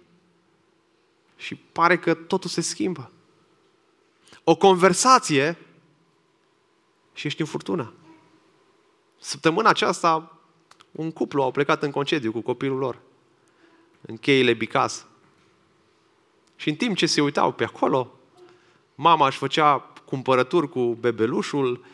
și 1.37 1.55
pare 1.55 1.98
că 1.98 2.14
totul 2.14 2.50
se 2.50 2.61
schimbă. 2.61 3.11
O 4.44 4.57
conversație 4.57 5.59
și 7.12 7.26
ești 7.26 7.40
în 7.40 7.46
furtună. 7.46 7.92
Săptămâna 9.18 9.68
aceasta, 9.68 10.38
un 10.90 11.11
cuplu 11.11 11.42
au 11.42 11.50
plecat 11.50 11.83
în 11.83 11.90
concediu 11.90 12.33
cu 12.33 12.40
copilul 12.40 12.79
lor, 12.79 12.98
în 14.00 14.16
cheile 14.16 14.55
Bicas. 14.55 15.07
Și 16.57 16.68
în 16.68 16.74
timp 16.74 16.96
ce 16.96 17.07
se 17.07 17.20
uitau 17.20 17.53
pe 17.53 17.64
acolo, 17.64 18.14
mama 18.94 19.26
își 19.26 19.38
făcea 19.38 19.92
cumpărături 20.05 20.68
cu 20.68 20.94
bebelușul, 20.94 21.85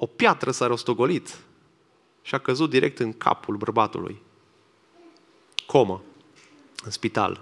o 0.00 0.06
piatră 0.06 0.50
s-a 0.50 0.66
rostogolit 0.66 1.38
și 2.22 2.34
a 2.34 2.38
căzut 2.38 2.70
direct 2.70 2.98
în 2.98 3.12
capul 3.12 3.56
bărbatului. 3.56 4.22
Comă, 5.66 6.02
în 6.84 6.90
spital. 6.90 7.40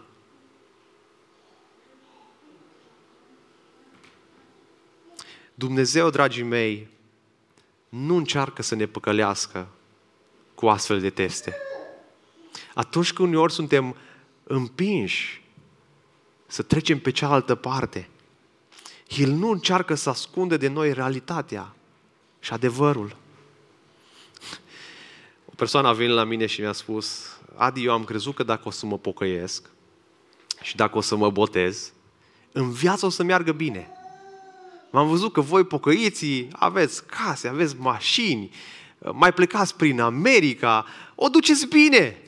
Dumnezeu, 5.55 6.11
dragii 6.11 6.42
mei, 6.42 6.88
nu 7.88 8.16
încearcă 8.16 8.62
să 8.62 8.75
ne 8.75 8.87
păcălească 8.87 9.69
cu 10.55 10.69
astfel 10.69 11.01
de 11.01 11.11
teste. 11.11 11.57
Atunci 12.75 13.12
când 13.12 13.29
uneori 13.29 13.53
suntem 13.53 13.97
împinși 14.42 15.45
să 16.47 16.62
trecem 16.62 16.99
pe 16.99 17.11
cealaltă 17.11 17.55
parte, 17.55 18.09
El 19.09 19.31
nu 19.31 19.51
încearcă 19.51 19.95
să 19.95 20.09
ascunde 20.09 20.57
de 20.57 20.69
noi 20.69 20.92
realitatea 20.92 21.77
și 22.47 22.53
adevărul. 22.53 23.17
O 25.47 25.53
persoană 25.57 25.89
a 25.89 25.93
venit 25.93 26.15
la 26.15 26.25
mine 26.25 26.47
și 26.47 26.61
mi-a 26.61 26.73
spus, 26.73 27.37
Adi, 27.55 27.85
eu 27.85 27.93
am 27.93 28.05
crezut 28.05 28.35
că 28.35 28.43
dacă 28.43 28.63
o 28.65 28.71
să 28.71 28.87
mă 28.87 28.99
pocăiesc 28.99 29.71
și 30.63 30.77
dacă 30.77 30.99
o 30.99 31.01
să 31.01 31.17
mă 31.17 31.31
botez, 31.31 31.93
în 32.53 32.71
viață 32.71 33.07
o 33.07 33.09
să 33.09 33.23
meargă 33.23 33.53
bine. 33.53 33.91
M-am 34.91 35.09
văzut 35.09 35.33
că 35.33 35.41
voi 35.41 35.65
pocăiții 35.65 36.49
aveți 36.53 37.07
case, 37.07 37.49
aveți 37.49 37.77
mașini, 37.79 38.51
mai 39.13 39.33
plecați 39.33 39.77
prin 39.77 40.01
America, 40.01 40.87
o 41.15 41.29
duceți 41.29 41.67
bine. 41.67 42.19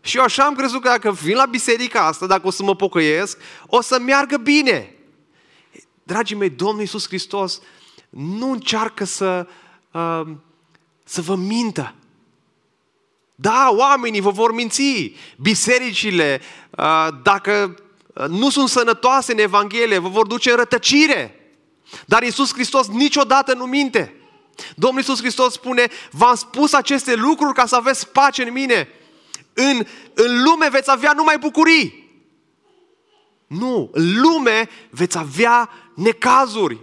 Și 0.00 0.16
eu 0.16 0.22
așa 0.22 0.44
am 0.44 0.54
crezut 0.54 0.80
că 0.80 0.88
dacă 0.88 1.12
vin 1.12 1.36
la 1.36 1.46
biserica 1.46 2.06
asta, 2.06 2.26
dacă 2.26 2.46
o 2.46 2.50
să 2.50 2.62
mă 2.62 2.76
pocăiesc, 2.76 3.38
o 3.66 3.80
să 3.80 3.98
meargă 3.98 4.36
bine. 4.36 4.94
Dragii 6.02 6.36
mei, 6.36 6.50
Domnul 6.50 6.80
Iisus 6.80 7.06
Hristos 7.06 7.60
nu 8.16 8.50
încearcă 8.50 9.04
să, 9.04 9.46
uh, 9.92 10.22
să 11.04 11.20
vă 11.20 11.34
mintă. 11.34 11.94
Da, 13.34 13.68
oamenii 13.70 14.20
vă 14.20 14.30
vor 14.30 14.54
minți. 14.54 15.12
Bisericile, 15.36 16.40
uh, 16.70 17.08
dacă 17.22 17.74
nu 18.28 18.50
sunt 18.50 18.68
sănătoase 18.68 19.32
în 19.32 19.38
Evanghelie, 19.38 19.98
vă 19.98 20.08
vor 20.08 20.26
duce 20.26 20.50
în 20.50 20.56
rătăcire. 20.56 21.38
Dar 22.06 22.22
Iisus 22.22 22.52
Hristos 22.52 22.88
niciodată 22.88 23.54
nu 23.54 23.64
minte. 23.64 24.14
Domnul 24.76 25.00
Iisus 25.00 25.18
Hristos 25.18 25.52
spune, 25.52 25.88
v-am 26.10 26.34
spus 26.34 26.72
aceste 26.72 27.14
lucruri 27.14 27.54
ca 27.54 27.66
să 27.66 27.76
aveți 27.76 28.08
pace 28.08 28.42
în 28.42 28.52
mine. 28.52 28.88
În, 29.52 29.86
în 30.14 30.42
lume 30.42 30.68
veți 30.70 30.90
avea 30.90 31.12
numai 31.12 31.38
bucurii. 31.38 32.02
Nu, 33.46 33.88
în 33.92 34.20
lume 34.20 34.68
veți 34.90 35.18
avea 35.18 35.70
necazuri. 35.94 36.78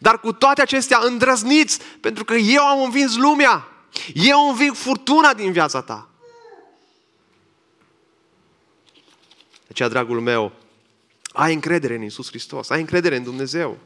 Dar 0.00 0.20
cu 0.20 0.32
toate 0.32 0.62
acestea 0.62 0.98
îndrăzniți, 1.02 1.78
pentru 2.00 2.24
că 2.24 2.34
eu 2.34 2.62
am 2.62 2.82
învins 2.82 3.16
lumea. 3.16 3.68
Eu 4.14 4.48
înving 4.48 4.74
furtuna 4.74 5.34
din 5.34 5.52
viața 5.52 5.82
ta. 5.82 6.08
De 9.52 9.70
aceea, 9.70 9.88
dragul 9.88 10.20
meu, 10.20 10.52
ai 11.32 11.54
încredere 11.54 11.94
în 11.94 12.02
Iisus 12.02 12.28
Hristos, 12.28 12.70
ai 12.70 12.80
încredere 12.80 13.16
în 13.16 13.22
Dumnezeu. 13.22 13.78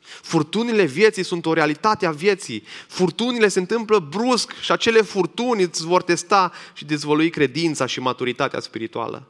Furtunile 0.00 0.84
vieții 0.84 1.22
sunt 1.22 1.46
o 1.46 1.52
realitate 1.52 2.06
a 2.06 2.10
vieții. 2.10 2.64
Furtunile 2.88 3.48
se 3.48 3.58
întâmplă 3.58 3.98
brusc 3.98 4.52
și 4.60 4.72
acele 4.72 5.02
furtuni 5.02 5.62
îți 5.62 5.84
vor 5.84 6.02
testa 6.02 6.52
și 6.72 6.84
dezvălui 6.84 7.30
credința 7.30 7.86
și 7.86 8.00
maturitatea 8.00 8.60
spirituală. 8.60 9.28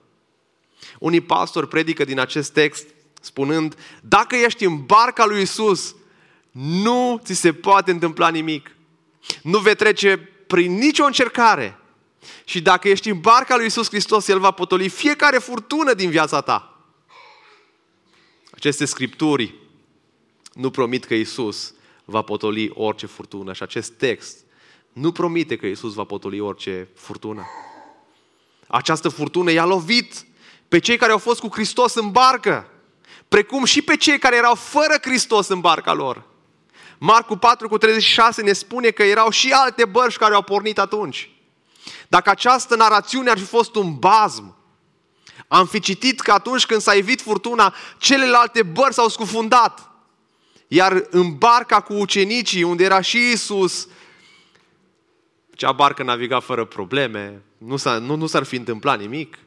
Unii 0.99 1.21
pastori 1.21 1.69
predică 1.69 2.05
din 2.05 2.21
acest 2.21 2.53
text 2.53 2.87
spunând, 3.21 3.77
dacă 4.01 4.37
ești 4.37 4.65
în 4.65 4.85
barca 4.85 5.25
lui 5.25 5.43
Isus, 5.43 5.95
nu 6.55 7.21
ți 7.25 7.33
se 7.33 7.53
poate 7.53 7.91
întâmpla 7.91 8.29
nimic. 8.29 8.71
Nu 9.43 9.59
vei 9.59 9.75
trece 9.75 10.17
prin 10.47 10.73
nicio 10.73 11.05
încercare. 11.05 11.79
Și 12.45 12.61
dacă 12.61 12.89
ești 12.89 13.11
în 13.11 13.21
barca 13.21 13.57
lui 13.57 13.67
Isus 13.67 13.89
Hristos, 13.89 14.29
El 14.29 14.39
va 14.39 14.51
potoli 14.51 14.89
fiecare 14.89 15.39
furtună 15.39 15.95
din 15.95 16.11
viața 16.11 16.41
ta. 16.41 16.81
Aceste 18.51 18.85
scripturi 18.85 19.55
nu 20.53 20.71
promit 20.71 21.05
că 21.05 21.15
Isus 21.15 21.75
va 22.05 22.23
potoli 22.23 22.71
orice 22.75 23.07
furtună. 23.07 23.53
Și 23.53 23.63
acest 23.63 23.93
text 23.93 24.39
nu 24.93 25.13
promite 25.13 25.57
că 25.57 25.67
Isus 25.67 25.95
va 25.95 26.05
potoli 26.05 26.41
orice 26.41 26.89
furtună. 26.95 27.45
Această 28.67 29.09
furtună 29.09 29.51
i-a 29.51 29.65
lovit 29.65 30.27
pe 30.69 30.79
cei 30.79 30.97
care 30.97 31.13
au 31.13 31.19
fost 31.19 31.41
cu 31.41 31.49
Hristos 31.53 31.95
în 31.95 32.11
barcă, 32.11 32.71
precum 33.29 33.65
și 33.65 33.83
pe 33.83 33.97
cei 33.97 34.19
care 34.19 34.37
erau 34.37 34.55
fără 34.55 34.95
Hristos 35.03 35.49
în 35.49 35.61
barca 35.61 35.93
lor. 35.93 36.33
Marcu 37.05 37.37
4 37.37 37.69
cu 37.69 37.79
36 37.79 38.43
ne 38.43 38.53
spune 38.53 38.91
că 38.91 39.03
erau 39.03 39.31
și 39.31 39.51
alte 39.51 39.85
bărci 39.85 40.17
care 40.17 40.35
au 40.35 40.43
pornit 40.43 40.79
atunci. 40.79 41.31
Dacă 42.09 42.31
această 42.31 42.77
narațiune 42.77 43.31
ar 43.31 43.39
fi 43.39 43.45
fost 43.45 43.75
un 43.75 43.99
bazm, 43.99 44.57
am 45.49 45.67
fi 45.67 45.81
citit 45.81 46.21
că 46.21 46.33
atunci 46.33 46.67
când 46.67 46.81
s-a 46.81 46.95
evit 46.95 47.21
furtuna, 47.21 47.75
celelalte 47.99 48.63
bărci 48.63 48.93
s-au 48.93 49.09
scufundat. 49.09 49.91
Iar 50.69 51.07
în 51.11 51.39
barca 51.39 51.81
cu 51.81 51.93
ucenicii, 51.93 52.63
unde 52.63 52.85
era 52.85 53.01
și 53.01 53.31
Isus, 53.31 53.89
cea 55.55 55.73
barcă 55.73 56.03
naviga 56.03 56.41
fără 56.41 56.65
probleme, 56.65 57.43
nu, 57.59 57.77
s 57.77 57.85
nu, 57.85 58.15
nu 58.15 58.27
s-ar 58.27 58.45
fi 58.45 58.57
întâmplat 58.57 58.99
nimic. 58.99 59.39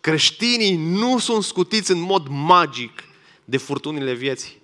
Creștinii 0.00 0.76
nu 0.76 1.18
sunt 1.18 1.42
scutiți 1.42 1.90
în 1.90 2.00
mod 2.00 2.26
magic 2.28 3.02
de 3.44 3.56
furtunile 3.56 4.12
vieții. 4.12 4.59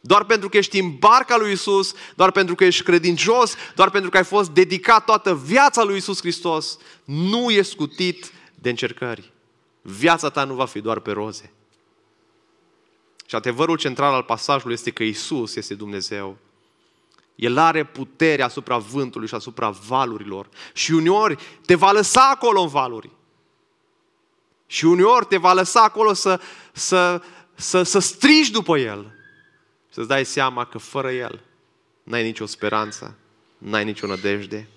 Doar 0.00 0.24
pentru 0.24 0.48
că 0.48 0.56
ești 0.56 0.78
în 0.78 0.96
barca 0.98 1.36
lui 1.36 1.52
Isus, 1.52 1.94
doar 2.16 2.30
pentru 2.30 2.54
că 2.54 2.64
ești 2.64 2.82
credincios, 2.82 3.54
doar 3.74 3.90
pentru 3.90 4.10
că 4.10 4.16
ai 4.16 4.24
fost 4.24 4.50
dedicat 4.50 5.04
toată 5.04 5.34
viața 5.34 5.82
lui 5.82 5.96
Isus 5.96 6.18
Hristos, 6.18 6.78
nu 7.04 7.50
e 7.50 7.62
scutit 7.62 8.32
de 8.54 8.68
încercări. 8.68 9.32
Viața 9.82 10.28
ta 10.28 10.44
nu 10.44 10.54
va 10.54 10.66
fi 10.66 10.80
doar 10.80 10.98
pe 10.98 11.10
roze. 11.10 11.52
Și 13.26 13.34
adevărul 13.34 13.76
central 13.76 14.12
al 14.12 14.22
pasajului 14.22 14.74
este 14.74 14.90
că 14.90 15.02
Isus 15.02 15.56
este 15.56 15.74
Dumnezeu. 15.74 16.36
El 17.34 17.58
are 17.58 17.84
putere 17.84 18.42
asupra 18.42 18.78
vântului 18.78 19.28
și 19.28 19.34
asupra 19.34 19.70
valurilor. 19.70 20.48
Și 20.72 20.92
uneori 20.92 21.38
te 21.66 21.74
va 21.74 21.92
lăsa 21.92 22.30
acolo 22.30 22.60
în 22.60 22.68
valuri. 22.68 23.10
Și 24.66 24.84
uneori 24.84 25.26
te 25.26 25.36
va 25.36 25.52
lăsa 25.52 25.82
acolo 25.82 26.12
să, 26.12 26.40
să, 26.72 27.22
să, 27.54 27.82
să 27.82 27.98
strigi 27.98 28.50
după 28.50 28.78
El. 28.78 29.19
Să-ți 29.92 30.08
dai 30.08 30.24
seama 30.24 30.64
că 30.64 30.78
fără 30.78 31.10
El 31.12 31.44
n-ai 32.02 32.22
nicio 32.22 32.46
speranță, 32.46 33.16
n-ai 33.58 33.84
nicio 33.84 34.06
nădejde. 34.06 34.68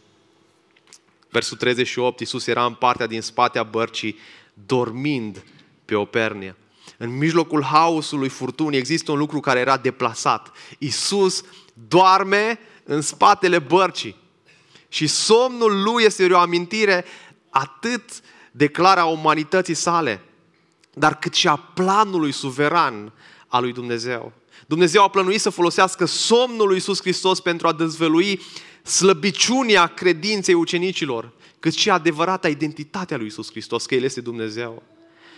Versul 1.30 1.58
38, 1.58 2.19
Iisus 2.19 2.47
era 2.47 2.65
în 2.65 2.73
partea 2.73 3.08
din 3.08 3.21
spate 3.21 3.60
a 3.60 3.63
bărcii, 3.63 4.17
dormind 4.54 5.43
pe 5.86 5.95
o 5.95 6.06
pernie. 6.06 6.56
În 6.97 7.17
mijlocul 7.17 7.63
haosului 7.63 8.30
furtunii 8.30 8.80
există 8.80 9.12
un 9.12 9.17
lucru 9.17 9.39
care 9.39 9.60
era 9.60 9.78
deplasat. 9.78 10.52
Iisus 10.78 11.43
doarme 11.88 12.60
în 12.84 13.02
spatele 13.02 13.60
bărcii. 13.60 14.15
Și 14.88 15.08
somnul 15.08 15.84
lui 15.84 16.04
este 16.04 16.34
o 16.34 16.38
amintire 16.38 17.06
atât 17.49 18.21
de 18.52 18.67
clară 18.67 18.99
a 18.99 19.06
umanității 19.06 19.73
sale, 19.73 20.21
dar 20.93 21.19
cât 21.19 21.34
și 21.34 21.47
a 21.47 21.56
planului 21.56 22.32
suveran 22.32 23.13
al 23.47 23.62
lui 23.62 23.73
Dumnezeu. 23.73 24.34
Dumnezeu 24.68 25.04
a 25.04 25.08
plănuit 25.08 25.42
să 25.42 25.50
folosească 25.50 26.06
somnul 26.06 26.66
lui 26.66 26.76
Iisus 26.76 27.02
Hristos 27.02 27.39
pentru 27.39 27.68
a 27.68 27.74
dezvălui 27.74 28.42
slăbiciunea 28.84 29.88
credinței 29.88 30.54
ucenicilor, 30.54 31.32
cât 31.60 31.74
și 31.74 31.89
adevărata 31.89 32.50
identitatea 32.50 33.18
lui 33.18 33.26
Iisus 33.26 33.50
Hristos, 33.50 33.86
că 33.86 33.96
El 33.96 34.04
este 34.04 34.22
Dumnezeu. 34.22 34.84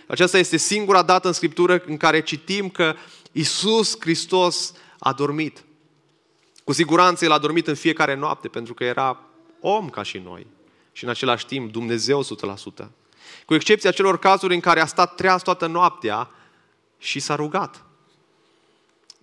Aceasta 0.06 0.38
este 0.38 0.56
singura 0.56 1.02
dată 1.02 1.26
în 1.26 1.32
Scriptură 1.32 1.82
în 1.86 1.96
care 1.96 2.22
citim 2.22 2.68
că 2.68 2.94
Iisus 3.32 3.96
Hristos 4.00 4.72
a 4.98 5.12
dormit. 5.12 5.64
Cu 6.64 6.72
siguranță 6.72 7.24
El 7.24 7.32
a 7.32 7.38
dormit 7.38 7.66
în 7.66 7.74
fiecare 7.74 8.14
noapte, 8.14 8.48
pentru 8.48 8.74
că 8.74 8.84
era 8.84 9.20
om 9.60 9.88
ca 9.88 10.02
și 10.02 10.18
noi. 10.18 10.46
Și 10.92 11.04
în 11.04 11.10
același 11.10 11.46
timp 11.46 11.72
Dumnezeu 11.72 12.24
100%. 12.24 12.26
Cu 13.46 13.54
excepția 13.54 13.90
celor 13.90 14.18
cazuri 14.18 14.54
în 14.54 14.60
care 14.60 14.80
a 14.80 14.86
stat 14.86 15.14
treaz 15.14 15.42
toată 15.42 15.66
noaptea 15.66 16.30
și 16.98 17.20
s-a 17.20 17.34
rugat. 17.34 17.85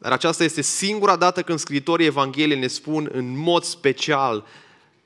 Dar 0.03 0.11
aceasta 0.11 0.43
este 0.43 0.61
singura 0.61 1.15
dată 1.15 1.41
când 1.41 1.59
scritorii 1.59 2.05
Evangheliei 2.05 2.59
ne 2.59 2.67
spun 2.67 3.09
în 3.11 3.37
mod 3.37 3.63
special 3.63 4.45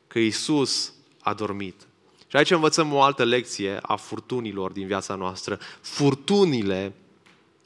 că 0.08 0.20
Isus 0.20 0.94
a 1.20 1.34
dormit. 1.34 1.88
Și 2.28 2.36
aici 2.36 2.52
învățăm 2.52 2.94
o 2.94 3.02
altă 3.02 3.24
lecție 3.24 3.80
a 3.82 3.96
furtunilor 3.96 4.72
din 4.72 4.88
viața 4.88 5.16
noastră. 5.16 5.60
Furtunile 5.82 6.94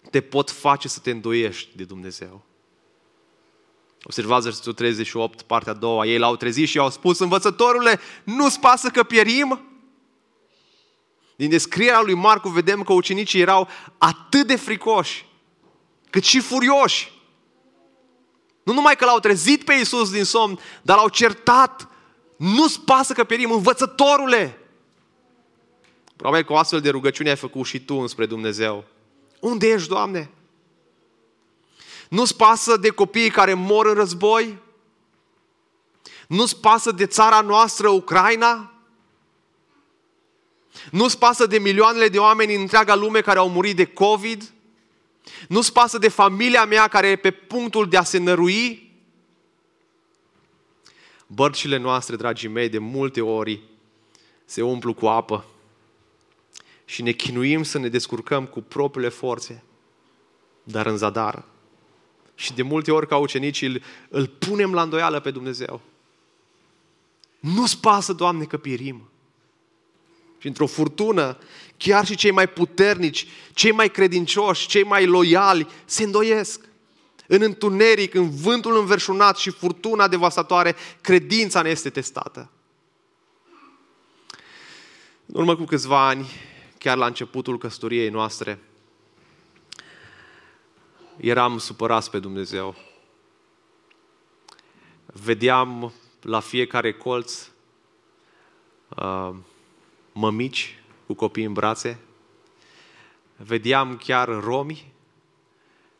te 0.09 0.21
pot 0.21 0.49
face 0.49 0.87
să 0.87 0.99
te 0.99 1.11
îndoiești 1.11 1.69
de 1.75 1.83
Dumnezeu. 1.83 2.45
Observați 4.03 4.43
versetul 4.43 4.73
38, 4.73 5.41
partea 5.41 5.71
a 5.71 5.75
doua. 5.75 6.05
Ei 6.05 6.17
l-au 6.17 6.35
trezit 6.35 6.67
și 6.67 6.77
au 6.77 6.89
spus, 6.89 7.19
învățătorule, 7.19 7.99
nu-ți 8.23 8.59
pasă 8.59 8.89
că 8.89 9.03
pierim? 9.03 9.61
Din 11.35 11.49
descrierea 11.49 12.01
lui 12.01 12.13
Marcu 12.13 12.49
vedem 12.49 12.83
că 12.83 12.93
ucenicii 12.93 13.41
erau 13.41 13.67
atât 13.97 14.47
de 14.47 14.55
fricoși, 14.55 15.25
cât 16.09 16.23
și 16.23 16.39
furioși. 16.39 17.19
Nu 18.71 18.77
numai 18.77 18.95
că 18.95 19.05
l-au 19.05 19.19
trezit 19.19 19.63
pe 19.63 19.73
Iisus 19.73 20.11
din 20.11 20.23
somn, 20.23 20.59
dar 20.81 20.97
l-au 20.97 21.09
certat. 21.09 21.87
Nu-ți 22.35 22.79
pasă 22.79 23.13
că 23.13 23.23
pierim, 23.23 23.51
învățătorule! 23.51 24.59
Probabil 26.15 26.45
că 26.45 26.53
o 26.53 26.57
astfel 26.57 26.81
de 26.81 26.89
rugăciune 26.89 27.29
ai 27.29 27.35
făcut 27.35 27.65
și 27.65 27.79
tu 27.79 27.95
înspre 27.95 28.25
Dumnezeu. 28.25 28.83
Unde 29.39 29.67
ești, 29.67 29.87
Doamne? 29.87 30.29
Nu-ți 32.09 32.35
pasă 32.35 32.77
de 32.77 32.89
copiii 32.89 33.29
care 33.29 33.53
mor 33.53 33.85
în 33.85 33.93
război? 33.93 34.57
Nu-ți 36.27 36.59
pasă 36.59 36.91
de 36.91 37.05
țara 37.05 37.41
noastră, 37.41 37.89
Ucraina? 37.89 38.73
Nu-ți 40.91 41.17
pasă 41.17 41.45
de 41.45 41.57
milioanele 41.57 42.09
de 42.09 42.19
oameni 42.19 42.55
în 42.55 42.61
întreaga 42.61 42.95
lume 42.95 43.21
care 43.21 43.39
au 43.39 43.49
murit 43.49 43.75
de 43.75 43.85
COVID? 43.85 44.51
Nu-ți 45.47 45.73
pasă 45.73 45.97
de 45.97 46.07
familia 46.07 46.65
mea 46.65 46.87
care 46.87 47.07
e 47.07 47.15
pe 47.15 47.31
punctul 47.31 47.89
de 47.89 47.97
a 47.97 48.03
se 48.03 48.17
nărui? 48.17 48.91
Bărcile 51.27 51.77
noastre, 51.77 52.15
dragii 52.15 52.49
mei, 52.49 52.69
de 52.69 52.77
multe 52.77 53.21
ori 53.21 53.61
se 54.45 54.61
umplu 54.61 54.93
cu 54.93 55.07
apă 55.07 55.45
și 56.85 57.01
ne 57.01 57.11
chinuim 57.11 57.63
să 57.63 57.77
ne 57.77 57.87
descurcăm 57.87 58.45
cu 58.45 58.61
propriile 58.61 59.09
forțe, 59.09 59.63
dar 60.63 60.85
în 60.85 60.97
zadar. 60.97 61.43
Și 62.35 62.53
de 62.53 62.61
multe 62.61 62.91
ori 62.91 63.07
ca 63.07 63.17
ucenicii 63.17 63.67
îl, 63.67 63.81
îl 64.09 64.27
punem 64.27 64.73
la 64.73 64.81
îndoială 64.81 65.19
pe 65.19 65.31
Dumnezeu. 65.31 65.81
Nu-ți 67.39 67.79
pasă, 67.79 68.13
Doamne, 68.13 68.45
că 68.45 68.57
pierim. 68.57 69.09
Și 70.37 70.47
într-o 70.47 70.65
furtună, 70.65 71.37
chiar 71.81 72.05
și 72.05 72.15
cei 72.15 72.31
mai 72.31 72.47
puternici, 72.47 73.27
cei 73.53 73.71
mai 73.71 73.91
credincioși, 73.91 74.67
cei 74.67 74.83
mai 74.83 75.05
loiali 75.05 75.67
se 75.85 76.03
îndoiesc. 76.03 76.65
În 77.27 77.41
întuneric, 77.41 78.13
în 78.13 78.29
vântul 78.29 78.77
înverșunat 78.77 79.37
și 79.37 79.49
furtuna 79.49 80.07
devastatoare, 80.07 80.75
credința 81.01 81.61
ne 81.61 81.69
este 81.69 81.89
testată. 81.89 82.49
În 85.25 85.39
urmă 85.39 85.55
cu 85.55 85.63
câțiva 85.63 86.07
ani, 86.07 86.29
chiar 86.77 86.97
la 86.97 87.05
începutul 87.05 87.57
căsătoriei 87.57 88.09
noastre, 88.09 88.59
eram 91.17 91.57
supărați 91.57 92.09
pe 92.09 92.19
Dumnezeu. 92.19 92.75
Vedeam 95.05 95.93
la 96.21 96.39
fiecare 96.39 96.93
colț 96.93 97.47
uh, 98.89 99.29
mămici 100.11 100.80
cu 101.13 101.17
copii 101.17 101.43
în 101.43 101.53
brațe. 101.53 101.99
Vedeam 103.35 103.97
chiar 103.97 104.27
romi 104.27 104.93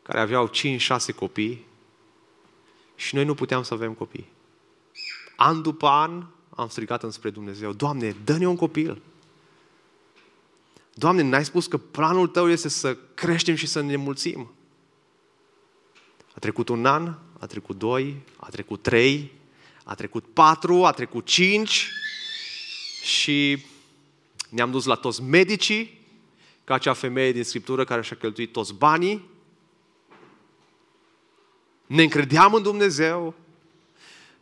care 0.02 0.20
aveau 0.20 0.50
5-6 0.50 0.52
copii 1.16 1.66
și 2.96 3.16
noi 3.16 3.26
nu 3.26 3.34
puteam 3.34 3.64
să 3.64 3.74
avem 3.74 3.94
copii. 3.94 4.30
An 5.36 5.62
după 5.62 5.88
an 5.88 6.26
am 6.56 6.68
strigat 6.68 7.04
înspre 7.04 7.30
Dumnezeu, 7.30 7.72
Doamne, 7.74 8.16
dă-ne 8.24 8.48
un 8.48 8.56
copil. 8.56 9.02
Doamne, 10.94 11.22
n-ai 11.22 11.46
spus 11.46 11.68
că 11.68 11.78
planul 11.78 12.28
Tău 12.28 12.50
este 12.50 12.70
să 12.70 12.98
creștem 13.14 13.56
și 13.56 13.68
să 13.68 13.82
ne 13.82 13.96
mulțim. 13.96 14.52
A 16.36 16.40
trecut 16.40 16.70
un 16.70 16.86
an, 16.86 17.16
a 17.40 17.46
trecut 17.46 17.78
doi, 17.78 18.22
a 18.36 18.50
trecut 18.50 18.82
trei, 18.82 19.32
a 19.84 19.96
trecut 19.96 20.26
patru, 20.34 20.86
a 20.86 20.92
trecut 20.92 21.26
cinci 21.26 21.92
și 23.02 23.66
ne-am 24.52 24.72
dus 24.72 24.86
la 24.86 24.96
toți 24.96 25.22
medicii, 25.24 26.00
ca 26.64 26.74
acea 26.74 26.94
femeie 26.94 27.32
din 27.32 27.44
Scriptură 27.44 27.84
care 27.84 28.02
și-a 28.02 28.16
cheltuit 28.16 28.52
toți 28.52 28.74
banii. 28.74 29.30
Ne 31.86 32.02
încredeam 32.02 32.54
în 32.54 32.62
Dumnezeu, 32.62 33.34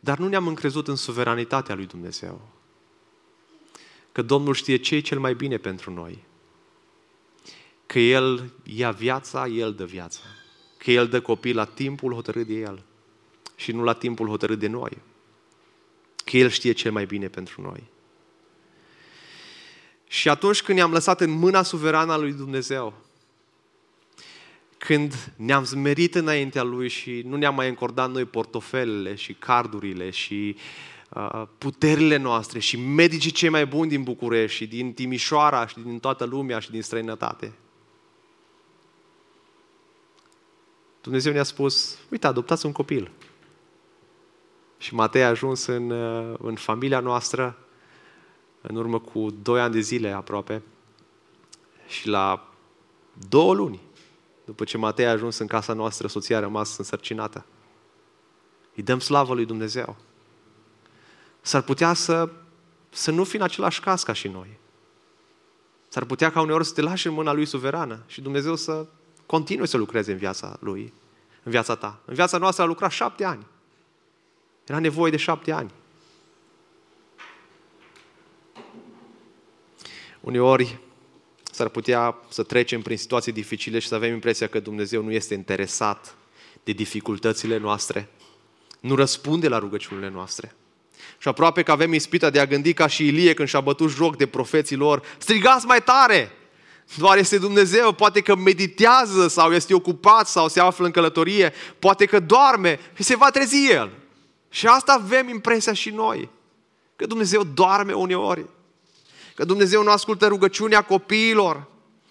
dar 0.00 0.18
nu 0.18 0.28
ne-am 0.28 0.46
încrezut 0.46 0.88
în 0.88 0.96
suveranitatea 0.96 1.74
lui 1.74 1.86
Dumnezeu. 1.86 2.48
Că 4.12 4.22
Domnul 4.22 4.54
știe 4.54 4.76
ce 4.76 4.94
e 4.94 5.00
cel 5.00 5.18
mai 5.18 5.34
bine 5.34 5.56
pentru 5.56 5.92
noi. 5.92 6.24
Că 7.86 7.98
El 7.98 8.52
ia 8.62 8.90
viața, 8.90 9.46
El 9.46 9.74
dă 9.74 9.84
viața. 9.84 10.20
Că 10.76 10.90
El 10.90 11.08
dă 11.08 11.20
copii 11.20 11.52
la 11.52 11.64
timpul 11.64 12.14
hotărât 12.14 12.46
de 12.46 12.54
El 12.54 12.82
și 13.56 13.72
nu 13.72 13.82
la 13.82 13.92
timpul 13.92 14.28
hotărât 14.28 14.58
de 14.58 14.66
noi. 14.66 14.98
Că 16.24 16.36
El 16.36 16.48
știe 16.48 16.72
cel 16.72 16.92
mai 16.92 17.06
bine 17.06 17.28
pentru 17.28 17.62
noi. 17.62 17.82
Și 20.10 20.28
atunci 20.28 20.62
când 20.62 20.78
ne-am 20.78 20.92
lăsat 20.92 21.20
în 21.20 21.30
mâna 21.30 21.62
suverană 21.62 22.12
a 22.12 22.16
lui 22.16 22.32
Dumnezeu, 22.32 22.94
când 24.78 25.32
ne-am 25.36 25.64
zmerit 25.64 26.14
înaintea 26.14 26.62
Lui 26.62 26.88
și 26.88 27.22
nu 27.26 27.36
ne-am 27.36 27.54
mai 27.54 27.68
încordat 27.68 28.10
noi 28.10 28.24
portofelele 28.24 29.14
și 29.14 29.32
cardurile 29.32 30.10
și 30.10 30.56
uh, 31.10 31.42
puterile 31.58 32.16
noastre 32.16 32.58
și 32.58 32.76
medicii 32.76 33.30
cei 33.30 33.48
mai 33.48 33.66
buni 33.66 33.88
din 33.88 34.02
București 34.02 34.56
și 34.56 34.66
din 34.66 34.92
Timișoara 34.92 35.66
și 35.66 35.78
din 35.78 35.98
toată 35.98 36.24
lumea 36.24 36.58
și 36.58 36.70
din 36.70 36.82
străinătate. 36.82 37.52
Dumnezeu 41.00 41.32
ne-a 41.32 41.42
spus, 41.42 41.98
uite, 42.08 42.26
adoptați 42.26 42.66
un 42.66 42.72
copil. 42.72 43.10
Și 44.78 44.94
Matei 44.94 45.22
a 45.22 45.28
ajuns 45.28 45.66
în, 45.66 45.90
uh, 45.90 46.36
în 46.38 46.54
familia 46.54 47.00
noastră 47.00 47.64
în 48.60 48.76
urmă 48.76 48.98
cu 48.98 49.30
doi 49.42 49.60
ani 49.60 49.72
de 49.72 49.80
zile 49.80 50.10
aproape 50.10 50.62
și 51.86 52.08
la 52.08 52.48
două 53.28 53.54
luni, 53.54 53.80
după 54.44 54.64
ce 54.64 54.78
Matei 54.78 55.06
a 55.06 55.10
ajuns 55.10 55.38
în 55.38 55.46
casa 55.46 55.72
noastră, 55.72 56.06
soția 56.08 56.36
a 56.36 56.40
rămas 56.40 56.76
însărcinată. 56.76 57.44
Îi 58.74 58.82
dăm 58.82 58.98
slavă 58.98 59.34
lui 59.34 59.44
Dumnezeu. 59.44 59.96
S-ar 61.40 61.62
putea 61.62 61.92
să, 61.92 62.30
să 62.90 63.10
nu 63.10 63.24
fi 63.24 63.36
în 63.36 63.42
același 63.42 63.80
caz 63.80 64.02
ca 64.02 64.12
și 64.12 64.28
noi. 64.28 64.58
S-ar 65.88 66.04
putea 66.04 66.30
ca 66.30 66.40
uneori 66.40 66.64
să 66.64 66.72
te 66.72 66.80
lași 66.80 67.06
în 67.06 67.12
mâna 67.12 67.32
lui 67.32 67.44
suverană 67.44 68.02
și 68.06 68.20
Dumnezeu 68.20 68.56
să 68.56 68.86
continue 69.26 69.66
să 69.66 69.76
lucreze 69.76 70.12
în 70.12 70.18
viața 70.18 70.56
lui, 70.60 70.92
în 71.42 71.50
viața 71.50 71.74
ta. 71.74 72.00
În 72.04 72.14
viața 72.14 72.38
noastră 72.38 72.62
a 72.62 72.66
lucrat 72.66 72.90
șapte 72.90 73.24
ani. 73.24 73.46
Era 74.66 74.78
nevoie 74.78 75.10
de 75.10 75.16
șapte 75.16 75.52
ani. 75.52 75.70
Uneori 80.20 80.78
s-ar 81.52 81.68
putea 81.68 82.16
să 82.28 82.42
trecem 82.42 82.82
prin 82.82 82.96
situații 82.96 83.32
dificile 83.32 83.78
și 83.78 83.88
să 83.88 83.94
avem 83.94 84.12
impresia 84.12 84.46
că 84.46 84.60
Dumnezeu 84.60 85.02
nu 85.02 85.12
este 85.12 85.34
interesat 85.34 86.14
de 86.64 86.72
dificultățile 86.72 87.56
noastre, 87.56 88.08
nu 88.80 88.94
răspunde 88.94 89.48
la 89.48 89.58
rugăciunile 89.58 90.08
noastre. 90.08 90.54
Și 91.18 91.28
aproape 91.28 91.62
că 91.62 91.70
avem 91.70 91.92
ispita 91.92 92.30
de 92.30 92.40
a 92.40 92.46
gândi 92.46 92.72
ca 92.72 92.86
și 92.86 93.06
Ilie 93.06 93.34
când 93.34 93.48
și-a 93.48 93.60
bătut 93.60 93.90
joc 93.90 94.16
de 94.16 94.26
profeții 94.26 94.76
lor, 94.76 95.02
strigați 95.18 95.66
mai 95.66 95.82
tare! 95.82 96.32
Doar 96.96 97.18
este 97.18 97.38
Dumnezeu, 97.38 97.92
poate 97.92 98.20
că 98.20 98.36
meditează 98.36 99.28
sau 99.28 99.52
este 99.52 99.74
ocupat 99.74 100.28
sau 100.28 100.48
se 100.48 100.60
află 100.60 100.84
în 100.84 100.90
călătorie, 100.90 101.52
poate 101.78 102.04
că 102.04 102.20
doarme 102.20 102.78
și 102.94 103.02
se 103.02 103.16
va 103.16 103.30
trezi 103.30 103.70
El. 103.70 103.90
Și 104.48 104.66
asta 104.66 104.92
avem 104.92 105.28
impresia 105.28 105.72
și 105.72 105.90
noi, 105.90 106.28
că 106.96 107.06
Dumnezeu 107.06 107.44
doarme 107.44 107.92
uneori, 107.92 108.46
că 109.40 109.46
Dumnezeu 109.46 109.82
nu 109.82 109.90
ascultă 109.90 110.26
rugăciunea 110.26 110.82
copiilor, 110.82 111.66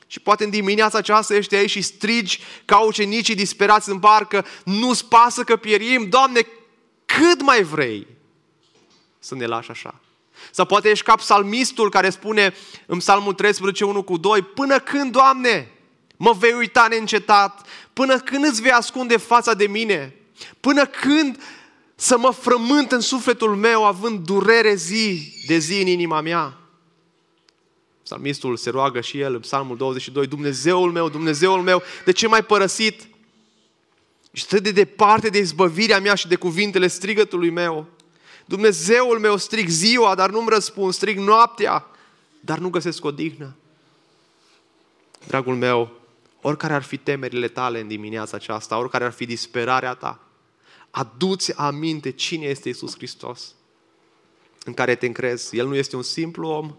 și 0.08 0.20
poate 0.20 0.44
în 0.44 0.50
dimineața 0.50 0.98
aceasta 0.98 1.36
ești 1.36 1.56
aici 1.56 1.70
și 1.70 1.82
strigi 1.82 2.40
ca 2.66 2.80
ucenicii 2.80 3.36
disperați 3.36 3.90
în 3.90 3.98
barcă, 3.98 4.46
nu-ți 4.64 5.06
pasă 5.06 5.44
că 5.44 5.56
pierim, 5.56 6.10
Doamne, 6.10 6.48
cât 7.06 7.42
mai 7.42 7.64
vrei 7.64 8.08
să 9.20 9.36
ne 9.36 9.46
lași 9.46 9.70
așa? 9.70 10.00
Sau 10.52 10.66
poate 10.66 10.90
ești 10.90 11.06
ca 11.06 11.16
psalmistul 11.16 11.90
care 11.90 12.10
spune 12.10 12.54
în 12.86 12.98
psalmul 12.98 13.34
13, 13.34 13.86
1 13.86 14.04
cu 14.04 14.18
2, 14.18 14.42
până 14.42 14.80
când, 14.80 15.12
Doamne, 15.12 15.72
mă 16.18 16.36
vei 16.40 16.54
uita 16.54 16.88
neîncetat? 16.90 17.68
Până 17.94 18.20
când 18.20 18.46
îți 18.46 18.62
vei 18.62 18.72
ascunde 18.72 19.18
fața 19.18 19.54
de 19.54 19.68
mine? 19.68 20.16
Până 20.60 20.86
când 20.86 21.42
să 21.96 22.18
mă 22.18 22.32
frământ 22.32 22.92
în 22.92 23.00
sufletul 23.00 23.56
meu 23.56 23.86
având 23.86 24.26
durere 24.26 24.76
zi 24.76 25.34
de 25.48 25.58
zi 25.58 25.82
în 25.82 25.88
inima 25.88 26.22
mea? 26.22 26.60
Psalmistul 28.10 28.58
se 28.58 28.70
roagă 28.70 29.02
și 29.02 29.20
el 29.20 29.34
în 29.34 29.40
psalmul 29.40 29.78
22, 29.78 30.28
Dumnezeul 30.28 30.92
meu, 30.92 31.10
Dumnezeul 31.10 31.62
meu, 31.62 31.82
de 32.06 32.12
ce 32.12 32.28
m-ai 32.28 32.44
părăsit? 32.44 33.08
Și 34.32 34.44
atât 34.46 34.64
de 34.64 34.72
departe 34.72 35.30
de 35.30 35.38
izbăvirea 35.38 36.00
mea 36.00 36.16
și 36.16 36.28
de 36.28 36.36
cuvintele 36.36 36.88
strigătului 36.88 37.50
meu. 37.50 37.88
Dumnezeul 38.46 39.20
meu 39.20 39.38
strig 39.38 39.68
ziua, 39.68 40.16
dar 40.16 40.30
nu-mi 40.30 40.50
răspund, 40.50 40.94
strig 40.94 41.18
noaptea, 41.18 41.86
dar 42.40 42.58
nu 42.58 42.70
găsesc 42.70 43.06
odihnă. 43.06 43.56
Dragul 45.28 45.56
meu, 45.56 45.92
oricare 46.42 46.74
ar 46.74 46.84
fi 46.84 46.98
temerile 46.98 47.48
tale 47.48 47.80
în 47.80 47.88
dimineața 47.88 48.38
aceasta, 48.38 48.78
oricare 48.78 49.04
ar 49.04 49.12
fi 49.12 49.26
disperarea 49.26 49.94
ta, 49.94 50.20
aduți 50.92 51.58
aminte 51.58 52.12
cine 52.12 52.46
este 52.46 52.70
Isus 52.70 52.96
Hristos 52.96 53.56
în 54.66 54.74
care 54.74 54.96
te 54.96 55.06
încrezi. 55.06 55.58
El 55.58 55.68
nu 55.68 55.76
este 55.76 55.96
un 55.96 56.04
simplu 56.04 56.48
om 56.48 56.76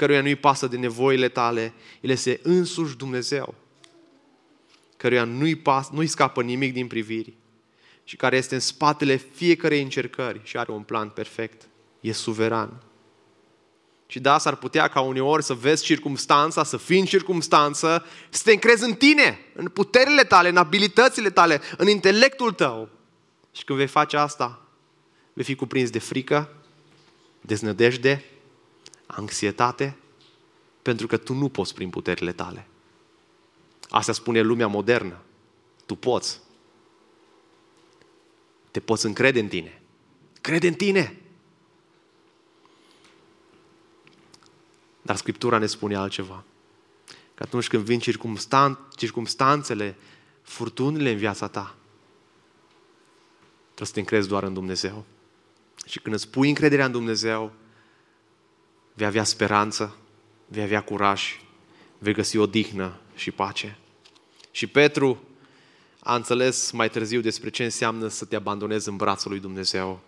căruia 0.00 0.20
nu-i 0.20 0.36
pasă 0.36 0.66
de 0.66 0.76
nevoile 0.76 1.28
tale, 1.28 1.72
El 2.00 2.10
este 2.10 2.40
însuși 2.42 2.96
Dumnezeu, 2.96 3.54
căruia 4.96 5.24
nu-i, 5.24 5.54
pas, 5.54 5.90
nu-i 5.90 6.06
scapă 6.06 6.42
nimic 6.42 6.72
din 6.72 6.86
priviri 6.86 7.32
și 8.04 8.16
care 8.16 8.36
este 8.36 8.54
în 8.54 8.60
spatele 8.60 9.16
fiecarei 9.16 9.82
încercări 9.82 10.40
și 10.42 10.56
are 10.56 10.72
un 10.72 10.82
plan 10.82 11.08
perfect. 11.08 11.68
E 12.00 12.12
suveran. 12.12 12.82
Și 14.06 14.20
da, 14.20 14.38
s-ar 14.38 14.56
putea 14.56 14.88
ca 14.88 15.00
uneori 15.00 15.42
să 15.42 15.54
vezi 15.54 15.84
circumstanța, 15.84 16.64
să 16.64 16.76
fii 16.76 16.98
în 16.98 17.04
circumstanță, 17.04 18.06
să 18.28 18.42
te 18.44 18.52
încrezi 18.52 18.84
în 18.84 18.94
tine, 18.94 19.38
în 19.54 19.68
puterile 19.68 20.24
tale, 20.24 20.48
în 20.48 20.56
abilitățile 20.56 21.30
tale, 21.30 21.60
în 21.76 21.88
intelectul 21.88 22.52
tău. 22.52 22.88
Și 23.52 23.64
când 23.64 23.78
vei 23.78 23.86
face 23.86 24.16
asta, 24.16 24.62
vei 25.32 25.44
fi 25.44 25.54
cuprins 25.54 25.90
de 25.90 25.98
frică, 25.98 26.52
deznădejde, 27.40 28.24
anxietate, 29.16 29.96
pentru 30.82 31.06
că 31.06 31.16
tu 31.16 31.34
nu 31.34 31.48
poți 31.48 31.74
prin 31.74 31.90
puterile 31.90 32.32
tale. 32.32 32.66
Asta 33.88 34.12
spune 34.12 34.40
lumea 34.40 34.66
modernă. 34.66 35.20
Tu 35.86 35.94
poți. 35.94 36.40
Te 38.70 38.80
poți 38.80 39.06
încrede 39.06 39.40
în 39.40 39.48
tine. 39.48 39.82
Crede 40.40 40.68
în 40.68 40.74
tine. 40.74 41.20
Dar 45.02 45.16
Scriptura 45.16 45.58
ne 45.58 45.66
spune 45.66 45.96
altceva. 45.96 46.44
Că 47.34 47.42
atunci 47.42 47.68
când 47.68 47.84
vin 47.84 48.00
circumstan- 48.00 48.78
circumstanțele, 48.96 49.96
furtunile 50.42 51.10
în 51.10 51.16
viața 51.16 51.48
ta, 51.48 51.74
trebuie 53.64 53.86
să 53.86 53.92
te 53.92 54.00
încrezi 54.00 54.28
doar 54.28 54.42
în 54.42 54.54
Dumnezeu. 54.54 55.04
Și 55.86 56.00
când 56.00 56.14
îți 56.14 56.28
pui 56.28 56.48
încrederea 56.48 56.84
în 56.84 56.92
Dumnezeu, 56.92 57.52
vei 59.00 59.08
avea 59.08 59.24
speranță, 59.24 59.96
vei 60.46 60.62
avea 60.62 60.80
curaj, 60.80 61.40
vei 61.98 62.12
găsi 62.12 62.36
o 62.36 62.46
dihnă 62.46 63.00
și 63.14 63.30
pace. 63.30 63.78
Și 64.50 64.66
Petru 64.66 65.22
a 66.00 66.14
înțeles 66.14 66.70
mai 66.70 66.90
târziu 66.90 67.20
despre 67.20 67.50
ce 67.50 67.64
înseamnă 67.64 68.08
să 68.08 68.24
te 68.24 68.36
abandonezi 68.36 68.88
în 68.88 68.96
brațul 68.96 69.30
lui 69.30 69.40
Dumnezeu. 69.40 70.00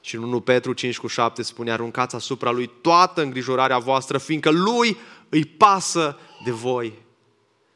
Și 0.00 0.14
în 0.14 0.22
1 0.22 0.40
Petru 0.40 0.72
5 0.72 0.98
cu 0.98 1.06
7 1.06 1.42
spune, 1.42 1.72
aruncați 1.72 2.14
asupra 2.14 2.50
lui 2.50 2.70
toată 2.80 3.22
îngrijorarea 3.22 3.78
voastră, 3.78 4.18
fiindcă 4.18 4.50
lui 4.50 4.96
îi 5.28 5.44
pasă 5.44 6.18
de 6.44 6.50
voi. 6.50 6.88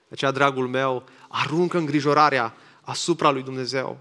De 0.09 0.11
aceea, 0.11 0.31
dragul 0.31 0.68
meu, 0.68 1.05
aruncă 1.29 1.79
îngrijorarea 1.79 2.57
asupra 2.81 3.31
lui 3.31 3.42
Dumnezeu. 3.42 3.98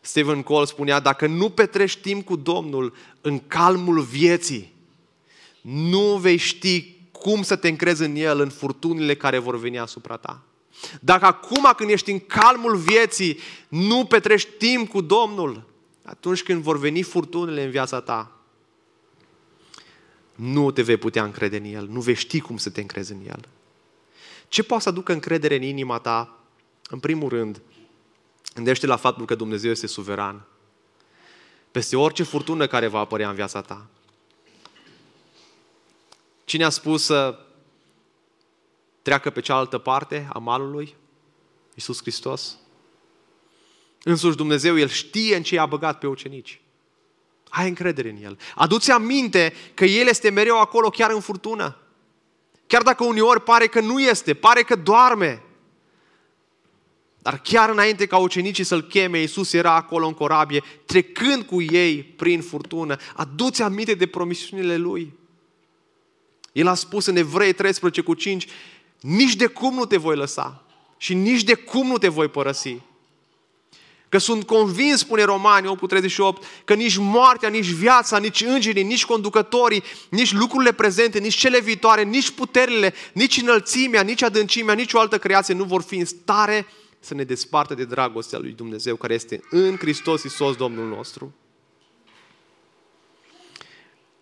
Stephen 0.00 0.42
Cole 0.42 0.66
spunea, 0.66 1.00
dacă 1.00 1.26
nu 1.26 1.50
petrești 1.50 2.00
timp 2.00 2.24
cu 2.24 2.36
Domnul 2.36 2.94
în 3.20 3.38
calmul 3.46 4.00
vieții, 4.00 4.74
nu 5.68 6.16
vei 6.16 6.36
ști 6.36 6.94
cum 7.12 7.42
să 7.42 7.56
te 7.56 7.68
încrezi 7.68 8.02
în 8.02 8.16
El 8.16 8.40
în 8.40 8.48
furtunile 8.48 9.14
care 9.14 9.38
vor 9.38 9.58
veni 9.58 9.78
asupra 9.78 10.16
ta. 10.16 10.42
Dacă 11.00 11.24
acum 11.24 11.72
când 11.76 11.90
ești 11.90 12.10
în 12.10 12.18
calmul 12.18 12.76
vieții 12.76 13.38
nu 13.68 14.04
petrești 14.04 14.50
timp 14.50 14.88
cu 14.88 15.00
Domnul, 15.00 15.62
atunci 16.04 16.42
când 16.42 16.62
vor 16.62 16.78
veni 16.78 17.02
furtunile 17.02 17.64
în 17.64 17.70
viața 17.70 18.00
ta, 18.00 18.30
nu 20.34 20.70
te 20.70 20.82
vei 20.82 20.96
putea 20.96 21.24
încrede 21.24 21.56
în 21.56 21.64
El, 21.64 21.88
nu 21.90 22.00
vei 22.00 22.14
ști 22.14 22.40
cum 22.40 22.56
să 22.56 22.70
te 22.70 22.80
încrezi 22.80 23.12
în 23.12 23.20
El. 23.26 23.48
Ce 24.48 24.62
poate 24.62 24.82
să 24.82 24.88
aducă 24.88 25.12
încredere 25.12 25.56
în 25.56 25.62
inima 25.62 25.98
ta? 25.98 26.38
În 26.88 26.98
primul 26.98 27.28
rând, 27.28 27.60
gândește 28.54 28.86
la 28.86 28.96
faptul 28.96 29.24
că 29.24 29.34
Dumnezeu 29.34 29.70
este 29.70 29.86
suveran. 29.86 30.46
Peste 31.70 31.96
orice 31.96 32.22
furtună 32.22 32.66
care 32.66 32.86
va 32.86 32.98
apărea 32.98 33.28
în 33.28 33.34
viața 33.34 33.60
ta. 33.60 33.86
Cine 36.46 36.64
a 36.64 36.68
spus 36.68 37.04
să 37.04 37.38
treacă 39.02 39.30
pe 39.30 39.40
cealaltă 39.40 39.78
parte 39.78 40.28
a 40.32 40.38
malului? 40.38 40.94
Iisus 41.74 42.00
Hristos. 42.00 42.58
Însuși 44.02 44.36
Dumnezeu, 44.36 44.78
El 44.78 44.88
știe 44.88 45.36
în 45.36 45.42
ce 45.42 45.54
i-a 45.54 45.66
băgat 45.66 45.98
pe 45.98 46.06
ucenici. 46.06 46.60
Ai 47.48 47.68
încredere 47.68 48.08
în 48.08 48.22
El. 48.22 48.38
Aduți 48.54 48.90
aminte 48.90 49.54
că 49.74 49.84
El 49.84 50.06
este 50.06 50.30
mereu 50.30 50.60
acolo 50.60 50.90
chiar 50.90 51.10
în 51.10 51.20
furtună. 51.20 51.76
Chiar 52.66 52.82
dacă 52.82 53.04
uneori 53.04 53.42
pare 53.42 53.66
că 53.66 53.80
nu 53.80 54.00
este, 54.00 54.34
pare 54.34 54.62
că 54.62 54.76
doarme. 54.76 55.42
Dar 57.18 57.40
chiar 57.40 57.68
înainte 57.68 58.06
ca 58.06 58.16
ucenicii 58.16 58.64
să-L 58.64 58.82
cheme, 58.82 59.20
Iisus 59.20 59.52
era 59.52 59.74
acolo 59.74 60.06
în 60.06 60.14
corabie, 60.14 60.62
trecând 60.84 61.42
cu 61.42 61.62
ei 61.62 62.02
prin 62.02 62.42
furtună. 62.42 62.96
Aduți 63.14 63.62
aminte 63.62 63.94
de 63.94 64.06
promisiunile 64.06 64.76
Lui. 64.76 65.24
El 66.56 66.66
a 66.66 66.74
spus 66.74 67.06
în 67.06 67.16
Evrei 67.16 67.52
13 67.52 68.00
cu 68.00 68.14
5, 68.14 68.46
nici 69.00 69.34
de 69.34 69.46
cum 69.46 69.74
nu 69.74 69.84
te 69.84 69.96
voi 69.96 70.16
lăsa 70.16 70.64
și 70.96 71.14
nici 71.14 71.42
de 71.42 71.54
cum 71.54 71.86
nu 71.86 71.98
te 71.98 72.08
voi 72.08 72.28
părăsi. 72.28 72.76
Că 74.08 74.18
sunt 74.18 74.46
convins, 74.46 74.98
spune 74.98 75.22
Romani 75.22 75.66
8 75.66 75.88
38, 75.88 76.44
că 76.64 76.74
nici 76.74 76.96
moartea, 76.96 77.48
nici 77.48 77.66
viața, 77.66 78.18
nici 78.18 78.40
îngerii, 78.40 78.82
nici 78.82 79.04
conducătorii, 79.04 79.82
nici 80.08 80.32
lucrurile 80.32 80.72
prezente, 80.72 81.18
nici 81.18 81.34
cele 81.34 81.60
viitoare, 81.60 82.02
nici 82.02 82.30
puterile, 82.30 82.94
nici 83.12 83.40
înălțimea, 83.40 84.02
nici 84.02 84.22
adâncimea, 84.22 84.74
nici 84.74 84.92
o 84.92 84.98
altă 84.98 85.18
creație 85.18 85.54
nu 85.54 85.64
vor 85.64 85.82
fi 85.82 85.96
în 85.96 86.04
stare 86.04 86.66
să 87.00 87.14
ne 87.14 87.24
despartă 87.24 87.74
de 87.74 87.84
dragostea 87.84 88.38
lui 88.38 88.52
Dumnezeu 88.52 88.96
care 88.96 89.14
este 89.14 89.40
în 89.50 89.76
Hristos 89.76 90.22
Iisus 90.22 90.56
Domnul 90.56 90.88
nostru. 90.88 91.34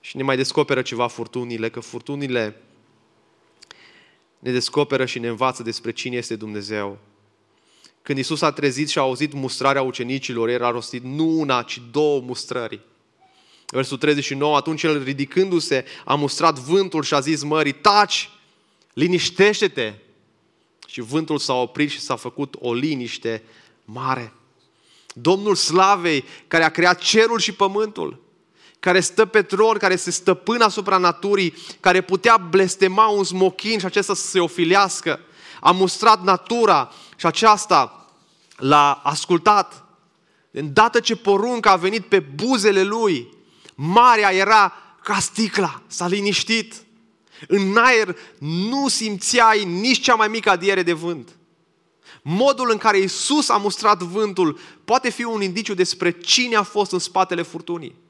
Și 0.04 0.16
ne 0.16 0.22
mai 0.22 0.36
descoperă 0.36 0.82
ceva 0.82 1.06
furtunile, 1.06 1.70
că 1.70 1.80
furtunile 1.80 2.62
ne 4.38 4.52
descoperă 4.52 5.04
și 5.04 5.18
ne 5.18 5.28
învață 5.28 5.62
despre 5.62 5.92
cine 5.92 6.16
este 6.16 6.36
Dumnezeu. 6.36 6.98
Când 8.02 8.18
Isus 8.18 8.42
a 8.42 8.52
trezit 8.52 8.88
și 8.88 8.98
a 8.98 9.00
auzit 9.00 9.32
mustrarea 9.32 9.82
ucenicilor, 9.82 10.48
era 10.48 10.70
rostit 10.70 11.02
nu 11.02 11.40
una, 11.40 11.62
ci 11.62 11.82
două 11.90 12.20
mustrări. 12.20 12.80
Versul 13.66 13.96
39, 13.96 14.56
atunci 14.56 14.82
el 14.82 15.02
ridicându-se 15.02 15.84
a 16.04 16.14
mustrat 16.14 16.58
vântul 16.58 17.02
și 17.02 17.14
a 17.14 17.20
zis 17.20 17.42
mării, 17.42 17.72
taci, 17.72 18.30
liniștește-te. 18.92 19.92
Și 20.86 21.00
vântul 21.00 21.38
s-a 21.38 21.54
oprit 21.54 21.90
și 21.90 22.00
s-a 22.00 22.16
făcut 22.16 22.54
o 22.58 22.74
liniște 22.74 23.42
mare. 23.84 24.32
Domnul 25.14 25.54
slavei 25.54 26.24
care 26.48 26.64
a 26.64 26.70
creat 26.70 26.98
cerul 26.98 27.38
și 27.38 27.52
pământul, 27.52 28.23
care 28.84 29.00
stă 29.00 29.24
pe 29.24 29.42
tron, 29.42 29.76
care 29.76 29.96
se 29.96 30.10
stăpână 30.10 30.64
asupra 30.64 30.96
naturii, 30.96 31.54
care 31.80 32.00
putea 32.00 32.36
blestema 32.36 33.06
un 33.06 33.24
smochin 33.24 33.78
și 33.78 33.84
acesta 33.84 34.14
să 34.14 34.26
se 34.26 34.40
ofilească, 34.40 35.20
a 35.60 35.70
mustrat 35.70 36.22
natura 36.22 36.92
și 37.16 37.26
aceasta 37.26 38.06
l-a 38.56 38.92
ascultat. 38.92 39.84
Îndată 40.50 41.00
ce 41.00 41.16
porunca 41.16 41.70
a 41.70 41.76
venit 41.76 42.06
pe 42.06 42.18
buzele 42.20 42.82
lui, 42.82 43.28
marea 43.74 44.32
era 44.32 44.72
ca 45.02 45.18
sticla, 45.18 45.82
s-a 45.86 46.06
liniștit. 46.06 46.74
În 47.48 47.76
aer 47.76 48.16
nu 48.38 48.88
simțeai 48.88 49.64
nici 49.64 50.00
cea 50.00 50.14
mai 50.14 50.28
mică 50.28 50.50
adiere 50.50 50.82
de 50.82 50.92
vânt. 50.92 51.28
Modul 52.22 52.70
în 52.70 52.78
care 52.78 52.98
Isus 52.98 53.48
a 53.48 53.56
mustrat 53.56 54.02
vântul 54.02 54.58
poate 54.84 55.10
fi 55.10 55.24
un 55.24 55.42
indiciu 55.42 55.74
despre 55.74 56.10
cine 56.10 56.56
a 56.56 56.62
fost 56.62 56.92
în 56.92 56.98
spatele 56.98 57.42
furtunii. 57.42 58.02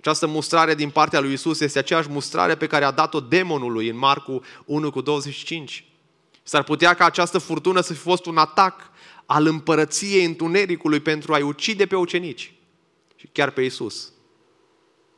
Această 0.00 0.26
mustrare 0.26 0.74
din 0.74 0.90
partea 0.90 1.20
lui 1.20 1.32
Isus 1.32 1.60
este 1.60 1.78
aceeași 1.78 2.08
mustrare 2.08 2.54
pe 2.54 2.66
care 2.66 2.84
a 2.84 2.90
dat-o 2.90 3.20
demonului 3.20 3.88
în 3.88 3.96
Marcu 3.96 4.42
1 4.64 4.90
cu 4.90 5.00
25. 5.00 5.84
S-ar 6.42 6.62
putea 6.62 6.94
ca 6.94 7.04
această 7.04 7.38
furtună 7.38 7.80
să 7.80 7.92
fi 7.92 7.98
fost 7.98 8.26
un 8.26 8.36
atac 8.36 8.90
al 9.26 9.46
împărăției 9.46 10.24
întunericului 10.24 11.00
pentru 11.00 11.32
a-i 11.32 11.42
ucide 11.42 11.86
pe 11.86 11.96
ucenici 11.96 12.52
și 13.16 13.28
chiar 13.32 13.50
pe 13.50 13.62
Isus. 13.62 14.12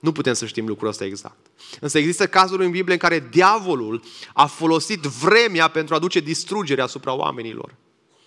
Nu 0.00 0.12
putem 0.12 0.32
să 0.32 0.46
știm 0.46 0.66
lucrul 0.66 0.88
ăsta 0.88 1.04
exact. 1.04 1.46
Însă 1.80 1.98
există 1.98 2.26
cazuri 2.26 2.64
în 2.64 2.70
Biblie 2.70 2.94
în 2.94 3.00
care 3.00 3.28
diavolul 3.30 4.02
a 4.32 4.46
folosit 4.46 5.00
vremea 5.00 5.68
pentru 5.68 5.94
a 5.94 5.98
duce 5.98 6.20
distrugere 6.20 6.82
asupra 6.82 7.12
oamenilor. 7.12 7.74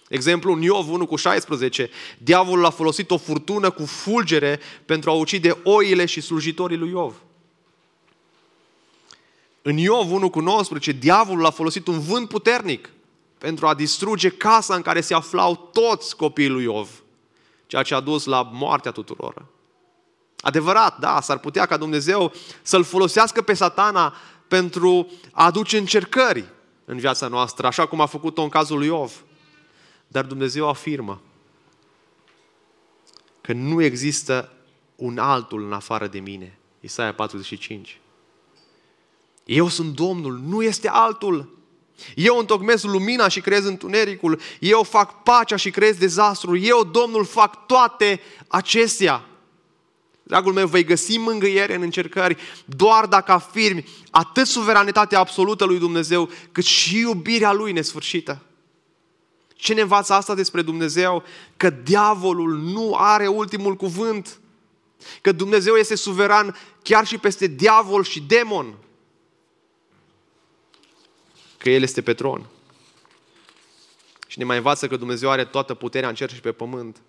Exemplu, 0.10 0.52
în 0.54 0.62
Iov 0.62 0.90
1 0.90 1.06
cu 1.06 1.16
16, 1.16 1.90
diavolul 2.18 2.66
a 2.66 2.70
folosit 2.70 3.12
o 3.12 3.18
furtună 3.18 3.70
cu 3.70 3.86
fulgere 3.86 4.60
pentru 4.86 5.10
a 5.10 5.14
ucide 5.14 5.58
oile 5.64 6.06
și 6.06 6.22
slujitorii 6.22 6.78
lui 6.78 6.90
Iov. 6.90 7.16
În 9.62 9.78
Iov 9.78 10.12
1 10.12 10.30
cu 10.30 10.40
19, 10.40 10.92
diavolul 10.92 11.46
a 11.46 11.50
folosit 11.50 11.88
un 11.88 12.00
vânt 12.00 12.28
puternic 12.28 12.90
pentru 13.38 13.68
a 13.68 13.74
distruge 13.74 14.30
casa 14.30 14.76
în 14.76 14.82
care 14.82 15.02
se 15.02 15.14
aflau 15.14 15.70
toți 15.74 16.16
copiii 16.16 16.50
lui 16.50 16.64
Iov, 16.64 16.90
ceea 17.68 17.84
ce 17.84 17.96
a 17.96 18.00
dus 18.00 18.26
la 18.26 18.50
moartea 18.54 18.92
tuturor. 18.92 19.46
Adevărat, 20.40 21.00
da, 21.00 21.22
s-ar 21.22 21.38
putea 21.38 21.66
ca 21.66 21.78
Dumnezeu 21.78 22.34
să-l 22.62 22.84
folosească 22.84 23.42
pe 23.42 23.54
satana 23.54 24.16
pentru 24.48 25.08
a 25.32 25.46
aduce 25.46 25.78
încercări 25.78 26.46
în 26.86 26.98
viața 26.98 27.28
noastră, 27.28 27.68
așa 27.68 27.86
cum 27.86 28.02
a 28.02 28.06
făcut-o 28.06 28.42
în 28.42 28.50
cazul 28.50 28.78
lui 28.78 28.88
Iov. 28.88 29.25
Dar 30.08 30.26
Dumnezeu 30.26 30.70
afirmă 30.70 31.22
că 33.42 33.54
nu 33.54 33.82
există 33.82 34.54
un 34.96 35.18
altul 35.18 35.64
în 35.64 35.74
afară 35.74 36.08
de 36.08 36.20
mine. 36.20 36.58
Isaia 36.80 37.14
45. 37.14 38.00
Eu 39.46 39.68
sunt 39.68 39.96
Domnul, 39.96 40.42
nu 40.46 40.64
este 40.64 40.90
altul. 40.90 41.58
Eu 42.16 42.38
întocmesc 42.38 42.84
lumina 42.84 43.28
și 43.28 43.42
creez 43.42 43.66
întunericul. 43.66 44.40
Eu 44.60 44.84
fac 44.84 45.24
pacea 45.24 45.56
și 45.56 45.70
creez 45.70 45.98
dezastru. 45.98 46.58
Eu, 46.58 46.84
Domnul, 46.84 47.26
fac 47.26 47.66
toate 47.66 48.22
acestea. 48.48 49.26
Dragul 50.24 50.54
meu, 50.54 50.68
vei 50.68 50.84
găsi 50.84 51.18
mângâiere 51.18 51.76
în 51.76 51.82
încercări 51.82 52.38
doar 52.66 53.06
dacă 53.06 53.32
afirmi 53.32 53.86
atât 54.12 54.48
suveranitatea 54.48 55.20
absolută 55.20 55.66
lui 55.66 55.80
Dumnezeu, 55.80 56.30
cât 56.52 56.64
și 56.64 57.00
iubirea 57.00 57.52
lui 57.52 57.72
nesfârșită. 57.72 58.42
Ce 59.66 59.74
ne 59.74 59.82
învață 59.82 60.14
asta 60.14 60.36
despre 60.36 60.62
Dumnezeu? 60.62 61.24
Că 61.58 61.70
diavolul 61.70 62.58
nu 62.58 62.96
are 62.98 63.28
ultimul 63.28 63.76
cuvânt. 63.76 64.40
Că 65.22 65.32
Dumnezeu 65.32 65.76
este 65.76 65.96
suveran 65.96 66.56
chiar 66.84 67.06
și 67.06 67.18
peste 67.18 67.48
diavol 67.48 68.04
și 68.04 68.22
demon. 68.22 68.76
Că 71.58 71.70
El 71.70 71.82
este 71.82 72.02
pe 72.02 72.14
tron. 72.14 72.46
Și 74.28 74.38
ne 74.40 74.46
mai 74.46 74.58
învață 74.58 74.88
că 74.88 74.96
Dumnezeu 74.96 75.30
are 75.30 75.46
toată 75.46 75.74
puterea 75.74 76.10
în 76.10 76.16
cer 76.16 76.34
și 76.34 76.40
pe 76.40 76.52
pământ. 76.52 77.02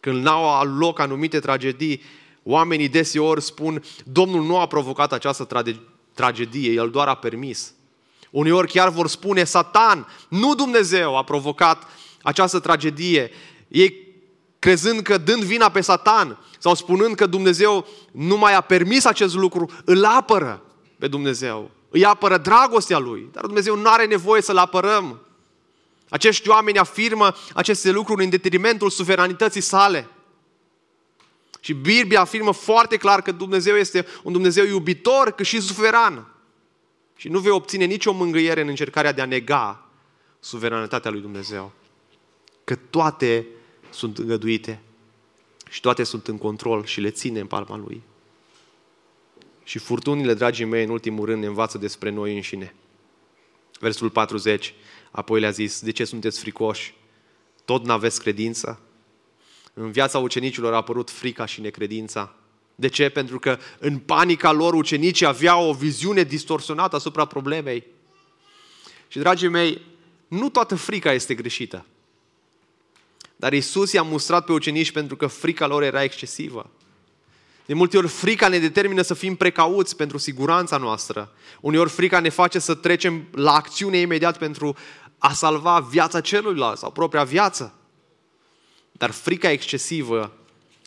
Când 0.00 0.22
n-au 0.22 0.66
loc 0.66 0.98
anumite 0.98 1.38
tragedii, 1.38 2.02
oamenii 2.42 2.88
deseori 2.88 3.42
spun, 3.42 3.82
Domnul 4.04 4.44
nu 4.44 4.58
a 4.58 4.66
provocat 4.66 5.12
această 5.12 5.64
tragedie, 6.14 6.72
El 6.72 6.90
doar 6.90 7.08
a 7.08 7.16
permis. 7.16 7.73
Uneori 8.34 8.68
chiar 8.68 8.88
vor 8.88 9.08
spune, 9.08 9.44
Satan, 9.44 10.06
nu 10.28 10.54
Dumnezeu 10.54 11.16
a 11.16 11.22
provocat 11.22 11.86
această 12.22 12.58
tragedie. 12.58 13.30
Ei 13.68 14.08
crezând 14.58 15.00
că 15.00 15.18
dând 15.18 15.42
vina 15.42 15.68
pe 15.68 15.80
Satan 15.80 16.38
sau 16.58 16.74
spunând 16.74 17.14
că 17.14 17.26
Dumnezeu 17.26 17.86
nu 18.12 18.36
mai 18.36 18.54
a 18.54 18.60
permis 18.60 19.04
acest 19.04 19.34
lucru, 19.34 19.70
îl 19.84 20.04
apără 20.04 20.62
pe 20.98 21.08
Dumnezeu. 21.08 21.70
Îi 21.90 22.04
apără 22.04 22.38
dragostea 22.38 22.98
Lui. 22.98 23.28
Dar 23.32 23.44
Dumnezeu 23.44 23.76
nu 23.76 23.90
are 23.90 24.06
nevoie 24.06 24.42
să-L 24.42 24.58
apărăm. 24.58 25.20
Acești 26.08 26.48
oameni 26.48 26.78
afirmă 26.78 27.34
aceste 27.52 27.90
lucruri 27.90 28.24
în 28.24 28.30
detrimentul 28.30 28.90
suveranității 28.90 29.60
sale. 29.60 30.08
Și 31.60 31.72
Biblia 31.72 32.20
afirmă 32.20 32.52
foarte 32.52 32.96
clar 32.96 33.22
că 33.22 33.32
Dumnezeu 33.32 33.76
este 33.76 34.06
un 34.22 34.32
Dumnezeu 34.32 34.64
iubitor, 34.64 35.30
cât 35.30 35.46
și 35.46 35.60
suveran. 35.60 36.33
Și 37.24 37.30
nu 37.30 37.38
vei 37.38 37.50
obține 37.50 37.84
nicio 37.84 38.12
mângâiere 38.12 38.60
în 38.60 38.68
încercarea 38.68 39.12
de 39.12 39.20
a 39.20 39.24
nega 39.24 39.88
suveranitatea 40.40 41.10
lui 41.10 41.20
Dumnezeu. 41.20 41.72
Că 42.64 42.74
toate 42.74 43.46
sunt 43.90 44.18
îngăduite 44.18 44.80
și 45.70 45.80
toate 45.80 46.02
sunt 46.02 46.28
în 46.28 46.38
control 46.38 46.84
și 46.84 47.00
le 47.00 47.10
ține 47.10 47.40
în 47.40 47.46
palma 47.46 47.76
Lui. 47.76 48.02
Și 49.62 49.78
furtunile, 49.78 50.34
dragii 50.34 50.64
mei, 50.64 50.84
în 50.84 50.90
ultimul 50.90 51.26
rând 51.26 51.40
ne 51.40 51.46
învață 51.46 51.78
despre 51.78 52.10
noi 52.10 52.34
înșine. 52.34 52.74
Versul 53.80 54.10
40, 54.10 54.74
apoi 55.10 55.40
le-a 55.40 55.50
zis, 55.50 55.80
de 55.80 55.90
ce 55.90 56.04
sunteți 56.04 56.40
fricoși? 56.40 56.94
Tot 57.64 57.84
n-aveți 57.84 58.20
credință? 58.20 58.80
În 59.74 59.90
viața 59.90 60.18
ucenicilor 60.18 60.72
a 60.72 60.76
apărut 60.76 61.10
frica 61.10 61.44
și 61.44 61.60
necredința. 61.60 62.34
De 62.74 62.88
ce? 62.88 63.08
Pentru 63.08 63.38
că 63.38 63.58
în 63.78 63.98
panica 63.98 64.52
lor 64.52 64.74
ucenicii 64.74 65.26
aveau 65.26 65.68
o 65.68 65.72
viziune 65.72 66.22
distorsionată 66.22 66.96
asupra 66.96 67.24
problemei. 67.24 67.84
Și, 69.08 69.18
dragii 69.18 69.48
mei, 69.48 69.80
nu 70.28 70.48
toată 70.48 70.74
frica 70.74 71.12
este 71.12 71.34
greșită. 71.34 71.86
Dar 73.36 73.52
Isus 73.52 73.92
i-a 73.92 74.02
mustrat 74.02 74.44
pe 74.44 74.52
ucenici 74.52 74.92
pentru 74.92 75.16
că 75.16 75.26
frica 75.26 75.66
lor 75.66 75.82
era 75.82 76.02
excesivă. 76.02 76.70
De 77.66 77.74
multe 77.74 77.96
ori 77.96 78.08
frica 78.08 78.48
ne 78.48 78.58
determină 78.58 79.02
să 79.02 79.14
fim 79.14 79.34
precauți 79.34 79.96
pentru 79.96 80.18
siguranța 80.18 80.76
noastră. 80.76 81.32
Uneori 81.60 81.90
frica 81.90 82.20
ne 82.20 82.28
face 82.28 82.58
să 82.58 82.74
trecem 82.74 83.28
la 83.32 83.54
acțiune 83.54 83.96
imediat 83.96 84.38
pentru 84.38 84.76
a 85.18 85.32
salva 85.32 85.80
viața 85.80 86.20
celuilalt 86.20 86.78
sau 86.78 86.90
propria 86.90 87.24
viață. 87.24 87.74
Dar 88.92 89.10
frica 89.10 89.50
excesivă 89.50 90.32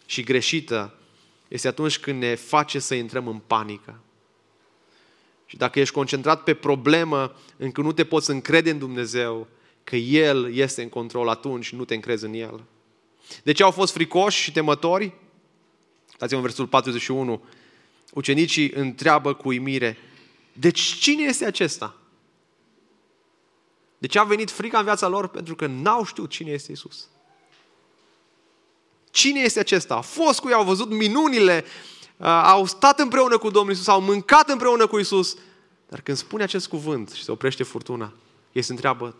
și 0.05 0.23
greșită 0.23 0.96
este 1.47 1.67
atunci 1.67 1.99
când 1.99 2.21
ne 2.21 2.35
face 2.35 2.79
să 2.79 2.95
intrăm 2.95 3.27
în 3.27 3.41
panică. 3.47 3.99
Și 5.45 5.57
dacă 5.57 5.79
ești 5.79 5.93
concentrat 5.93 6.43
pe 6.43 6.53
problemă, 6.53 7.35
încă 7.57 7.81
nu 7.81 7.91
te 7.91 8.05
poți 8.05 8.29
încrede 8.29 8.69
în 8.69 8.77
Dumnezeu, 8.77 9.47
că 9.83 9.95
El 9.95 10.53
este 10.53 10.81
în 10.81 10.89
control, 10.89 11.27
atunci 11.27 11.73
nu 11.73 11.85
te 11.85 11.93
încrezi 11.93 12.25
în 12.25 12.33
El. 12.33 12.63
De 13.43 13.51
ce 13.51 13.63
au 13.63 13.71
fost 13.71 13.93
fricoși 13.93 14.41
și 14.41 14.51
temători? 14.51 15.13
Dați-vă 16.17 16.35
în 16.35 16.45
versul 16.45 16.67
41. 16.67 17.43
Ucenicii 18.13 18.71
întreabă 18.71 19.33
cu 19.33 19.47
uimire, 19.47 19.97
deci 20.53 20.81
cine 20.81 21.23
este 21.23 21.45
acesta? 21.45 21.95
De 23.97 24.07
ce 24.07 24.19
a 24.19 24.23
venit 24.23 24.51
frica 24.51 24.77
în 24.77 24.83
viața 24.83 25.07
lor? 25.07 25.27
Pentru 25.27 25.55
că 25.55 25.65
n-au 25.65 26.05
știut 26.05 26.29
cine 26.29 26.51
este 26.51 26.71
Isus. 26.71 27.07
Cine 29.11 29.39
este 29.39 29.59
acesta? 29.59 29.95
A 29.95 30.01
fost 30.01 30.39
cu 30.39 30.47
ei, 30.47 30.53
au 30.53 30.63
văzut 30.63 30.89
minunile, 30.89 31.65
uh, 32.17 32.25
au 32.27 32.65
stat 32.65 32.99
împreună 32.99 33.37
cu 33.37 33.49
Domnul 33.49 33.73
Isus, 33.73 33.87
au 33.87 34.01
mâncat 34.01 34.49
împreună 34.49 34.87
cu 34.87 34.99
Isus. 34.99 35.37
Dar 35.87 36.01
când 36.01 36.17
spune 36.17 36.43
acest 36.43 36.67
cuvânt 36.67 37.11
și 37.11 37.23
se 37.23 37.31
oprește 37.31 37.63
furtuna, 37.63 38.13
ei 38.51 38.61
se 38.61 38.71
întreabă, 38.71 39.15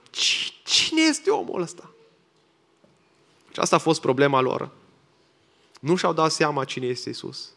cine 0.64 1.02
este 1.02 1.30
omul 1.30 1.62
ăsta? 1.62 1.92
Și 3.52 3.60
asta 3.60 3.76
a 3.76 3.80
fost 3.80 4.02
problema 4.02 4.42
lor. 4.42 4.70
Nu 5.80 5.96
și-au 5.96 6.14
dat 6.14 6.32
seama 6.32 6.66
cine 6.66 6.86
este 6.86 7.10
Isus. 7.10 7.50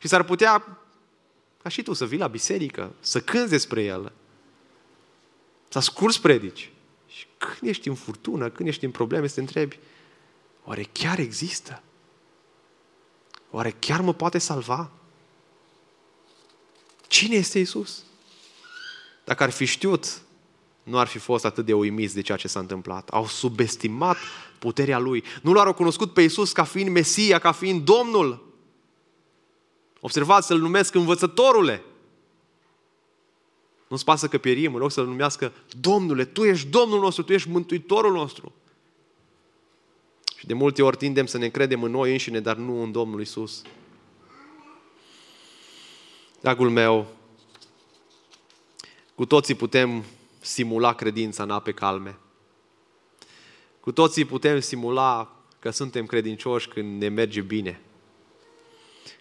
Și 0.00 0.08
s-ar 0.08 0.22
putea, 0.22 0.78
ca 1.62 1.68
și 1.68 1.82
tu, 1.82 1.92
să 1.92 2.06
vii 2.06 2.18
la 2.18 2.26
biserică, 2.26 2.92
să 3.00 3.20
cânți 3.20 3.50
despre 3.50 3.82
El, 3.82 4.12
să 5.68 5.78
asculți 5.78 6.20
predici. 6.20 6.72
Și 7.06 7.26
când 7.38 7.70
ești 7.70 7.88
în 7.88 7.94
furtună, 7.94 8.48
când 8.50 8.68
ești 8.68 8.84
în 8.84 8.90
probleme, 8.90 9.26
să 9.26 9.34
te 9.34 9.40
întrebi, 9.40 9.78
Oare 10.68 10.88
chiar 10.92 11.18
există? 11.18 11.82
Oare 13.50 13.74
chiar 13.78 14.00
mă 14.00 14.12
poate 14.12 14.38
salva? 14.38 14.90
Cine 17.06 17.34
este 17.34 17.58
Isus? 17.58 18.04
Dacă 19.24 19.42
ar 19.42 19.50
fi 19.50 19.64
știut, 19.64 20.22
nu 20.82 20.98
ar 20.98 21.06
fi 21.06 21.18
fost 21.18 21.44
atât 21.44 21.64
de 21.64 21.72
uimiți 21.72 22.14
de 22.14 22.20
ceea 22.20 22.38
ce 22.38 22.48
s-a 22.48 22.60
întâmplat. 22.60 23.08
Au 23.08 23.26
subestimat 23.26 24.16
puterea 24.58 24.98
Lui. 24.98 25.24
Nu 25.42 25.52
l-au 25.52 25.64
recunoscut 25.64 26.12
pe 26.12 26.22
Iisus 26.22 26.52
ca 26.52 26.64
fiind 26.64 26.90
Mesia, 26.90 27.38
ca 27.38 27.52
fiind 27.52 27.84
Domnul. 27.84 28.52
Observați, 30.00 30.46
să-L 30.46 30.58
numesc 30.58 30.94
învățătorule. 30.94 31.82
Nu-ți 33.88 34.04
pasă 34.04 34.28
că 34.28 34.38
pierim, 34.38 34.74
în 34.74 34.80
loc 34.80 34.90
să-L 34.90 35.06
numească 35.06 35.52
Domnule, 35.80 36.24
Tu 36.24 36.44
ești 36.44 36.68
Domnul 36.68 37.00
nostru, 37.00 37.22
Tu 37.22 37.32
ești 37.32 37.48
Mântuitorul 37.48 38.12
nostru. 38.12 38.52
Și 40.38 40.46
de 40.46 40.54
multe 40.54 40.82
ori 40.82 40.96
tindem 40.96 41.26
să 41.26 41.38
ne 41.38 41.44
încredem 41.44 41.82
în 41.82 41.90
noi 41.90 42.12
înșine, 42.12 42.40
dar 42.40 42.56
nu 42.56 42.82
în 42.82 42.92
Domnul 42.92 43.20
Isus. 43.20 43.62
Dragul 46.40 46.70
meu, 46.70 47.06
cu 49.14 49.26
toții 49.26 49.54
putem 49.54 50.04
simula 50.40 50.94
credința 50.94 51.42
în 51.42 51.50
ape 51.50 51.72
calme. 51.72 52.18
Cu 53.80 53.92
toții 53.92 54.24
putem 54.24 54.60
simula 54.60 55.36
că 55.58 55.70
suntem 55.70 56.06
credincioși 56.06 56.68
când 56.68 57.00
ne 57.00 57.08
merge 57.08 57.40
bine. 57.40 57.80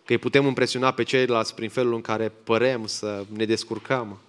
Că 0.06 0.12
îi 0.14 0.18
putem 0.18 0.46
impresiona 0.46 0.92
pe 0.92 1.04
ceilalți 1.04 1.56
prin 1.56 1.70
felul 1.70 1.94
în 1.94 2.02
care 2.02 2.30
părem 2.30 2.88
să 2.88 3.26
ne 3.34 3.46
descurcăm. 3.46 4.20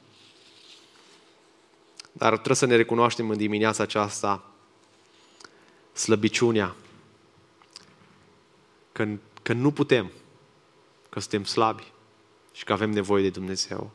Dar 2.13 2.33
trebuie 2.33 2.57
să 2.57 2.67
ne 2.67 2.77
recunoaștem 2.77 3.31
în 3.31 3.37
dimineața 3.37 3.83
aceasta 3.83 4.48
slăbiciunea. 5.99 6.75
Că, 8.93 9.09
că 9.43 9.53
nu 9.53 9.71
putem, 9.71 10.11
că 11.09 11.21
suntem 11.21 11.45
slabi 11.45 11.93
și 12.53 12.65
că 12.65 12.73
avem 12.73 12.91
nevoie 12.91 13.23
de 13.23 13.31
Dumnezeu. 13.31 13.91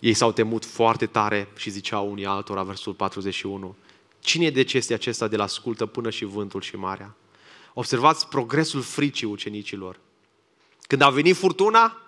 Ei 0.00 0.14
s-au 0.14 0.32
temut 0.32 0.64
foarte 0.64 1.06
tare 1.06 1.48
și 1.56 1.70
ziceau 1.70 2.10
unii 2.10 2.26
altora, 2.26 2.62
versul 2.62 2.94
41, 2.94 3.76
Cine 4.20 4.44
e 4.44 4.50
de 4.50 4.62
ce 4.62 4.76
este 4.76 4.94
acesta 4.94 5.28
de 5.28 5.36
la 5.36 5.42
ascultă 5.42 5.86
până 5.86 6.10
și 6.10 6.24
vântul 6.24 6.60
și 6.60 6.76
marea? 6.76 7.16
Observați 7.74 8.28
progresul 8.28 8.80
fricii 8.80 9.26
ucenicilor. 9.26 10.00
Când 10.86 11.00
a 11.00 11.10
venit 11.10 11.36
furtuna, 11.36 12.00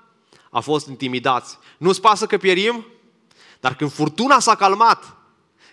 a 0.51 0.61
fost 0.61 0.87
intimidați. 0.87 1.59
Nu-ți 1.79 2.01
pasă 2.01 2.27
că 2.27 2.37
pierim? 2.37 2.87
Dar 3.61 3.77
când 3.77 3.93
furtuna 3.93 4.39
s-a 4.39 4.55
calmat, 4.55 5.17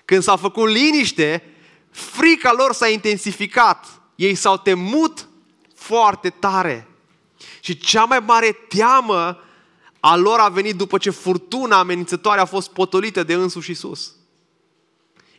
când 0.05 0.23
s-a 0.23 0.35
făcut 0.35 0.69
liniște, 0.69 1.50
frica 1.91 2.53
lor 2.57 2.73
s-a 2.73 2.87
intensificat. 2.87 4.01
Ei 4.15 4.35
s-au 4.35 4.57
temut 4.57 5.27
foarte 5.75 6.29
tare. 6.29 6.87
Și 7.59 7.77
cea 7.77 8.03
mai 8.03 8.19
mare 8.19 8.51
teamă 8.51 9.39
a 9.99 10.15
lor 10.15 10.39
a 10.39 10.49
venit 10.49 10.75
după 10.75 10.97
ce 10.97 11.09
furtuna 11.09 11.79
amenințătoare 11.79 12.41
a 12.41 12.45
fost 12.45 12.69
potolită 12.69 13.23
de 13.23 13.33
însuși 13.33 13.71
Isus. 13.71 14.15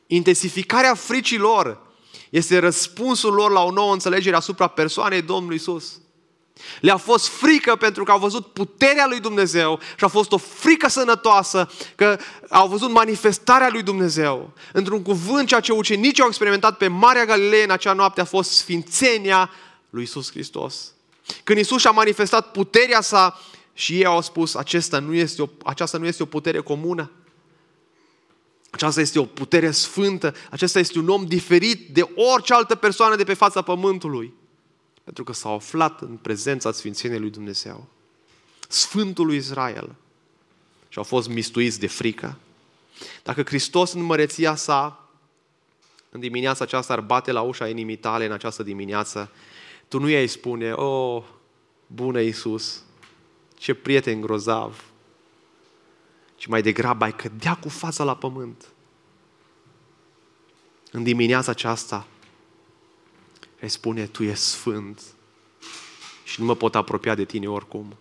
Intensificarea 0.06 0.94
fricii 0.94 1.38
lor 1.38 1.80
este 2.30 2.58
răspunsul 2.58 3.32
lor 3.32 3.50
la 3.50 3.62
o 3.62 3.70
nouă 3.70 3.92
înțelegere 3.92 4.36
asupra 4.36 4.66
persoanei 4.66 5.22
Domnului 5.22 5.56
Isus. 5.56 6.00
Le-a 6.80 6.96
fost 6.96 7.28
frică 7.28 7.76
pentru 7.76 8.04
că 8.04 8.10
au 8.10 8.18
văzut 8.18 8.46
puterea 8.46 9.06
lui 9.08 9.20
Dumnezeu 9.20 9.80
și 9.96 10.04
a 10.04 10.08
fost 10.08 10.32
o 10.32 10.36
frică 10.36 10.88
sănătoasă 10.88 11.70
că 11.94 12.18
au 12.48 12.68
văzut 12.68 12.90
manifestarea 12.90 13.68
lui 13.72 13.82
Dumnezeu. 13.82 14.52
Într-un 14.72 15.02
cuvânt, 15.02 15.48
ceea 15.48 15.60
ce 15.60 15.72
ucenicii 15.72 16.22
au 16.22 16.28
experimentat 16.28 16.76
pe 16.76 16.88
Marea 16.88 17.24
Galilee 17.24 17.64
în 17.64 17.70
acea 17.70 17.92
noapte 17.92 18.20
a 18.20 18.24
fost 18.24 18.50
sfințenia 18.50 19.50
lui 19.90 20.02
Isus 20.02 20.30
Hristos. 20.30 20.92
Când 21.44 21.58
Isus 21.58 21.80
și-a 21.80 21.90
manifestat 21.90 22.50
puterea 22.50 23.00
sa 23.00 23.40
și 23.74 23.96
ei 23.96 24.04
au 24.04 24.20
spus, 24.20 24.54
Acesta 24.54 24.98
nu 24.98 25.14
este 25.14 25.42
o, 25.42 25.48
aceasta 25.64 25.98
nu 25.98 26.06
este 26.06 26.22
o 26.22 26.26
putere 26.26 26.58
comună, 26.58 27.10
aceasta 28.70 29.00
este 29.00 29.18
o 29.18 29.24
putere 29.24 29.70
sfântă, 29.70 30.34
acesta 30.50 30.78
este 30.78 30.98
un 30.98 31.08
om 31.08 31.24
diferit 31.24 31.88
de 31.88 32.08
orice 32.14 32.54
altă 32.54 32.74
persoană 32.74 33.16
de 33.16 33.24
pe 33.24 33.34
fața 33.34 33.62
pământului. 33.62 34.34
Pentru 35.04 35.24
că 35.24 35.32
s-au 35.32 35.54
aflat 35.54 36.00
în 36.00 36.16
prezența 36.16 36.72
Sfințeniei 36.72 37.20
lui 37.20 37.30
Dumnezeu. 37.30 37.86
Sfântul 38.68 39.26
lui 39.26 39.36
Israel. 39.36 39.94
Și 40.88 40.98
au 40.98 41.04
fost 41.04 41.28
mistuiți 41.28 41.78
de 41.78 41.86
frică. 41.86 42.38
Dacă 43.22 43.42
Hristos 43.42 43.92
în 43.92 44.02
măreția 44.02 44.54
sa, 44.54 45.08
în 46.10 46.20
dimineața 46.20 46.64
aceasta 46.64 46.92
ar 46.92 47.00
bate 47.00 47.32
la 47.32 47.40
ușa 47.40 47.68
inimii 47.68 47.96
tale 47.96 48.24
în 48.24 48.32
această 48.32 48.62
dimineață, 48.62 49.30
tu 49.88 49.98
nu 49.98 50.08
i-ai 50.08 50.26
spune, 50.26 50.72
oh, 50.72 51.24
bună 51.86 52.20
Iisus, 52.20 52.82
ce 53.54 53.74
prieten 53.74 54.20
grozav, 54.20 54.84
ci 56.36 56.46
mai 56.46 56.62
degrabă 56.62 57.04
ai 57.04 57.16
cădea 57.16 57.54
cu 57.54 57.68
fața 57.68 58.04
la 58.04 58.16
pământ. 58.16 58.66
În 60.90 61.02
dimineața 61.02 61.50
aceasta 61.50 62.06
îi 63.62 63.68
spune, 63.68 64.06
Tu 64.06 64.22
ești 64.22 64.44
sfânt 64.44 65.02
și 66.24 66.40
nu 66.40 66.46
mă 66.46 66.54
pot 66.54 66.74
apropia 66.74 67.14
de 67.14 67.24
Tine 67.24 67.48
oricum. 67.48 67.96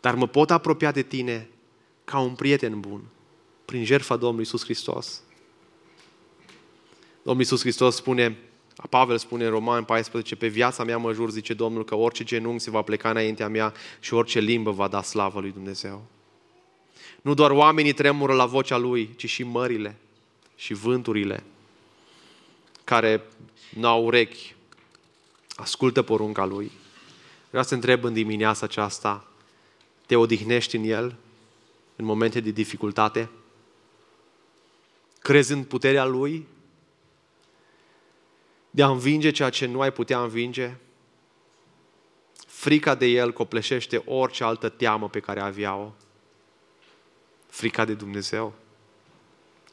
Dar 0.00 0.14
mă 0.14 0.26
pot 0.26 0.50
apropia 0.50 0.92
de 0.92 1.02
Tine 1.02 1.48
ca 2.04 2.18
un 2.18 2.34
prieten 2.34 2.80
bun, 2.80 3.02
prin 3.64 3.84
jertfa 3.84 4.16
Domnului 4.16 4.44
Iisus 4.44 4.64
Hristos. 4.64 5.22
Domnul 7.22 7.42
Iisus 7.42 7.60
Hristos 7.60 7.94
spune, 7.94 8.38
Pavel 8.90 9.18
spune 9.18 9.44
în 9.44 9.50
Roman 9.50 9.84
14, 9.84 10.36
pe 10.36 10.46
viața 10.46 10.84
mea 10.84 10.98
mă 10.98 11.12
jur, 11.12 11.30
zice 11.30 11.54
Domnul, 11.54 11.84
că 11.84 11.94
orice 11.94 12.24
genunchi 12.24 12.62
se 12.62 12.70
va 12.70 12.82
pleca 12.82 13.10
înaintea 13.10 13.48
mea 13.48 13.72
și 14.00 14.14
orice 14.14 14.40
limbă 14.40 14.70
va 14.70 14.88
da 14.88 15.02
slavă 15.02 15.40
lui 15.40 15.52
Dumnezeu. 15.52 16.04
Nu 17.22 17.34
doar 17.34 17.50
oamenii 17.50 17.92
tremură 17.92 18.32
la 18.32 18.46
vocea 18.46 18.76
Lui, 18.76 19.10
ci 19.16 19.28
și 19.28 19.42
mările 19.42 19.96
și 20.56 20.74
vânturile 20.74 21.44
care 22.84 23.22
nu 23.74 23.88
au 23.88 24.04
urechi, 24.04 24.54
ascultă 25.56 26.02
porunca 26.02 26.44
Lui. 26.44 26.72
Vreau 27.48 27.64
să 27.64 27.74
întreb 27.74 28.04
în 28.04 28.12
dimineața 28.12 28.66
aceasta, 28.66 29.28
te 30.06 30.16
odihnești 30.16 30.76
în 30.76 30.84
El 30.84 31.16
în 31.96 32.04
momente 32.04 32.40
de 32.40 32.50
dificultate? 32.50 33.30
Crezi 35.18 35.52
în 35.52 35.64
puterea 35.64 36.04
Lui 36.04 36.46
de 38.70 38.82
a 38.82 38.88
învinge 38.88 39.30
ceea 39.30 39.50
ce 39.50 39.66
nu 39.66 39.80
ai 39.80 39.92
putea 39.92 40.22
învinge? 40.22 40.74
Frica 42.46 42.94
de 42.94 43.06
El 43.06 43.32
copleșește 43.32 44.02
orice 44.06 44.44
altă 44.44 44.68
teamă 44.68 45.08
pe 45.08 45.20
care 45.20 45.40
avea-o. 45.40 45.90
Frica 47.46 47.84
de 47.84 47.94
Dumnezeu 47.94 48.54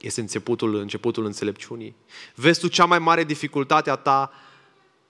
este 0.02 0.22
începutul, 0.22 0.76
începutul 0.76 1.26
înțelepciunii. 1.26 1.95
Vezi 2.36 2.60
tu 2.60 2.68
cea 2.68 2.86
mai 2.86 2.99
mare 2.99 3.24
dificultate 3.24 3.89
a 3.89 3.95
ta, 3.95 4.32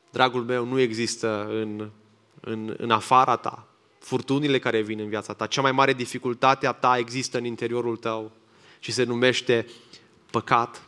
dragul 0.09 0.43
meu, 0.43 0.65
nu 0.65 0.79
există 0.79 1.47
în, 1.49 1.89
în, 2.39 2.75
în 2.77 2.91
afara 2.91 3.35
ta. 3.35 3.67
Furtunile 3.99 4.59
care 4.59 4.81
vin 4.81 4.99
în 4.99 5.09
viața 5.09 5.33
ta, 5.33 5.47
cea 5.47 5.61
mai 5.61 5.71
mare 5.71 5.93
dificultate 5.93 6.67
a 6.67 6.71
ta 6.71 6.97
există 6.97 7.37
în 7.37 7.45
interiorul 7.45 7.97
tău 7.97 8.31
și 8.79 8.91
se 8.91 9.03
numește 9.03 9.67
păcat. 10.31 10.83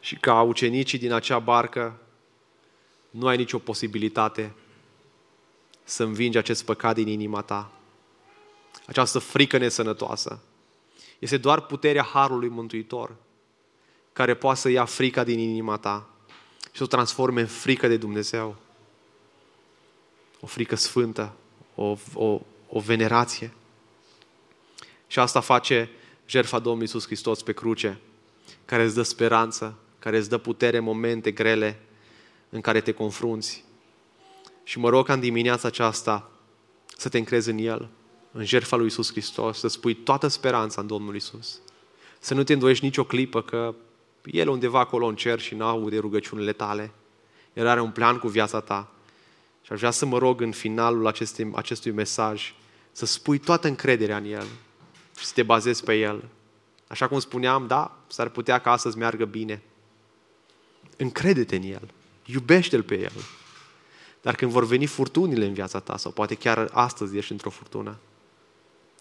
Și 0.00 0.16
ca 0.16 0.42
ucenicii 0.42 0.98
din 0.98 1.12
acea 1.12 1.38
barcă, 1.38 1.98
nu 3.10 3.26
ai 3.26 3.36
nicio 3.36 3.58
posibilitate 3.58 4.54
să 5.84 6.02
învingi 6.02 6.38
acest 6.38 6.64
păcat 6.64 6.94
din 6.94 7.08
inima 7.08 7.42
ta. 7.42 7.70
Această 8.92 9.18
frică 9.18 9.58
nesănătoasă. 9.58 10.40
Este 11.18 11.36
doar 11.36 11.60
puterea 11.60 12.02
Harului 12.02 12.48
Mântuitor 12.48 13.14
care 14.12 14.34
poate 14.34 14.58
să 14.58 14.68
ia 14.68 14.84
frica 14.84 15.24
din 15.24 15.38
inima 15.38 15.76
ta 15.76 16.08
și 16.62 16.76
să 16.76 16.82
o 16.82 16.86
transforme 16.86 17.40
în 17.40 17.46
frică 17.46 17.88
de 17.88 17.96
Dumnezeu. 17.96 18.56
O 20.40 20.46
frică 20.46 20.74
sfântă, 20.74 21.34
o, 21.74 21.96
o, 22.14 22.40
o 22.68 22.80
venerație. 22.80 23.52
Și 25.06 25.18
asta 25.18 25.40
face 25.40 25.90
jertfa 26.26 26.58
Domnului 26.58 26.86
Iisus 26.86 27.06
Hristos 27.06 27.42
pe 27.42 27.52
cruce, 27.52 28.00
care 28.64 28.82
îți 28.82 28.94
dă 28.94 29.02
speranță, 29.02 29.78
care 29.98 30.16
îți 30.16 30.28
dă 30.28 30.38
putere 30.38 30.76
în 30.76 30.84
momente 30.84 31.30
grele 31.30 31.80
în 32.48 32.60
care 32.60 32.80
te 32.80 32.92
confrunți. 32.92 33.64
Și 34.64 34.78
mă 34.78 34.88
rog 34.88 35.06
ca 35.06 35.12
în 35.12 35.20
dimineața 35.20 35.68
aceasta 35.68 36.30
să 36.96 37.08
te 37.08 37.18
încrezi 37.18 37.50
în 37.50 37.58
El, 37.58 37.90
în 38.32 38.44
jertfa 38.44 38.76
lui 38.76 38.86
Isus 38.86 39.10
Hristos, 39.10 39.58
să 39.58 39.68
spui 39.68 39.94
toată 39.94 40.26
speranța 40.26 40.80
în 40.80 40.86
Domnul 40.86 41.14
Isus. 41.14 41.60
Să 42.18 42.34
nu 42.34 42.42
te 42.42 42.52
îndoiești 42.52 42.84
nicio 42.84 43.04
clipă 43.04 43.42
că 43.42 43.74
El 44.24 44.48
undeva 44.48 44.78
acolo 44.78 45.06
în 45.06 45.16
cer 45.16 45.40
și 45.40 45.54
nu 45.54 45.64
aude 45.64 45.98
rugăciunile 45.98 46.52
tale. 46.52 46.90
El 47.52 47.66
are 47.66 47.80
un 47.80 47.90
plan 47.90 48.18
cu 48.18 48.28
viața 48.28 48.60
ta. 48.60 48.90
Și 49.62 49.72
aș 49.72 49.78
vrea 49.78 49.90
să 49.90 50.06
mă 50.06 50.18
rog 50.18 50.40
în 50.40 50.52
finalul 50.52 51.06
acestui, 51.06 51.50
acestui 51.54 51.90
mesaj 51.90 52.54
să 52.92 53.06
spui 53.06 53.38
toată 53.38 53.68
încrederea 53.68 54.16
în 54.16 54.24
El 54.24 54.46
și 55.18 55.24
să 55.24 55.32
te 55.34 55.42
bazezi 55.42 55.84
pe 55.84 55.94
El. 55.94 56.24
Așa 56.86 57.08
cum 57.08 57.18
spuneam, 57.18 57.66
da, 57.66 57.96
s-ar 58.06 58.28
putea 58.28 58.58
ca 58.58 58.70
astăzi 58.70 58.98
meargă 58.98 59.24
bine. 59.24 59.62
Încrede-te 60.96 61.56
în 61.56 61.62
El. 61.62 61.88
Iubește-L 62.24 62.82
pe 62.82 63.00
El. 63.00 63.12
Dar 64.22 64.34
când 64.34 64.50
vor 64.50 64.64
veni 64.64 64.86
furtunile 64.86 65.44
în 65.44 65.52
viața 65.52 65.80
ta, 65.80 65.96
sau 65.96 66.10
poate 66.10 66.34
chiar 66.34 66.68
astăzi 66.72 67.16
ești 67.16 67.32
într-o 67.32 67.50
furtună, 67.50 67.96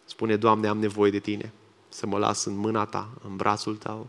Spune, 0.05 0.35
Doamne, 0.35 0.67
am 0.67 0.79
nevoie 0.79 1.11
de 1.11 1.19
Tine, 1.19 1.51
să 1.89 2.05
mă 2.05 2.17
las 2.17 2.45
în 2.45 2.55
mâna 2.55 2.85
Ta, 2.85 3.09
în 3.23 3.35
brațul 3.35 3.75
Tău. 3.75 4.07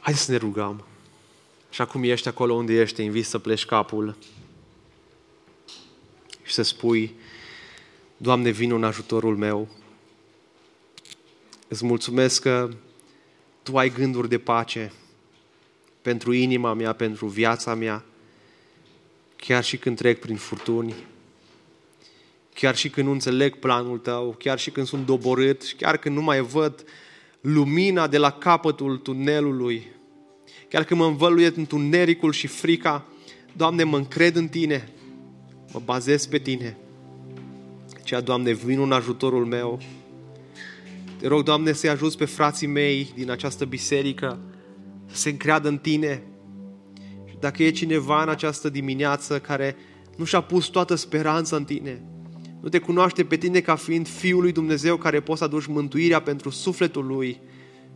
Hai 0.00 0.14
să 0.14 0.30
ne 0.30 0.36
rugăm. 0.36 0.84
Și 1.70 1.80
acum 1.80 2.02
ești 2.02 2.28
acolo 2.28 2.54
unde 2.54 2.72
ești, 2.72 2.96
te 2.96 3.02
invit 3.02 3.26
să 3.26 3.38
pleci 3.38 3.64
capul 3.64 4.16
și 6.42 6.52
să 6.52 6.62
spui, 6.62 7.14
Doamne, 8.16 8.50
vin 8.50 8.72
în 8.72 8.84
ajutorul 8.84 9.36
meu. 9.36 9.68
Îți 11.68 11.84
mulțumesc 11.84 12.42
că 12.42 12.70
Tu 13.62 13.76
ai 13.76 13.90
gânduri 13.90 14.28
de 14.28 14.38
pace 14.38 14.92
pentru 16.02 16.32
inima 16.32 16.72
mea, 16.74 16.92
pentru 16.92 17.26
viața 17.26 17.74
mea, 17.74 18.04
chiar 19.36 19.64
și 19.64 19.76
când 19.76 19.96
trec 19.96 20.20
prin 20.20 20.36
furtuni, 20.36 20.94
chiar 22.54 22.76
și 22.76 22.90
când 22.90 23.06
nu 23.06 23.12
înțeleg 23.12 23.56
planul 23.56 23.98
Tău, 23.98 24.34
chiar 24.38 24.58
și 24.58 24.70
când 24.70 24.86
sunt 24.86 25.06
doborât, 25.06 25.74
chiar 25.76 25.96
când 25.96 26.14
nu 26.14 26.22
mai 26.22 26.40
văd 26.40 26.84
lumina 27.40 28.06
de 28.06 28.18
la 28.18 28.30
capătul 28.30 28.96
tunelului, 28.96 29.86
chiar 30.68 30.84
când 30.84 31.00
mă 31.00 31.06
învăluie 31.06 31.52
întunericul 31.56 32.32
și 32.32 32.46
frica, 32.46 33.06
Doamne, 33.56 33.82
mă 33.82 33.96
încred 33.96 34.36
în 34.36 34.48
Tine, 34.48 34.88
mă 35.72 35.80
bazez 35.84 36.26
pe 36.26 36.38
Tine. 36.38 36.76
Ceea, 38.04 38.20
Doamne, 38.20 38.52
vin 38.52 38.80
în 38.80 38.92
ajutorul 38.92 39.44
meu. 39.46 39.80
Te 41.18 41.26
rog, 41.28 41.42
Doamne, 41.42 41.72
să-i 41.72 41.90
ajuți 41.90 42.16
pe 42.16 42.24
frații 42.24 42.66
mei 42.66 43.12
din 43.14 43.30
această 43.30 43.64
biserică 43.64 44.38
să 45.06 45.16
se 45.16 45.30
încreadă 45.30 45.68
în 45.68 45.78
Tine. 45.78 46.22
Și 47.28 47.36
dacă 47.40 47.62
e 47.62 47.70
cineva 47.70 48.22
în 48.22 48.28
această 48.28 48.68
dimineață 48.68 49.40
care 49.40 49.76
nu 50.16 50.24
și-a 50.24 50.40
pus 50.40 50.66
toată 50.66 50.94
speranța 50.94 51.56
în 51.56 51.64
Tine, 51.64 52.02
nu 52.62 52.68
te 52.68 52.78
cunoaște 52.78 53.24
pe 53.24 53.36
Tine 53.36 53.60
ca 53.60 53.74
fiind 53.74 54.08
Fiul 54.08 54.40
lui 54.40 54.52
Dumnezeu 54.52 54.96
care 54.96 55.20
poți 55.20 55.38
să 55.38 55.44
aduci 55.44 55.66
mântuirea 55.66 56.20
pentru 56.20 56.50
sufletul 56.50 57.06
Lui 57.06 57.40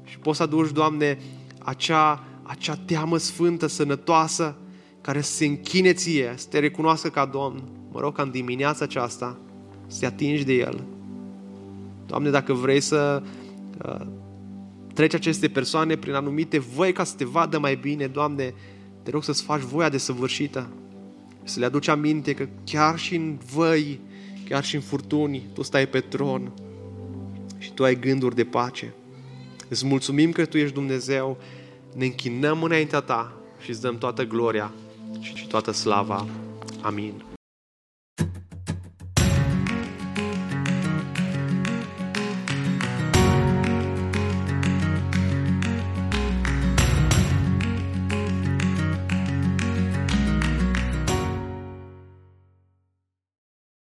și 0.04 0.18
poți 0.18 0.36
să 0.36 0.42
aduci, 0.42 0.70
Doamne, 0.70 1.18
acea, 1.58 2.24
acea 2.42 2.76
teamă 2.76 3.16
sfântă, 3.16 3.66
sănătoasă, 3.66 4.56
care 5.00 5.20
să 5.20 5.32
se 5.32 5.46
închine 5.46 5.92
ție, 5.92 6.34
să 6.36 6.46
te 6.50 6.58
recunoască 6.58 7.08
ca 7.08 7.26
Domn. 7.26 7.62
Mă 7.92 8.00
rog 8.00 8.14
ca 8.14 8.22
în 8.22 8.30
dimineața 8.30 8.84
aceasta 8.84 9.38
să 9.86 9.98
te 10.00 10.06
atingi 10.06 10.44
de 10.44 10.52
El. 10.52 10.84
Doamne, 12.06 12.30
dacă 12.30 12.52
vrei 12.52 12.80
să 12.80 13.22
uh, 13.84 14.06
treci 14.94 15.14
aceste 15.14 15.48
persoane 15.48 15.96
prin 15.96 16.14
anumite 16.14 16.58
voi 16.58 16.92
ca 16.92 17.04
să 17.04 17.14
te 17.16 17.24
vadă 17.24 17.58
mai 17.58 17.74
bine, 17.74 18.06
Doamne, 18.06 18.54
te 19.02 19.10
rog 19.10 19.24
să-ți 19.24 19.42
faci 19.42 19.60
voia 19.60 19.88
de 19.88 19.98
săvârșită. 19.98 20.68
Să 21.42 21.58
le 21.60 21.64
aduci 21.64 21.88
aminte 21.88 22.32
că 22.32 22.48
chiar 22.64 22.98
și 22.98 23.14
în 23.14 23.38
văi, 23.54 24.00
chiar 24.48 24.64
și 24.64 24.74
în 24.74 24.80
furtuni, 24.80 25.46
Tu 25.54 25.62
stai 25.62 25.86
pe 25.86 26.00
tron 26.00 26.52
și 27.58 27.72
Tu 27.72 27.84
ai 27.84 28.00
gânduri 28.00 28.34
de 28.34 28.44
pace. 28.44 28.94
Îți 29.68 29.86
mulțumim 29.86 30.32
că 30.32 30.44
Tu 30.44 30.58
ești 30.58 30.74
Dumnezeu, 30.74 31.38
ne 31.94 32.04
închinăm 32.04 32.62
înaintea 32.62 33.00
Ta 33.00 33.32
și 33.60 33.70
îți 33.70 33.80
dăm 33.80 33.98
toată 33.98 34.24
gloria 34.24 34.72
și 35.20 35.46
toată 35.46 35.70
slava. 35.70 36.26
Amin. 36.82 37.24